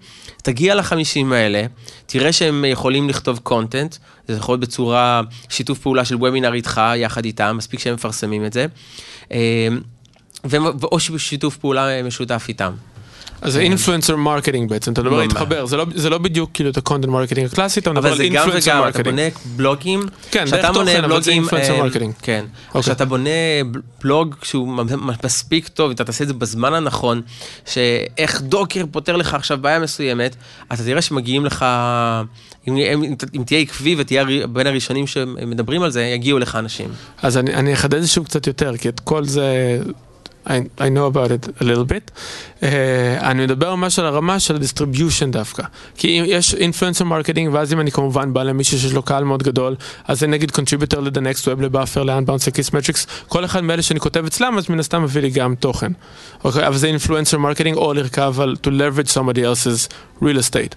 תגיע 0.43 0.74
ל-50 0.74 1.34
האלה, 1.34 1.64
תראה 2.07 2.32
שהם 2.32 2.64
יכולים 2.64 3.09
לכתוב 3.09 3.39
קונטנט, 3.43 3.97
זה 4.28 4.36
יכול 4.36 4.53
להיות 4.53 4.61
בצורה 4.61 5.20
שיתוף 5.49 5.78
פעולה 5.78 6.05
של 6.05 6.16
וובינר 6.16 6.55
איתך, 6.55 6.80
יחד 6.97 7.24
איתם, 7.24 7.57
מספיק 7.57 7.80
שהם 7.80 7.95
מפרסמים 7.95 8.45
את 8.45 8.53
זה, 8.53 8.66
אה, 9.32 9.68
ו- 10.45 10.57
או 10.82 11.01
שיתוף 11.01 11.57
פעולה 11.57 12.03
משותף 12.03 12.45
איתם. 12.49 12.72
אז 13.43 13.53
זה 13.53 13.61
influencer 13.61 14.16
marketing 14.16 14.70
בעצם, 14.70 14.93
אתה 14.93 15.03
מדבר. 15.03 15.18
להתחבר, 15.18 15.66
זה 15.66 15.76
לא- 15.76 15.86
זה 15.95 16.11
לא 16.11 16.18
בדיוק 16.18 16.51
כאילו 16.55 16.70
את 16.70 16.76
ה 16.76 16.81
content 16.81 17.11
marketing 17.11 17.47
הקלאסי, 17.47 17.80
אתה 17.80 17.91
מדבר 17.91 18.01
אבל 18.01 18.11
על 18.11 18.16
זה 18.16 18.28
גם 18.28 18.32
influencer 18.35 18.70
וגם, 18.70 18.78
אתה 18.78 18.84
marketing. 18.87 19.07
בונה 19.07 19.28
בלוגים, 19.57 20.01
כן, 20.30 20.45
דרך 20.51 20.64
בונה 20.74 20.91
תוכן, 20.93 21.05
אבל 21.05 21.22
זה 21.22 21.32
influencer 21.32 21.55
אה, 21.70 21.86
marketing. 21.86 22.12
כן, 22.22 22.45
אוקיי. 22.68 22.82
כשאתה 22.82 23.05
בונה 23.05 23.30
בלוג 24.03 24.34
שהוא 24.43 24.68
מספיק 25.24 25.68
טוב, 25.68 25.91
אתה 25.91 26.05
תעשה 26.05 26.22
את 26.24 26.28
זה 26.28 26.34
בזמן 26.34 26.74
הנכון, 26.74 27.22
שאיך 27.66 28.43
Docker 28.43 28.85
פותר 28.91 29.16
לך 29.16 29.34
עכשיו 29.34 29.59
בעיה 29.59 29.78
מסוימת, 29.78 30.36
אתה 30.72 30.84
תראה 30.84 31.03
שמגיעים 31.03 31.45
לך, 31.45 31.64
אם, 32.68 32.76
אם, 32.76 33.14
אם 33.36 33.43
תהיה 33.47 33.61
עקבי 33.61 33.95
ותהיה 33.99 34.24
בין 34.53 34.66
הראשונים 34.66 35.07
שמדברים 35.07 35.82
על 35.82 35.91
זה, 35.91 36.03
יגיעו 36.03 36.39
לך 36.39 36.57
אנשים. 36.57 36.89
אז 37.22 37.36
אני, 37.36 37.55
אני 37.55 37.74
אחדד 37.74 38.05
שוב 38.07 38.24
קצת 38.24 38.47
יותר, 38.47 38.76
כי 38.76 38.89
את 38.89 39.01
כל 39.01 39.24
זה, 39.24 39.78
I, 40.49 40.51
I 40.78 40.88
know 40.88 41.07
about 41.07 41.30
it 41.30 41.61
a 41.61 41.64
little 41.64 41.84
bit. 41.84 42.11
Uh, 42.61 42.64
אני 43.20 43.42
מדבר 43.42 43.74
ממש 43.74 43.99
על 43.99 44.07
הרמה 44.07 44.40
של 44.40 44.57
ה-distribution 44.57 45.26
דווקא. 45.30 45.62
כי 45.96 46.20
אם 46.20 46.24
יש 46.26 46.55
influencer 46.55 47.03
marketing, 47.03 47.49
ואז 47.53 47.72
אם 47.72 47.80
אני 47.80 47.90
כמובן 47.90 48.32
בא 48.32 48.42
למישהו 48.42 48.78
שיש 48.78 48.92
לו 48.92 49.03
קהל 49.03 49.24
מאוד 49.24 49.42
גדול, 49.42 49.76
אז 50.05 50.20
זה 50.20 50.26
נגיד 50.26 50.51
contributor 50.51 51.01
ל-the 51.01 51.18
next 51.18 51.44
web, 51.44 51.62
לבאפר, 51.62 52.03
ל-unbound 52.03 52.30
ל-kiss 52.46 52.70
metrics, 52.70 53.26
כל 53.28 53.44
אחד 53.44 53.64
מאלה 53.64 53.82
שאני 53.82 54.01
כותב 54.01 54.24
אצלם, 54.26 54.59
אז 54.59 54.70
מן 54.70 54.80
הסתם 54.80 55.03
מביא 55.03 55.22
לי 55.22 55.30
גם 55.30 55.55
תוכן. 55.55 55.92
אוקיי, 56.44 56.66
אבל 56.66 56.76
זה 56.76 56.90
influencer 56.96 57.36
marketing, 57.36 57.76
או 57.76 57.94
לרכב 57.94 58.40
על 58.40 58.57
to 58.66 58.68
leverage 58.68 59.11
somebody 59.11 59.38
else's 59.38 59.92
real 60.22 60.38
estate. 60.51 60.74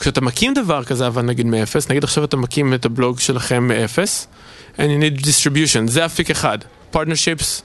כשאתה 0.00 0.20
מקים 0.20 0.54
דבר 0.54 0.84
כזה, 0.84 1.06
אבל 1.06 1.22
נגיד 1.22 1.46
מאפס, 1.46 1.90
נגיד 1.90 2.04
עכשיו 2.04 2.24
אתה 2.24 2.36
מקים 2.36 2.74
את 2.74 2.84
הבלוג 2.84 3.20
שלכם 3.20 3.68
מאפס, 3.68 4.26
and 4.76 4.80
you 4.80 5.20
need 5.20 5.22
distribution, 5.22 5.86
זה 5.86 6.06
אפיק 6.06 6.30
אחד. 6.30 6.58
partnerships 6.92 7.62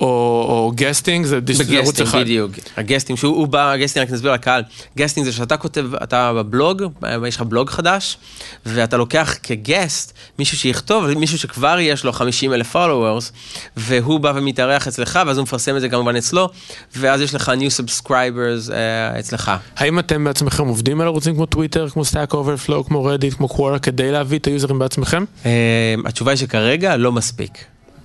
או, 0.00 0.72
guesting 0.76 1.26
זה 1.26 1.38
ערוץ 1.76 2.00
אחד. 2.00 2.20
בדיוק. 2.20 2.52
ה 2.76 2.80
guesting, 2.80 3.18
שהוא 3.18 3.36
הוא 3.36 3.48
בא, 3.48 3.70
ה 3.70 3.74
guesting, 3.74 4.06
רק 4.06 4.12
נסביר 4.12 4.32
לקהל, 4.32 4.62
guesting 4.96 5.26
זה 5.26 5.32
שאתה 5.32 5.56
כותב, 5.56 5.86
אתה 6.02 6.32
בבלוג, 6.32 6.82
יש 7.26 7.36
לך 7.36 7.42
בלוג 7.42 7.70
חדש, 7.70 8.18
ואתה 8.66 8.96
לוקח 8.96 9.34
כ 9.42 9.62
guest 9.62 10.12
מישהו 10.38 10.58
שיכתוב, 10.58 11.06
מישהו 11.14 11.38
שכבר 11.38 11.78
יש 11.80 12.04
לו 12.04 12.12
50 12.12 12.52
אלף 12.52 12.76
followers, 12.76 13.32
והוא 13.76 14.20
בא 14.20 14.32
ומתארח 14.34 14.88
אצלך, 14.88 15.18
ואז 15.26 15.36
הוא 15.36 15.42
מפרסם 15.42 15.76
את 15.76 15.80
זה 15.80 15.88
כמובן 15.88 16.16
אצלו, 16.16 16.48
ואז 16.96 17.20
יש 17.20 17.34
לך 17.34 17.52
new 17.58 17.84
subscribers 17.84 18.72
אה, 18.72 19.18
אצלך. 19.18 19.52
האם 19.76 19.98
אתם 19.98 20.24
בעצמכם 20.24 20.66
עובדים 20.66 21.00
על 21.00 21.06
ערוצים 21.06 21.34
כמו 21.34 21.46
טוויטר, 21.46 21.88
כמו 21.88 22.04
Stack 22.04 22.34
Overflow, 22.34 22.84
כמו 22.84 23.04
Reddit, 23.04 23.34
כמו 23.34 23.48
Quora, 23.48 23.78
כדי 23.78 24.10
להביא 24.12 24.38
את 24.38 24.46
היוזרים 24.46 24.78
בעצמכם? 24.78 25.24
אה, 25.46 25.94
התשובה 26.04 26.30
היא 26.30 26.38
שכרגע 26.38 26.96
לא 26.96 27.12
מספיק. 27.12 27.64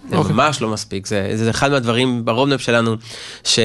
זה 0.09 0.15
אוקיי. 0.15 0.33
ממש 0.33 0.61
לא 0.61 0.69
מספיק, 0.69 1.07
זה, 1.07 1.31
זה 1.35 1.49
אחד 1.49 1.71
מהדברים 1.71 2.25
ב 2.25 2.30
roadmap 2.30 2.61
שלנו, 2.61 2.95
ש, 3.43 3.59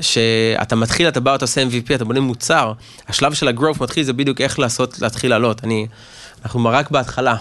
שאתה 0.00 0.76
מתחיל, 0.76 1.08
אתה 1.08 1.20
בא, 1.20 1.34
אתה 1.34 1.44
עושה 1.44 1.62
MVP, 1.62 1.94
אתה 1.94 2.04
בונה 2.04 2.20
מוצר, 2.20 2.72
השלב 3.08 3.32
של 3.34 3.48
ה 3.48 3.53
growth 3.53 3.80
מתחיל, 3.80 4.04
זה 4.04 4.12
בדיוק 4.12 4.40
איך 4.40 4.58
לעשות, 4.58 4.98
להתחיל 5.02 5.30
לעלות. 5.30 5.64
אני, 5.64 5.86
אנחנו 6.44 6.64
רק 6.64 6.90
בהתחלה. 6.90 7.36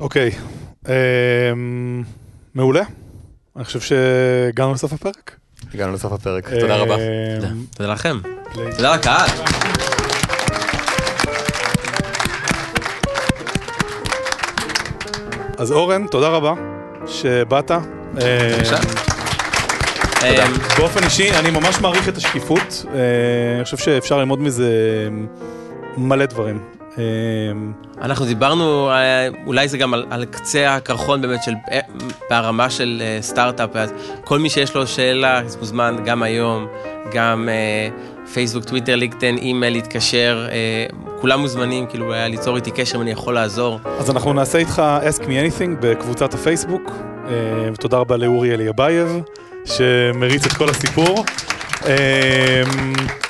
אוקיי, 0.00 0.30
אמ, 0.88 2.02
מעולה. 2.54 2.82
אני 3.56 3.64
חושב 3.64 3.80
שהגענו 3.80 4.74
לסוף 4.74 4.92
הפרק. 4.92 5.36
הגענו 5.74 5.92
לסוף 5.92 6.12
הפרק, 6.12 6.48
תודה 6.60 6.76
רבה. 6.76 6.94
אמ, 6.96 7.64
תודה 7.76 7.92
לכם. 7.92 8.18
תודה 8.76 8.94
לקהל. 8.94 9.28
אז 15.58 15.72
אורן, 15.72 16.06
תודה 16.06 16.28
רבה 16.28 16.54
שבאת. 17.06 17.70
בבקשה. 18.14 18.76
אמ, 18.76 18.82
אה, 20.22 20.46
באופן 20.78 21.04
אישי, 21.04 21.30
אני 21.30 21.50
ממש 21.50 21.80
מעריך 21.80 22.08
את 22.08 22.16
השקיפות. 22.16 22.84
אה, 22.94 23.56
אני 23.56 23.64
חושב 23.64 23.76
שאפשר 23.76 24.18
ללמוד 24.18 24.40
מזה 24.40 24.72
מלא 25.96 26.26
דברים. 26.26 26.62
אה, 26.98 27.02
אנחנו 28.02 28.26
דיברנו, 28.26 28.90
אה, 28.90 29.28
אולי 29.46 29.68
זה 29.68 29.78
גם 29.78 29.94
על, 29.94 30.06
על 30.10 30.24
קצה 30.24 30.74
הקרחון 30.74 31.22
באמת 31.22 31.42
של, 31.42 31.52
אה, 31.72 31.80
ברמה 32.30 32.70
של 32.70 33.02
אה, 33.04 33.18
סטארט-אפ, 33.20 33.76
אז 33.76 33.92
כל 34.24 34.38
מי 34.38 34.50
שיש 34.50 34.74
לו 34.74 34.86
שאלה, 34.86 35.40
אז 35.40 35.56
מוזמן 35.56 35.96
גם 36.04 36.22
היום, 36.22 36.66
גם 37.12 37.48
אה, 37.48 37.88
פייסבוק, 38.32 38.64
טוויטר, 38.64 38.96
לינקדאין, 38.96 39.36
אימייל, 39.36 39.72
להתקשר, 39.72 40.46
אה, 40.50 40.86
כולם 41.20 41.40
מוזמנים, 41.40 41.86
כאילו, 41.86 42.12
היה 42.12 42.28
ליצור 42.28 42.56
איתי 42.56 42.70
קשר 42.70 42.96
אם 42.96 43.02
אני 43.02 43.10
יכול 43.10 43.34
לעזור. 43.34 43.80
אז 43.98 44.10
אנחנו 44.10 44.32
נעשה 44.32 44.58
איתך 44.58 44.82
Ask 45.02 45.22
Me 45.22 45.26
Anything 45.26 45.70
בקבוצת 45.80 46.34
הפייסבוק, 46.34 46.90
אה, 47.28 47.32
ותודה 47.72 47.96
רבה 47.96 48.16
לאורי 48.16 48.54
אליבייב, 48.54 49.20
שמריץ 49.64 50.46
את 50.46 50.52
כל 50.52 50.68
הסיפור. 50.68 51.24
אה, 51.86 52.62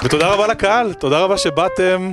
ותודה 0.05 0.29
רבה 0.29 0.47
לקהל, 0.47 0.93
תודה 0.93 1.19
רבה 1.19 1.39
שבאתם, 1.39 2.11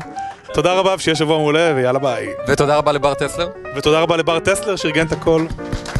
תודה 0.53 0.73
רבה 0.73 0.95
ושיהיה 0.97 1.15
שבוע 1.15 1.37
מעולה, 1.37 1.73
ויאללה 1.75 1.99
ביי. 1.99 2.27
ותודה 2.47 2.77
רבה 2.77 2.91
לבר 2.91 3.13
טסלר, 3.13 3.49
ותודה 3.75 3.99
רבה 3.99 4.17
לבר 4.17 4.39
טסלר 4.39 4.75
שארגן 4.75 5.05
את 5.05 5.11
הכל, 5.11 5.45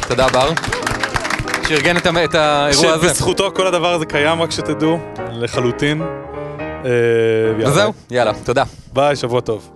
תודה 0.08 0.28
בר, 0.28 0.50
שארגן 1.68 1.96
את 1.96 2.06
את 2.06 2.34
האירוע 2.34 2.92
הזה. 2.92 3.08
שבזכותו 3.08 3.50
כל 3.54 3.66
הדבר 3.66 3.92
הזה 3.92 4.06
קיים, 4.06 4.42
רק 4.42 4.50
שתדעו, 4.50 4.98
לחלוטין. 5.32 6.02
אה, 6.86 6.90
וזהו, 7.68 7.92
ביי. 8.08 8.18
יאללה, 8.18 8.32
תודה. 8.44 8.64
ביי, 8.92 9.16
שבוע 9.16 9.40
טוב. 9.40 9.75